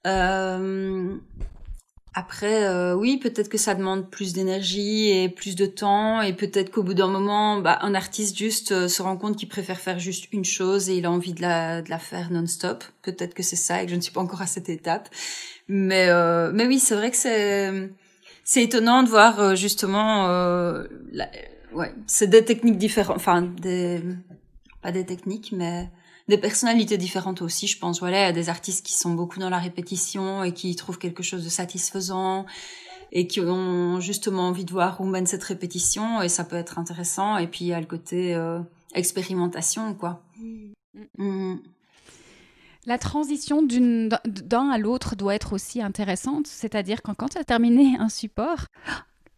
Euh, 0.07 1.15
après, 2.13 2.65
euh, 2.65 2.93
oui, 2.93 3.17
peut-être 3.17 3.49
que 3.49 3.57
ça 3.57 3.75
demande 3.75 4.09
plus 4.09 4.33
d'énergie 4.33 5.09
et 5.09 5.29
plus 5.29 5.55
de 5.55 5.65
temps, 5.65 6.21
et 6.21 6.33
peut-être 6.33 6.71
qu'au 6.71 6.83
bout 6.83 6.93
d'un 6.93 7.07
moment, 7.07 7.59
bah, 7.59 7.79
un 7.81 7.93
artiste 7.93 8.37
juste 8.37 8.71
euh, 8.73 8.87
se 8.87 9.01
rend 9.01 9.15
compte 9.15 9.37
qu'il 9.37 9.47
préfère 9.47 9.79
faire 9.79 9.99
juste 9.99 10.27
une 10.33 10.43
chose 10.43 10.89
et 10.89 10.97
il 10.97 11.05
a 11.05 11.11
envie 11.11 11.33
de 11.33 11.41
la, 11.41 11.81
de 11.81 11.89
la 11.89 11.99
faire 11.99 12.31
non-stop. 12.31 12.83
Peut-être 13.01 13.33
que 13.33 13.43
c'est 13.43 13.55
ça 13.55 13.81
et 13.81 13.85
que 13.85 13.91
je 13.91 13.95
ne 13.95 14.01
suis 14.01 14.11
pas 14.11 14.21
encore 14.21 14.41
à 14.41 14.47
cette 14.47 14.69
étape. 14.69 15.09
Mais, 15.67 16.09
mais 16.53 16.65
oui, 16.65 16.79
c'est 16.79 16.95
vrai 16.95 17.11
que 17.11 17.17
c'est 17.17 17.89
c'est 18.43 18.63
étonnant 18.63 19.03
de 19.03 19.07
voir 19.07 19.55
justement 19.55 20.27
la, 21.13 21.29
ouais, 21.73 21.93
c'est 22.07 22.27
des 22.27 22.43
techniques 22.45 22.77
différentes, 22.77 23.17
enfin 23.17 23.41
des 23.41 24.01
pas 24.81 24.91
des 24.91 25.05
techniques, 25.05 25.51
mais 25.51 25.89
des 26.27 26.37
personnalités 26.37 26.97
différentes 26.97 27.41
aussi. 27.41 27.67
Je 27.67 27.77
pense 27.77 27.99
voilà, 27.99 28.21
il 28.21 28.25
y 28.25 28.29
a 28.29 28.33
des 28.33 28.49
artistes 28.49 28.85
qui 28.85 28.93
sont 28.93 29.13
beaucoup 29.13 29.39
dans 29.39 29.49
la 29.49 29.59
répétition 29.59 30.43
et 30.43 30.53
qui 30.53 30.75
trouvent 30.75 30.97
quelque 30.97 31.23
chose 31.23 31.43
de 31.43 31.49
satisfaisant 31.49 32.45
et 33.11 33.27
qui 33.27 33.41
ont 33.41 33.99
justement 33.99 34.47
envie 34.47 34.65
de 34.65 34.71
voir 34.71 35.01
où 35.01 35.05
mène 35.05 35.27
cette 35.27 35.43
répétition 35.43 36.21
et 36.21 36.29
ça 36.29 36.43
peut 36.43 36.55
être 36.55 36.79
intéressant. 36.79 37.37
Et 37.37 37.47
puis 37.47 37.65
il 37.65 37.67
y 37.67 37.73
a 37.73 37.79
le 37.79 37.85
côté 37.85 38.33
euh, 38.33 38.59
expérimentation, 38.93 39.93
quoi. 39.93 40.23
Mm. 40.39 40.71
Mm. 41.17 41.59
La 42.87 42.97
transition 42.97 43.61
d'un 43.61 44.69
à 44.69 44.77
l'autre 44.79 45.15
doit 45.15 45.35
être 45.35 45.53
aussi 45.53 45.83
intéressante, 45.83 46.47
c'est-à-dire 46.47 47.03
quand, 47.03 47.13
quand 47.13 47.29
tu 47.29 47.37
as 47.37 47.43
terminé 47.43 47.95
un 47.99 48.09
support, 48.09 48.65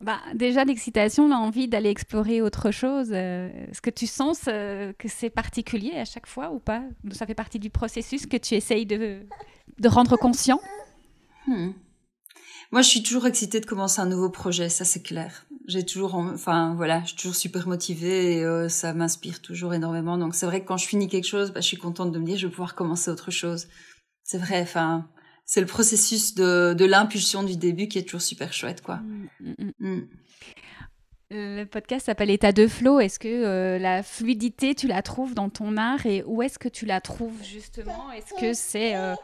bah, 0.03 0.19
déjà, 0.35 0.65
l'excitation, 0.65 1.29
l'envie 1.29 1.67
d'aller 1.67 1.89
explorer 1.89 2.41
autre 2.41 2.71
chose. 2.71 3.09
Euh, 3.11 3.49
est-ce 3.69 3.81
que 3.81 3.89
tu 3.89 4.05
sens 4.05 4.41
euh, 4.47 4.91
que 4.97 5.07
c'est 5.07 5.29
particulier 5.29 5.93
à 5.95 6.05
chaque 6.05 6.27
fois 6.27 6.51
ou 6.51 6.59
pas? 6.59 6.83
Ça 7.11 7.25
fait 7.25 7.33
partie 7.33 7.59
du 7.59 7.69
processus 7.69 8.25
que 8.25 8.37
tu 8.37 8.55
essayes 8.55 8.85
de, 8.85 9.21
de 9.79 9.87
rendre 9.87 10.17
conscient? 10.17 10.59
Hmm. 11.47 11.71
Moi, 12.71 12.81
je 12.81 12.89
suis 12.89 13.03
toujours 13.03 13.27
excitée 13.27 13.59
de 13.59 13.65
commencer 13.65 14.01
un 14.01 14.07
nouveau 14.07 14.29
projet, 14.29 14.67
ça 14.67 14.83
c'est 14.83 15.03
clair. 15.03 15.45
J'ai 15.67 15.85
toujours, 15.85 16.15
enfin 16.15 16.73
voilà, 16.75 17.01
je 17.01 17.09
suis 17.09 17.15
toujours 17.15 17.35
super 17.35 17.67
motivée 17.67 18.37
et 18.37 18.43
euh, 18.43 18.67
ça 18.67 18.93
m'inspire 18.93 19.41
toujours 19.41 19.73
énormément. 19.73 20.17
Donc 20.17 20.35
c'est 20.35 20.47
vrai 20.47 20.61
que 20.61 20.67
quand 20.67 20.77
je 20.77 20.87
finis 20.87 21.07
quelque 21.07 21.27
chose, 21.27 21.51
bah, 21.51 21.61
je 21.61 21.67
suis 21.67 21.77
contente 21.77 22.11
de 22.11 22.19
me 22.19 22.25
dire 22.25 22.37
je 22.37 22.47
vais 22.47 22.51
pouvoir 22.51 22.75
commencer 22.75 23.11
autre 23.11 23.31
chose. 23.31 23.67
C'est 24.23 24.39
vrai, 24.39 24.61
enfin 24.61 25.07
c'est 25.45 25.61
le 25.61 25.67
processus 25.67 26.35
de, 26.35 26.73
de 26.73 26.85
l'impulsion 26.85 27.43
du 27.43 27.57
début 27.57 27.87
qui 27.87 27.99
est 27.99 28.03
toujours 28.03 28.21
super 28.21 28.53
chouette, 28.53 28.81
quoi. 28.81 28.97
Mm, 28.97 29.27
mm, 29.39 29.71
mm. 29.79 30.07
Le 31.35 31.63
podcast 31.63 32.05
s'appelle 32.05 32.29
État 32.29 32.51
de 32.51 32.67
flow. 32.67 32.99
Est-ce 32.99 33.17
que 33.17 33.27
euh, 33.27 33.79
la 33.79 34.03
fluidité, 34.03 34.75
tu 34.75 34.87
la 34.87 35.01
trouves 35.01 35.33
dans 35.33 35.49
ton 35.49 35.77
art 35.77 36.05
et 36.05 36.23
où 36.27 36.43
est-ce 36.43 36.59
que 36.59 36.69
tu 36.69 36.85
la 36.85 37.01
trouves 37.01 37.43
justement? 37.43 38.11
Est-ce 38.11 38.39
que 38.39 38.53
c'est 38.53 38.95
euh, 38.95 39.15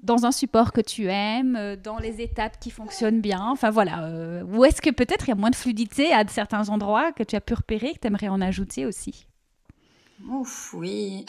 dans 0.00 0.26
un 0.26 0.32
support 0.32 0.72
que 0.72 0.82
tu 0.82 1.06
aimes, 1.06 1.56
euh, 1.56 1.74
dans 1.74 1.96
les 1.96 2.20
étapes 2.20 2.60
qui 2.60 2.70
fonctionnent 2.70 3.22
bien? 3.22 3.48
Enfin 3.50 3.70
voilà. 3.70 4.42
ou 4.44 4.66
est-ce 4.66 4.82
que 4.82 4.90
peut-être 4.90 5.26
il 5.26 5.30
y 5.30 5.32
a 5.32 5.36
moins 5.36 5.48
de 5.48 5.56
fluidité 5.56 6.12
à 6.12 6.26
certains 6.28 6.68
endroits 6.68 7.12
que 7.12 7.22
tu 7.22 7.34
as 7.34 7.40
pu 7.40 7.54
repérer, 7.54 7.94
que 7.94 8.00
tu 8.00 8.08
aimerais 8.08 8.28
en 8.28 8.42
ajouter 8.42 8.84
aussi? 8.84 9.26
Ouf, 10.28 10.74
oui. 10.74 11.24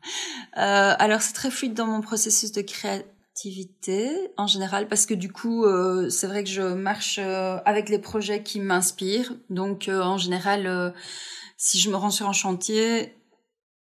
alors 0.54 1.22
c'est 1.22 1.34
très 1.34 1.52
fluide 1.52 1.74
dans 1.74 1.86
mon 1.86 2.00
processus 2.00 2.50
de 2.50 2.62
création 2.62 3.06
en 4.36 4.46
général 4.46 4.88
parce 4.88 5.06
que 5.06 5.14
du 5.14 5.30
coup 5.30 5.64
euh, 5.64 6.08
c'est 6.10 6.26
vrai 6.26 6.44
que 6.44 6.50
je 6.50 6.62
marche 6.62 7.18
euh, 7.22 7.58
avec 7.64 7.88
les 7.88 7.98
projets 7.98 8.42
qui 8.42 8.60
m'inspirent. 8.60 9.34
Donc 9.50 9.88
euh, 9.88 10.02
en 10.02 10.18
général 10.18 10.94
si 11.56 11.78
je 11.78 11.90
me 11.90 11.96
rends 11.96 12.10
sur 12.10 12.28
un 12.28 12.32
chantier 12.32 13.14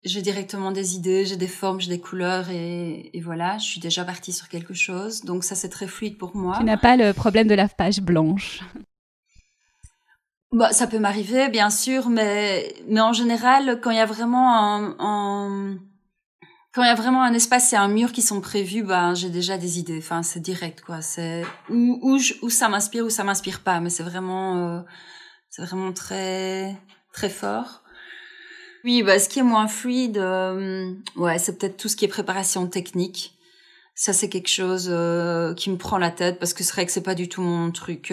j'ai 0.04 0.22
directement 0.22 0.72
des 0.72 0.96
idées 0.96 1.24
j'ai 1.24 1.36
des 1.36 1.48
formes 1.48 1.80
j'ai 1.80 1.90
des 1.90 2.00
couleurs 2.00 2.50
et, 2.50 3.10
et, 3.12 3.20
voilà 3.20 3.58
je 3.58 3.64
suis 3.64 3.80
déjà 3.80 4.04
partie 4.04 4.32
sur 4.32 4.48
quelque 4.48 4.74
chose. 4.74 5.22
Donc 5.22 5.44
ça 5.44 5.54
c'est 5.54 5.68
très 5.68 5.86
fluide 5.86 6.18
pour 6.18 6.34
moi. 6.36 6.56
Tu 6.58 6.64
n'as 6.64 6.76
pas 6.76 6.96
le 6.96 7.12
problème 7.12 7.48
de 7.48 7.54
la 7.54 7.68
page 7.68 8.00
blanche. 8.00 8.60
Bah, 10.54 10.70
ça 10.70 10.86
peut 10.86 10.98
m'arriver, 10.98 11.48
bien 11.48 11.70
sûr, 11.70 12.10
mais, 12.10 12.74
mais 12.86 13.00
en 13.00 13.14
général, 13.14 13.80
quand 13.80 13.90
il 13.90 13.96
y 13.96 14.00
a 14.00 14.04
vraiment 14.04 14.54
un, 14.54 14.96
un 14.98 15.78
quand 16.72 16.82
il 16.82 16.86
y 16.86 16.90
a 16.90 16.94
vraiment 16.94 17.22
un 17.22 17.34
espace 17.34 17.72
et 17.72 17.76
un 17.76 17.88
mur 17.88 18.12
qui 18.12 18.22
sont 18.22 18.40
prévus, 18.40 18.82
ben 18.82 19.14
j'ai 19.14 19.28
déjà 19.28 19.58
des 19.58 19.78
idées. 19.78 19.98
Enfin, 19.98 20.22
c'est 20.22 20.40
direct 20.40 20.80
quoi. 20.80 21.02
C'est 21.02 21.44
où 21.68 21.98
où, 22.02 22.18
où 22.42 22.50
ça 22.50 22.68
m'inspire 22.68 23.04
ou 23.04 23.10
ça 23.10 23.24
m'inspire 23.24 23.60
pas, 23.60 23.80
mais 23.80 23.90
c'est 23.90 24.02
vraiment 24.02 24.56
euh, 24.56 24.80
c'est 25.50 25.62
vraiment 25.62 25.92
très 25.92 26.76
très 27.12 27.28
fort. 27.28 27.82
Oui, 28.84 29.02
bah 29.02 29.18
ce 29.18 29.28
qui 29.28 29.38
est 29.38 29.44
moins 29.44 29.68
fluide, 29.68 30.18
euh, 30.18 30.92
ouais, 31.16 31.38
c'est 31.38 31.58
peut-être 31.58 31.76
tout 31.76 31.88
ce 31.88 31.94
qui 31.96 32.06
est 32.06 32.08
préparation 32.08 32.66
technique. 32.66 33.38
Ça 33.94 34.14
c'est 34.14 34.30
quelque 34.30 34.48
chose 34.48 34.88
euh, 34.90 35.54
qui 35.54 35.70
me 35.70 35.76
prend 35.76 35.98
la 35.98 36.10
tête 36.10 36.38
parce 36.38 36.54
que 36.54 36.64
c'est 36.64 36.72
vrai 36.72 36.86
que 36.86 36.92
c'est 36.92 37.02
pas 37.02 37.14
du 37.14 37.28
tout 37.28 37.42
mon 37.42 37.70
truc 37.70 38.12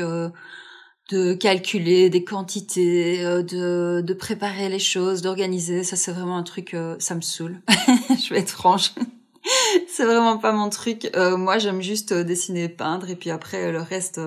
de 1.09 1.33
calculer 1.33 2.09
des 2.09 2.23
quantités, 2.23 3.25
euh, 3.25 3.41
de, 3.41 4.01
de 4.05 4.13
préparer 4.13 4.69
les 4.69 4.79
choses, 4.79 5.21
d'organiser. 5.21 5.83
Ça, 5.83 5.95
c'est 5.95 6.11
vraiment 6.11 6.37
un 6.37 6.43
truc, 6.43 6.73
euh, 6.73 6.95
ça 6.99 7.15
me 7.15 7.21
saoule. 7.21 7.61
je 8.09 8.33
vais 8.33 8.39
être 8.39 8.51
franche. 8.51 8.93
c'est 9.87 10.05
vraiment 10.05 10.37
pas 10.37 10.51
mon 10.51 10.69
truc. 10.69 11.09
Euh, 11.15 11.35
moi, 11.35 11.57
j'aime 11.57 11.81
juste 11.81 12.13
dessiner, 12.13 12.69
peindre, 12.69 13.09
et 13.09 13.15
puis 13.15 13.31
après, 13.31 13.71
le 13.71 13.81
reste, 13.81 14.21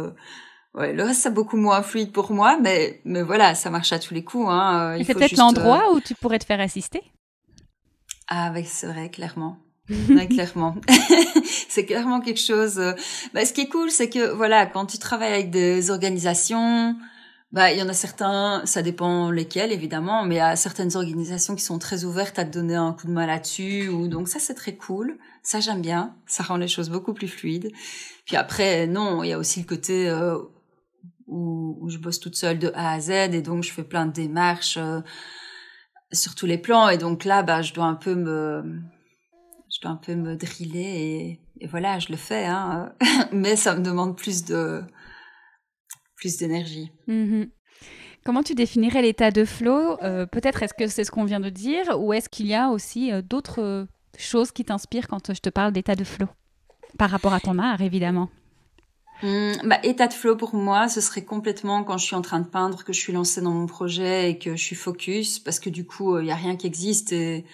ouais, 0.75 0.93
le 0.93 1.05
reste, 1.05 1.23
c'est 1.23 1.35
beaucoup 1.35 1.57
moins 1.57 1.83
fluide 1.83 2.11
pour 2.11 2.33
moi, 2.33 2.59
mais, 2.61 3.01
mais 3.05 3.23
voilà, 3.23 3.55
ça 3.55 3.71
marche 3.71 3.93
à 3.93 4.01
tous 4.01 4.15
les 4.15 4.25
coups. 4.25 4.49
Hein. 4.49 4.99
c'est 5.07 5.15
peut-être 5.15 5.37
l'endroit 5.37 5.93
où 5.93 6.01
tu 6.01 6.15
pourrais 6.17 6.41
te 6.41 6.45
faire 6.45 6.61
assister? 6.61 7.03
Ah, 8.29 8.51
oui, 8.55 8.65
c'est 8.65 8.87
vrai, 8.89 9.09
clairement. 9.09 9.59
clairement. 10.31 10.77
c'est 11.69 11.85
clairement 11.85 12.21
quelque 12.21 12.41
chose. 12.41 12.79
Euh, 12.79 12.93
bah, 13.35 13.45
ce 13.45 13.53
qui 13.53 13.63
est 13.63 13.69
cool, 13.69 13.91
c'est 13.91 14.09
que 14.09 14.33
voilà, 14.33 14.67
quand 14.67 14.87
tu 14.87 14.99
travailles 14.99 15.33
avec 15.33 15.51
des 15.51 15.91
organisations, 15.91 16.97
bah 17.51 17.71
il 17.71 17.79
y 17.79 17.83
en 17.83 17.89
a 17.89 17.93
certains, 17.93 18.63
ça 18.65 18.81
dépend 18.81 19.31
lesquels 19.31 19.73
évidemment, 19.73 20.25
mais 20.25 20.37
il 20.37 20.39
y 20.39 20.41
a 20.41 20.57
certaines 20.57 20.97
organisations 20.97 21.55
qui 21.55 21.65
sont 21.65 21.79
très 21.79 22.05
ouvertes 22.05 22.39
à 22.39 22.45
te 22.45 22.51
donner 22.51 22.77
un 22.77 22.93
coup 22.93 23.07
de 23.07 23.13
main 23.13 23.27
là-dessus, 23.27 23.89
ou 23.89 24.09
donc 24.09 24.29
ça 24.29 24.39
c'est 24.39 24.55
très 24.55 24.75
cool. 24.75 25.19
Ça 25.43 25.61
j'aime 25.61 25.83
bien, 25.83 26.15
ça 26.27 26.45
rend 26.45 26.57
les 26.57 26.69
choses 26.69 26.89
beaucoup 26.89 27.13
plus 27.13 27.29
fluides. 27.29 27.71
Puis 28.25 28.37
après, 28.37 28.87
non, 28.87 29.23
il 29.23 29.31
y 29.31 29.33
a 29.33 29.39
aussi 29.39 29.61
le 29.61 29.67
côté 29.67 30.09
euh, 30.09 30.39
où, 31.27 31.77
où, 31.81 31.91
je 31.91 31.99
bosse 31.99 32.21
toute 32.21 32.37
seule 32.37 32.59
de 32.59 32.71
A 32.75 32.93
à 32.93 33.01
Z 33.01 33.11
et 33.11 33.43
donc 33.43 33.65
je 33.65 33.73
fais 33.73 33.85
plein 33.85 34.07
de 34.07 34.13
démarches. 34.13 34.79
Euh, 34.79 35.01
sur 36.15 36.35
tous 36.35 36.45
les 36.45 36.59
plans 36.59 36.91
et 36.91 36.99
donc 36.99 37.25
là 37.25 37.43
bah 37.43 37.63
je 37.63 37.73
dois 37.73 37.87
un 37.87 37.95
peu 37.95 38.15
me 38.15 38.83
je 39.73 39.81
dois 39.81 39.93
un 39.93 39.97
peu 39.97 40.15
me 40.15 40.37
driller 40.37 41.41
et, 41.61 41.67
voilà, 41.67 41.99
je 41.99 42.09
le 42.11 42.17
fais, 42.17 42.45
hein. 42.45 42.93
mais 43.33 43.57
ça 43.57 43.75
me 43.75 43.83
demande 43.83 44.17
plus 44.17 44.45
de 44.45 44.83
plus 46.17 46.37
d'énergie. 46.37 46.91
Mm-hmm. 47.09 47.49
Comment 48.25 48.43
tu 48.43 48.55
définirais 48.55 49.03
l'état 49.03 49.31
de 49.31 49.45
flow 49.45 49.99
euh, 50.03 50.27
Peut-être 50.27 50.63
est-ce 50.63 50.75
que 50.75 50.87
c'est 50.87 51.05
ce 51.05 51.11
qu'on 51.11 51.25
vient 51.25 51.41
de 51.41 51.49
dire 51.49 51.99
ou 52.01 52.13
est-ce 52.13 52.29
qu'il 52.29 52.47
y 52.47 52.55
a 52.55 52.69
aussi 52.69 53.13
euh, 53.13 53.23
d'autres 53.23 53.87
choses 54.17 54.53
qui 54.53 54.65
t'inspirent 54.65 55.09
quand 55.09 55.33
je 55.33 55.41
te 55.41 55.51
parle 55.51 55.73
d'état 55.73 55.97
de 55.97 56.05
flow? 56.05 56.29
Par 56.99 57.11
rapport 57.11 57.33
à 57.33 57.41
ton 57.41 57.59
art, 57.59 57.81
évidemment. 57.81 58.29
Hum, 59.23 59.55
bah, 59.65 59.79
état 59.83 60.07
de 60.07 60.13
flow 60.13 60.37
pour 60.37 60.55
moi, 60.55 60.89
ce 60.89 61.01
serait 61.01 61.25
complètement 61.25 61.83
quand 61.83 61.97
je 61.97 62.05
suis 62.05 62.17
en 62.17 62.23
train 62.23 62.41
de 62.41 62.47
peindre, 62.47 62.85
que 62.85 62.93
je 62.93 63.01
suis 63.01 63.13
lancée 63.13 63.41
dans 63.41 63.53
mon 63.53 63.67
projet 63.67 64.31
et 64.31 64.39
que 64.39 64.57
je 64.57 64.63
suis 64.63 64.77
focus, 64.77 65.39
parce 65.39 65.59
que 65.59 65.71
du 65.71 65.87
coup, 65.87 66.19
il 66.19 66.27
y 66.27 66.33
a 66.33 66.37
rien 66.37 66.57
qui 66.57 66.67
existe 66.67 67.13
et 67.13 67.45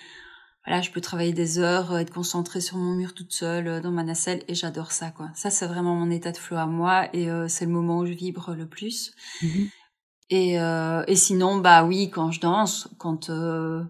voilà, 0.69 0.83
je 0.83 0.91
peux 0.91 1.01
travailler 1.01 1.33
des 1.33 1.59
heures, 1.59 1.97
être 1.97 2.13
concentrée 2.13 2.61
sur 2.61 2.77
mon 2.77 2.95
mur 2.95 3.15
toute 3.15 3.33
seule 3.33 3.81
dans 3.81 3.91
ma 3.91 4.05
nacelle 4.05 4.43
et 4.49 4.55
j'adore 4.55 4.93
ça, 4.93 5.11
quoi. 5.11 5.31
Ça, 5.35 5.49
c'est 5.49 5.67
vraiment 5.67 5.95
mon 5.95 6.11
état 6.11 6.31
de 6.31 6.37
flow 6.37 6.59
à 6.59 6.67
moi 6.67 7.09
et 7.15 7.29
c'est 7.49 7.65
le 7.65 7.73
moment 7.73 8.01
où 8.01 8.07
je 8.07 8.13
vibre 8.13 8.55
le 8.55 8.67
plus. 8.67 9.13
Mm-hmm. 9.43 9.71
Et, 10.31 10.61
euh, 10.61 11.05
et 11.07 11.17
sinon, 11.17 11.57
bah 11.57 11.85
oui, 11.85 12.11
quand 12.11 12.31
je 12.31 12.41
danse, 12.41 12.89
quand 12.99 13.31
euh, 13.31 13.83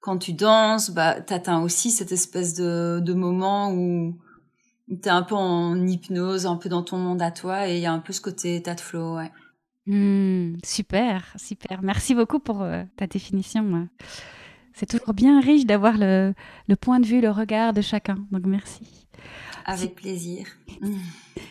quand 0.00 0.18
tu 0.18 0.32
danses, 0.32 0.90
bah 0.90 1.20
t'atteins 1.20 1.62
aussi 1.62 1.90
cette 1.90 2.12
espèce 2.12 2.54
de, 2.54 3.00
de 3.00 3.14
moment 3.14 3.72
où 3.72 4.18
t'es 5.02 5.10
un 5.10 5.22
peu 5.22 5.34
en 5.34 5.86
hypnose, 5.86 6.46
un 6.46 6.56
peu 6.56 6.68
dans 6.68 6.82
ton 6.82 6.98
monde 6.98 7.22
à 7.22 7.30
toi, 7.30 7.68
et 7.68 7.76
il 7.76 7.80
y 7.80 7.86
a 7.86 7.92
un 7.92 8.00
peu 8.00 8.12
ce 8.12 8.20
côté 8.20 8.56
état 8.56 8.74
de 8.74 8.80
flow, 8.80 9.16
ouais. 9.16 9.30
Mmh, 9.86 10.58
super, 10.64 11.32
super. 11.36 11.82
Merci 11.82 12.14
beaucoup 12.14 12.40
pour 12.40 12.62
euh, 12.62 12.82
ta 12.96 13.06
définition. 13.06 13.88
C'est 14.78 14.86
toujours 14.86 15.12
bien 15.12 15.40
riche 15.40 15.66
d'avoir 15.66 15.98
le, 15.98 16.34
le 16.68 16.76
point 16.76 17.00
de 17.00 17.06
vue, 17.06 17.20
le 17.20 17.30
regard 17.30 17.72
de 17.72 17.80
chacun. 17.80 18.14
Donc 18.30 18.46
merci. 18.46 19.06
Avec 19.66 19.94
plaisir. 19.94 20.46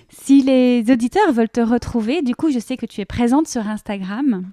Si 0.09 0.41
les 0.41 0.83
auditeurs 0.91 1.31
veulent 1.31 1.47
te 1.47 1.61
retrouver, 1.61 2.21
du 2.21 2.35
coup, 2.35 2.51
je 2.51 2.59
sais 2.59 2.75
que 2.75 2.85
tu 2.85 2.99
es 2.99 3.05
présente 3.05 3.47
sur 3.47 3.65
Instagram. 3.65 4.51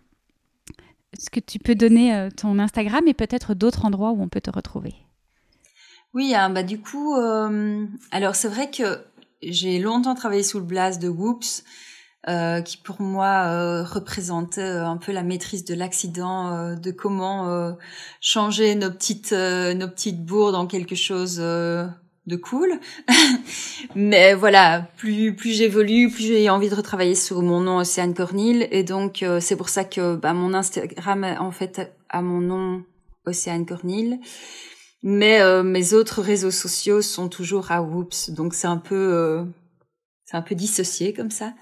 Est-ce 1.13 1.31
que 1.31 1.41
tu 1.41 1.59
peux 1.59 1.75
donner 1.75 2.15
euh, 2.15 2.29
ton 2.31 2.61
Instagram 2.61 3.03
et 3.09 3.15
peut-être 3.15 3.55
d'autres 3.55 3.85
endroits 3.85 4.13
où 4.13 4.23
on 4.23 4.29
peut 4.29 4.41
te 4.41 4.51
retrouver? 4.51 4.95
Oui, 6.13 6.33
hein, 6.33 6.51
bah 6.51 6.63
du 6.63 6.81
coup, 6.81 7.17
euh, 7.17 7.87
alors 8.13 8.37
c'est 8.37 8.47
vrai 8.47 8.71
que 8.71 9.05
j'ai 9.43 9.81
longtemps 9.81 10.15
travaillé 10.15 10.45
sous 10.45 10.61
le 10.61 10.65
blaze 10.65 11.01
de 11.01 11.09
Whoops, 11.09 11.65
euh, 12.29 12.61
qui 12.63 12.77
pour 12.77 13.01
moi 13.01 13.83
représentait 13.85 14.63
un 14.63 14.97
peu 14.97 15.13
la 15.13 15.23
maîtrise 15.23 15.65
de 15.65 15.75
l'accident, 15.75 16.75
de 16.75 16.91
comment 16.91 17.77
changer 18.21 18.75
nos 18.75 18.91
petites 18.91 19.33
nos 19.33 19.89
petites 19.89 20.25
bourdes 20.25 20.55
en 20.55 20.67
quelque 20.67 20.95
chose 20.95 21.41
de 22.27 22.37
cool. 22.37 22.81
Mais 23.95 24.35
voilà, 24.35 24.89
plus 24.97 25.35
plus 25.35 25.51
j'évolue, 25.51 26.11
plus 26.11 26.25
j'ai 26.25 26.51
envie 26.51 26.71
de 26.71 26.75
retravailler 26.75 27.15
sur 27.15 27.43
mon 27.43 27.61
nom 27.61 27.79
Océane 27.79 28.15
Cornille 28.15 28.67
et 28.71 28.83
donc 28.83 29.23
euh, 29.23 29.41
c'est 29.41 29.57
pour 29.57 29.69
ça 29.69 29.85
que 29.85 30.17
bah, 30.17 30.33
mon 30.33 30.55
Instagram 30.55 31.25
en 31.39 31.51
fait 31.51 31.93
a 32.09 32.23
mon 32.23 32.41
nom 32.41 32.83
Océane 33.27 33.67
Cornille. 33.67 34.21
Mais 35.03 35.43
euh, 35.43 35.63
mes 35.63 35.93
autres 35.93 36.23
réseaux 36.23 36.51
sociaux 36.51 37.03
sont 37.03 37.29
toujours 37.29 37.71
à 37.71 37.83
Whoops, 37.83 38.31
donc 38.31 38.55
c'est 38.55 38.67
un 38.67 38.79
peu 38.79 38.95
euh, 38.95 39.45
c'est 40.25 40.37
un 40.37 40.43
peu 40.43 40.55
dissocié 40.55 41.13
comme 41.13 41.31
ça. 41.31 41.53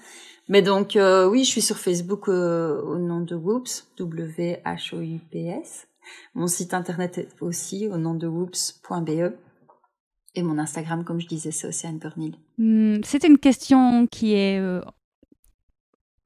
Mais 0.49 0.61
donc 0.61 0.97
oui, 0.97 1.43
je 1.43 1.49
suis 1.49 1.61
sur 1.61 1.77
Facebook 1.77 2.27
au 2.27 2.97
nom 2.97 3.21
de 3.21 3.35
Whoops, 3.35 3.87
W 3.97 4.59
H 4.65 4.95
O 4.95 5.01
U 5.01 5.19
P 5.31 5.45
S. 5.45 5.87
Mon 6.35 6.47
site 6.47 6.73
internet 6.73 7.17
est 7.17 7.41
aussi 7.41 7.87
au 7.87 7.97
nom 7.97 8.13
de 8.13 8.27
whoops.be. 8.27 9.33
Et 10.35 10.41
mon 10.41 10.57
Instagram, 10.57 11.03
comme 11.03 11.21
je 11.21 11.27
disais, 11.27 11.51
c'est 11.51 11.67
Océane 11.67 11.99
Cornille. 11.99 12.39
Hmm, 12.57 12.97
c'est 13.03 13.23
une 13.23 13.37
question 13.37 14.07
qui 14.07 14.33
est 14.33 14.59
euh, 14.59 14.81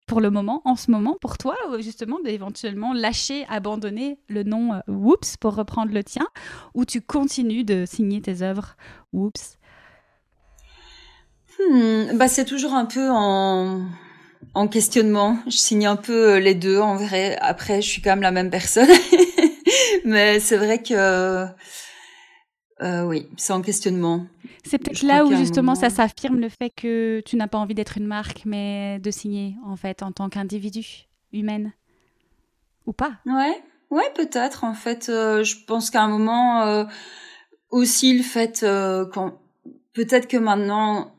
pour 0.05 0.21
le 0.21 0.29
moment, 0.29 0.61
en 0.63 0.77
ce 0.77 0.91
moment, 0.91 1.17
pour 1.19 1.37
toi, 1.37 1.57
euh, 1.69 1.81
justement, 1.81 2.19
d'éventuellement 2.21 2.93
lâcher, 2.93 3.45
abandonner 3.49 4.17
le 4.29 4.43
nom 4.43 4.73
euh, 4.73 4.79
Whoops 4.87 5.35
pour 5.37 5.55
reprendre 5.55 5.93
le 5.93 6.05
tien, 6.05 6.25
ou 6.73 6.85
tu 6.85 7.01
continues 7.01 7.65
de 7.65 7.83
signer 7.85 8.21
tes 8.21 8.41
œuvres 8.41 8.77
Whoops? 9.11 9.57
Hmm, 11.59 12.17
bah, 12.17 12.29
C'est 12.29 12.45
toujours 12.45 12.75
un 12.75 12.85
peu 12.85 13.09
en, 13.11 13.87
en 14.57 14.67
questionnement. 14.67 15.37
Je 15.45 15.57
signe 15.57 15.85
un 15.85 15.95
peu 15.95 16.37
les 16.37 16.55
deux, 16.55 16.79
en 16.79 16.95
vrai. 16.95 17.37
Après, 17.41 17.81
je 17.81 17.87
suis 17.87 18.01
quand 18.01 18.09
même 18.11 18.21
la 18.21 18.31
même 18.31 18.49
personne. 18.49 18.89
Mais 20.05 20.39
c'est 20.39 20.57
vrai 20.57 20.81
que 20.81 21.47
euh, 22.81 23.03
oui, 23.03 23.27
c'est 23.37 23.53
en 23.53 23.61
questionnement. 23.61 24.25
C'est 24.63 24.77
peut-être 24.77 25.03
là 25.03 25.25
où 25.25 25.35
justement 25.35 25.75
ça 25.75 25.89
s'affirme 25.89 26.39
le 26.39 26.49
fait 26.49 26.69
que 26.69 27.21
tu 27.25 27.35
n'as 27.35 27.47
pas 27.47 27.57
envie 27.57 27.73
d'être 27.73 27.97
une 27.97 28.05
marque, 28.05 28.43
mais 28.45 28.99
de 28.99 29.09
signer 29.11 29.55
en 29.65 29.75
fait 29.75 30.03
en 30.03 30.11
tant 30.11 30.29
qu'individu 30.29 31.07
humaine 31.33 31.73
ou 32.85 32.93
pas. 32.93 33.13
Ouais, 33.25 33.63
ouais, 33.89 34.11
peut-être 34.13 34.63
en 34.63 34.73
fait. 34.73 35.09
Euh, 35.09 35.43
je 35.43 35.55
pense 35.65 35.89
qu'à 35.89 36.03
un 36.03 36.09
moment 36.09 36.61
euh, 36.63 36.83
aussi 37.69 38.15
le 38.15 38.23
fait 38.23 38.65
quand 39.11 39.39
peut-être 39.93 40.27
que 40.27 40.37
maintenant 40.37 41.15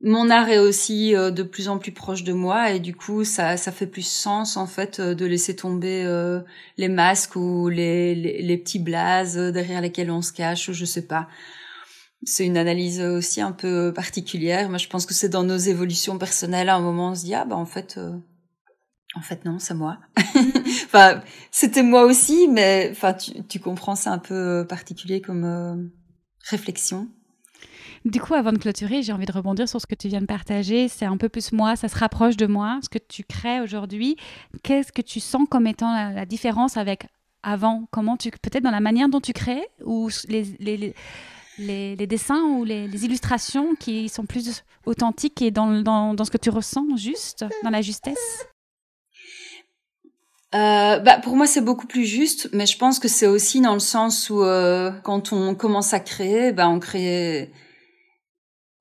mon 0.00 0.30
art 0.30 0.48
est 0.48 0.58
aussi 0.58 1.16
euh, 1.16 1.30
de 1.30 1.42
plus 1.42 1.68
en 1.68 1.78
plus 1.78 1.90
proche 1.90 2.22
de 2.22 2.32
moi 2.32 2.70
et 2.70 2.78
du 2.78 2.94
coup 2.94 3.24
ça 3.24 3.56
ça 3.56 3.72
fait 3.72 3.86
plus 3.86 4.06
sens 4.06 4.56
en 4.56 4.66
fait 4.66 5.00
euh, 5.00 5.14
de 5.14 5.26
laisser 5.26 5.56
tomber 5.56 6.04
euh, 6.04 6.40
les 6.76 6.88
masques 6.88 7.34
ou 7.34 7.68
les, 7.68 8.14
les, 8.14 8.58
petits 8.58 8.78
blazes 8.78 9.36
derrière 9.36 9.80
lesquels 9.80 10.10
on 10.10 10.22
se 10.22 10.32
cache 10.32 10.68
ou 10.68 10.72
je 10.72 10.84
sais 10.84 11.06
pas. 11.06 11.28
C'est 12.24 12.46
une 12.46 12.56
analyse 12.56 13.00
aussi 13.00 13.40
un 13.40 13.52
peu 13.52 13.92
particulière. 13.92 14.68
Moi 14.68 14.78
je 14.78 14.88
pense 14.88 15.04
que 15.04 15.14
c'est 15.14 15.28
dans 15.28 15.44
nos 15.44 15.56
évolutions 15.56 16.18
personnelles 16.18 16.68
à 16.68 16.76
un 16.76 16.80
moment 16.80 17.10
on 17.10 17.14
se 17.14 17.24
dit 17.24 17.34
ah 17.34 17.44
bah 17.44 17.56
en 17.56 17.66
fait 17.66 17.98
en 19.16 19.20
fait 19.20 19.44
non 19.44 19.58
c'est 19.58 19.74
moi. 19.74 19.98
enfin 20.84 21.22
c'était 21.50 21.82
moi 21.82 22.04
aussi 22.04 22.46
mais 22.46 22.88
enfin 22.92 23.14
tu, 23.14 23.32
tu 23.48 23.58
comprends 23.58 23.96
c'est 23.96 24.10
un 24.10 24.18
peu 24.18 24.64
particulier 24.68 25.20
comme 25.20 25.90
réflexion. 26.48 27.08
Du 28.04 28.20
coup, 28.20 28.34
avant 28.34 28.52
de 28.52 28.58
clôturer, 28.58 29.02
j'ai 29.02 29.12
envie 29.12 29.26
de 29.26 29.32
rebondir 29.32 29.68
sur 29.68 29.80
ce 29.80 29.86
que 29.86 29.94
tu 29.94 30.08
viens 30.08 30.20
de 30.20 30.26
partager. 30.26 30.88
C'est 30.88 31.04
un 31.04 31.16
peu 31.16 31.28
plus 31.28 31.52
moi, 31.52 31.76
ça 31.76 31.88
se 31.88 31.96
rapproche 31.96 32.36
de 32.36 32.46
moi, 32.46 32.78
ce 32.82 32.88
que 32.88 32.98
tu 32.98 33.24
crées 33.24 33.60
aujourd'hui. 33.60 34.16
Qu'est-ce 34.62 34.92
que 34.92 35.02
tu 35.02 35.20
sens 35.20 35.46
comme 35.50 35.66
étant 35.66 35.92
la, 35.92 36.26
différence 36.26 36.76
avec 36.76 37.06
avant? 37.42 37.84
Comment 37.90 38.16
tu, 38.16 38.30
peut-être 38.30 38.62
dans 38.62 38.70
la 38.70 38.80
manière 38.80 39.08
dont 39.08 39.20
tu 39.20 39.32
crées 39.32 39.66
ou 39.84 40.08
les, 40.28 40.44
les, 40.60 40.94
les, 41.58 42.06
dessins 42.06 42.42
ou 42.42 42.64
les, 42.64 43.04
illustrations 43.04 43.74
qui 43.74 44.08
sont 44.08 44.26
plus 44.26 44.64
authentiques 44.86 45.42
et 45.42 45.50
dans, 45.50 45.80
dans, 45.82 46.14
dans 46.14 46.24
ce 46.24 46.30
que 46.30 46.38
tu 46.38 46.50
ressens 46.50 46.96
juste, 46.96 47.44
dans 47.62 47.70
la 47.70 47.82
justesse? 47.82 48.46
Euh, 50.54 50.98
bah, 51.00 51.18
pour 51.18 51.36
moi, 51.36 51.46
c'est 51.46 51.60
beaucoup 51.60 51.86
plus 51.86 52.06
juste, 52.06 52.48
mais 52.54 52.64
je 52.64 52.78
pense 52.78 52.98
que 52.98 53.08
c'est 53.08 53.26
aussi 53.26 53.60
dans 53.60 53.74
le 53.74 53.80
sens 53.80 54.30
où 54.30 54.42
euh, 54.42 54.90
quand 55.02 55.32
on 55.32 55.54
commence 55.54 55.92
à 55.92 56.00
créer, 56.00 56.52
bah, 56.52 56.68
on 56.70 56.78
crée 56.78 57.52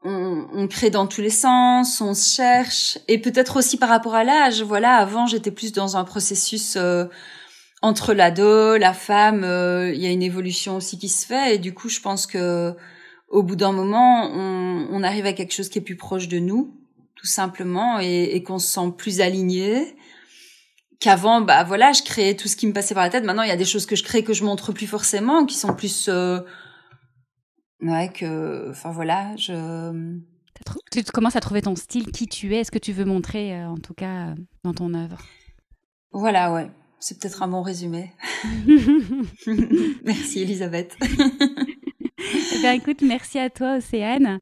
on, 0.03 0.67
crée 0.67 0.89
dans 0.89 1.07
tous 1.07 1.21
les 1.21 1.29
sens, 1.29 2.01
on 2.01 2.13
se 2.13 2.35
cherche, 2.35 2.97
et 3.07 3.19
peut-être 3.19 3.57
aussi 3.57 3.77
par 3.77 3.89
rapport 3.89 4.15
à 4.15 4.23
l'âge. 4.23 4.61
Voilà, 4.61 4.95
avant 4.95 5.27
j'étais 5.27 5.51
plus 5.51 5.71
dans 5.71 5.97
un 5.97 6.03
processus 6.03 6.75
euh, 6.77 7.05
entre 7.81 8.13
l'ado, 8.13 8.77
la 8.77 8.93
femme. 8.93 9.43
Euh, 9.43 9.91
il 9.93 10.01
y 10.01 10.05
a 10.05 10.11
une 10.11 10.23
évolution 10.23 10.77
aussi 10.77 10.97
qui 10.97 11.09
se 11.09 11.25
fait, 11.25 11.55
et 11.55 11.57
du 11.57 11.73
coup 11.73 11.89
je 11.89 11.99
pense 11.99 12.27
que 12.27 12.73
au 13.29 13.43
bout 13.43 13.55
d'un 13.57 13.73
moment, 13.73 14.31
on, 14.31 15.03
arrive 15.03 15.25
à 15.25 15.33
quelque 15.33 15.53
chose 15.53 15.69
qui 15.69 15.79
est 15.79 15.81
plus 15.81 15.97
proche 15.97 16.29
de 16.29 16.39
nous, 16.39 16.73
tout 17.15 17.27
simplement, 17.27 17.99
et, 17.99 18.41
qu'on 18.43 18.57
se 18.59 18.67
sent 18.67 18.93
plus 18.97 19.19
aligné 19.19 19.97
qu'avant, 20.99 21.41
bah 21.41 21.63
voilà, 21.63 21.91
je 21.91 22.03
créais 22.03 22.35
tout 22.35 22.47
ce 22.47 22.55
qui 22.55 22.67
me 22.67 22.73
passait 22.73 22.95
par 22.95 23.03
la 23.03 23.09
tête. 23.09 23.23
Maintenant, 23.23 23.43
il 23.43 23.49
y 23.49 23.51
a 23.51 23.57
des 23.57 23.65
choses 23.65 23.85
que 23.85 23.95
je 23.95 24.03
crée 24.03 24.23
que 24.23 24.33
je 24.33 24.43
montre 24.43 24.71
plus 24.71 24.87
forcément, 24.87 25.45
qui 25.45 25.57
sont 25.57 25.73
plus 25.73 26.07
euh, 26.07 26.39
ouais 27.81 28.09
que 28.09 28.69
enfin 28.69 28.91
voilà 28.91 29.35
je 29.35 30.19
tu 30.91 31.03
commences 31.03 31.35
à 31.35 31.39
trouver 31.39 31.61
ton 31.61 31.75
style 31.75 32.11
qui 32.11 32.27
tu 32.27 32.55
es 32.55 32.63
ce 32.63 32.71
que 32.71 32.79
tu 32.79 32.91
veux 32.91 33.05
montrer 33.05 33.55
euh, 33.55 33.67
en 33.67 33.77
tout 33.77 33.93
cas 33.93 34.33
dans 34.63 34.73
ton 34.73 34.93
œuvre? 34.93 35.21
Voilà 36.11 36.51
ouais. 36.53 36.71
C'est 36.99 37.19
peut-être 37.19 37.43
un 37.43 37.47
bon 37.47 37.61
résumé. 37.61 38.11
Merci 40.03 40.41
Elisabeth. 40.41 40.95
Eh 42.53 42.59
bien, 42.59 42.73
écoute 42.73 43.03
merci 43.03 43.39
à 43.39 43.49
toi 43.49 43.77
Océane. 43.77 44.39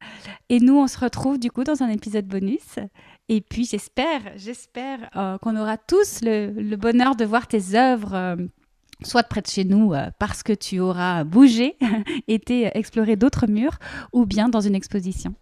Et 0.49 0.59
nous 0.59 0.77
on 0.77 0.87
se 0.87 0.97
retrouve 0.97 1.37
du 1.37 1.51
coup 1.51 1.63
dans 1.63 1.83
un 1.83 1.89
épisode 1.89 2.25
bonus. 2.25 2.79
Et 3.27 3.41
puis 3.41 3.65
j'espère 3.65 4.21
j'espère 4.37 5.09
euh, 5.15 5.37
qu'on 5.39 5.55
aura 5.57 5.77
tous 5.77 6.21
le, 6.21 6.51
le, 6.51 6.77
bonheur 6.77 7.15
de 7.15 7.25
voir 7.25 7.47
tes 7.47 7.75
œuvres 7.75 8.15
euh, 8.15 8.35
soit 9.03 9.23
près 9.23 9.41
de 9.41 9.47
chez 9.47 9.63
nous 9.63 9.93
euh, 9.93 10.09
parce 10.19 10.43
que 10.43 10.53
tu 10.53 10.79
auras 10.79 11.23
bougé, 11.23 11.77
été 12.27 12.69
explorer 12.77 13.15
d'autres 13.15 13.47
murs, 13.47 13.77
ou 14.13 14.25
bien 14.25 14.49
dans 14.49 14.61
une 14.61 14.75
exposition. 14.75 15.33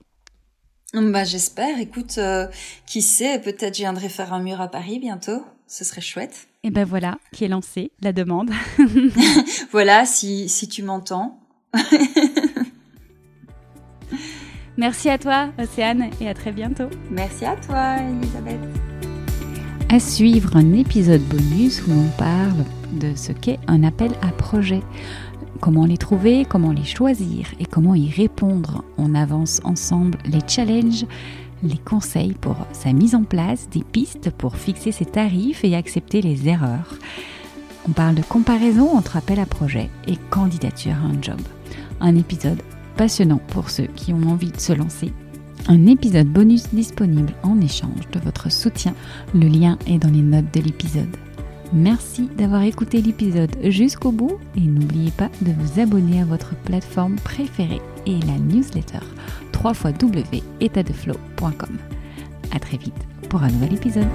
Bah 0.94 1.24
j'espère. 1.24 1.80
Écoute, 1.80 2.20
euh, 2.20 2.48
qui 2.86 3.02
sait, 3.02 3.40
peut-être 3.40 3.76
je 3.76 3.82
viendrai 3.82 4.10
faire 4.10 4.32
un 4.32 4.42
mur 4.42 4.62
à 4.62 4.68
Paris 4.68 5.00
bientôt. 5.00 5.44
Ce 5.68 5.84
serait 5.84 6.02
chouette. 6.02 6.48
Et 6.64 6.70
ben 6.70 6.86
voilà, 6.86 7.18
qui 7.32 7.46
est 7.46 7.48
lancé 7.48 7.92
la 8.02 8.14
demande. 8.14 8.52
voilà, 9.72 10.06
si 10.06 10.50
si 10.50 10.68
tu 10.68 10.84
m'entends. 10.84 11.40
Merci 14.78 15.10
à 15.10 15.18
toi, 15.18 15.50
Océane, 15.60 16.10
et 16.20 16.28
à 16.28 16.34
très 16.34 16.52
bientôt. 16.52 16.90
Merci 17.12 17.46
à 17.46 17.56
toi, 17.56 17.98
Elisabeth. 17.98 18.60
À 19.90 20.00
suivre 20.00 20.56
un 20.56 20.74
épisode 20.74 21.22
bonus 21.22 21.84
où 21.88 21.92
on 21.92 22.08
parle 22.18 22.66
de 23.00 23.16
ce 23.16 23.32
qu'est 23.32 23.60
un 23.68 23.84
appel 23.84 24.12
à 24.22 24.30
projet. 24.30 24.82
Comment 25.60 25.86
les 25.86 25.98
trouver, 25.98 26.46
comment 26.46 26.72
les 26.72 26.84
choisir 26.84 27.48
et 27.60 27.66
comment 27.66 27.96
y 27.96 28.10
répondre. 28.10 28.84
On 28.98 29.16
avance 29.16 29.62
ensemble 29.64 30.18
les 30.26 30.42
challenges, 30.48 31.06
les 31.64 31.78
conseils 31.78 32.34
pour 32.34 32.58
sa 32.72 32.92
mise 32.94 33.16
en 33.16 33.24
place, 33.24 33.70
des 33.70 33.84
pistes 33.84 34.30
pour 34.32 34.58
fixer 34.58 34.92
ses 34.92 35.06
tarifs 35.06 35.64
et 35.64 35.76
accepter 35.76 36.22
les 36.22 36.48
erreurs. 36.48 36.98
On 37.88 37.92
parle 37.92 38.16
de 38.16 38.22
comparaison 38.22 38.96
entre 38.96 39.18
appel 39.18 39.40
à 39.40 39.46
projet 39.46 39.90
et 40.08 40.18
candidature 40.30 40.94
à 40.94 41.08
un 41.08 41.22
job. 41.22 41.40
Un 42.00 42.16
épisode 42.16 42.62
passionnant 42.96 43.42
pour 43.50 43.70
ceux 43.70 43.88
qui 43.96 44.14
ont 44.14 44.30
envie 44.30 44.52
de 44.52 44.60
se 44.60 44.74
lancer. 44.74 45.12
Un 45.68 45.86
épisode 45.88 46.28
bonus 46.28 46.68
disponible 46.74 47.34
en 47.44 47.60
échange 47.62 48.10
de 48.12 48.20
votre 48.20 48.52
soutien. 48.52 48.94
Le 49.34 49.48
lien 49.48 49.78
est 49.88 49.98
dans 49.98 50.12
les 50.12 50.22
notes 50.22 50.54
de 50.54 50.60
l'épisode. 50.60 51.16
Merci 51.74 52.30
d'avoir 52.38 52.62
écouté 52.62 53.02
l'épisode 53.02 53.56
jusqu'au 53.64 54.12
bout 54.12 54.38
et 54.56 54.62
n'oubliez 54.62 55.10
pas 55.10 55.32
de 55.42 55.52
vous 55.52 55.80
abonner 55.80 56.22
à 56.22 56.26
votre 56.26 56.56
plateforme 56.56 57.16
préférée 57.16 57.82
et 58.06 58.20
la 58.20 58.38
newsletter 58.38 59.00
www.etadeflow.com. 59.64 61.78
À 62.54 62.60
très 62.60 62.78
vite 62.78 63.08
pour 63.28 63.42
un 63.42 63.50
nouvel 63.50 63.74
épisode. 63.74 64.06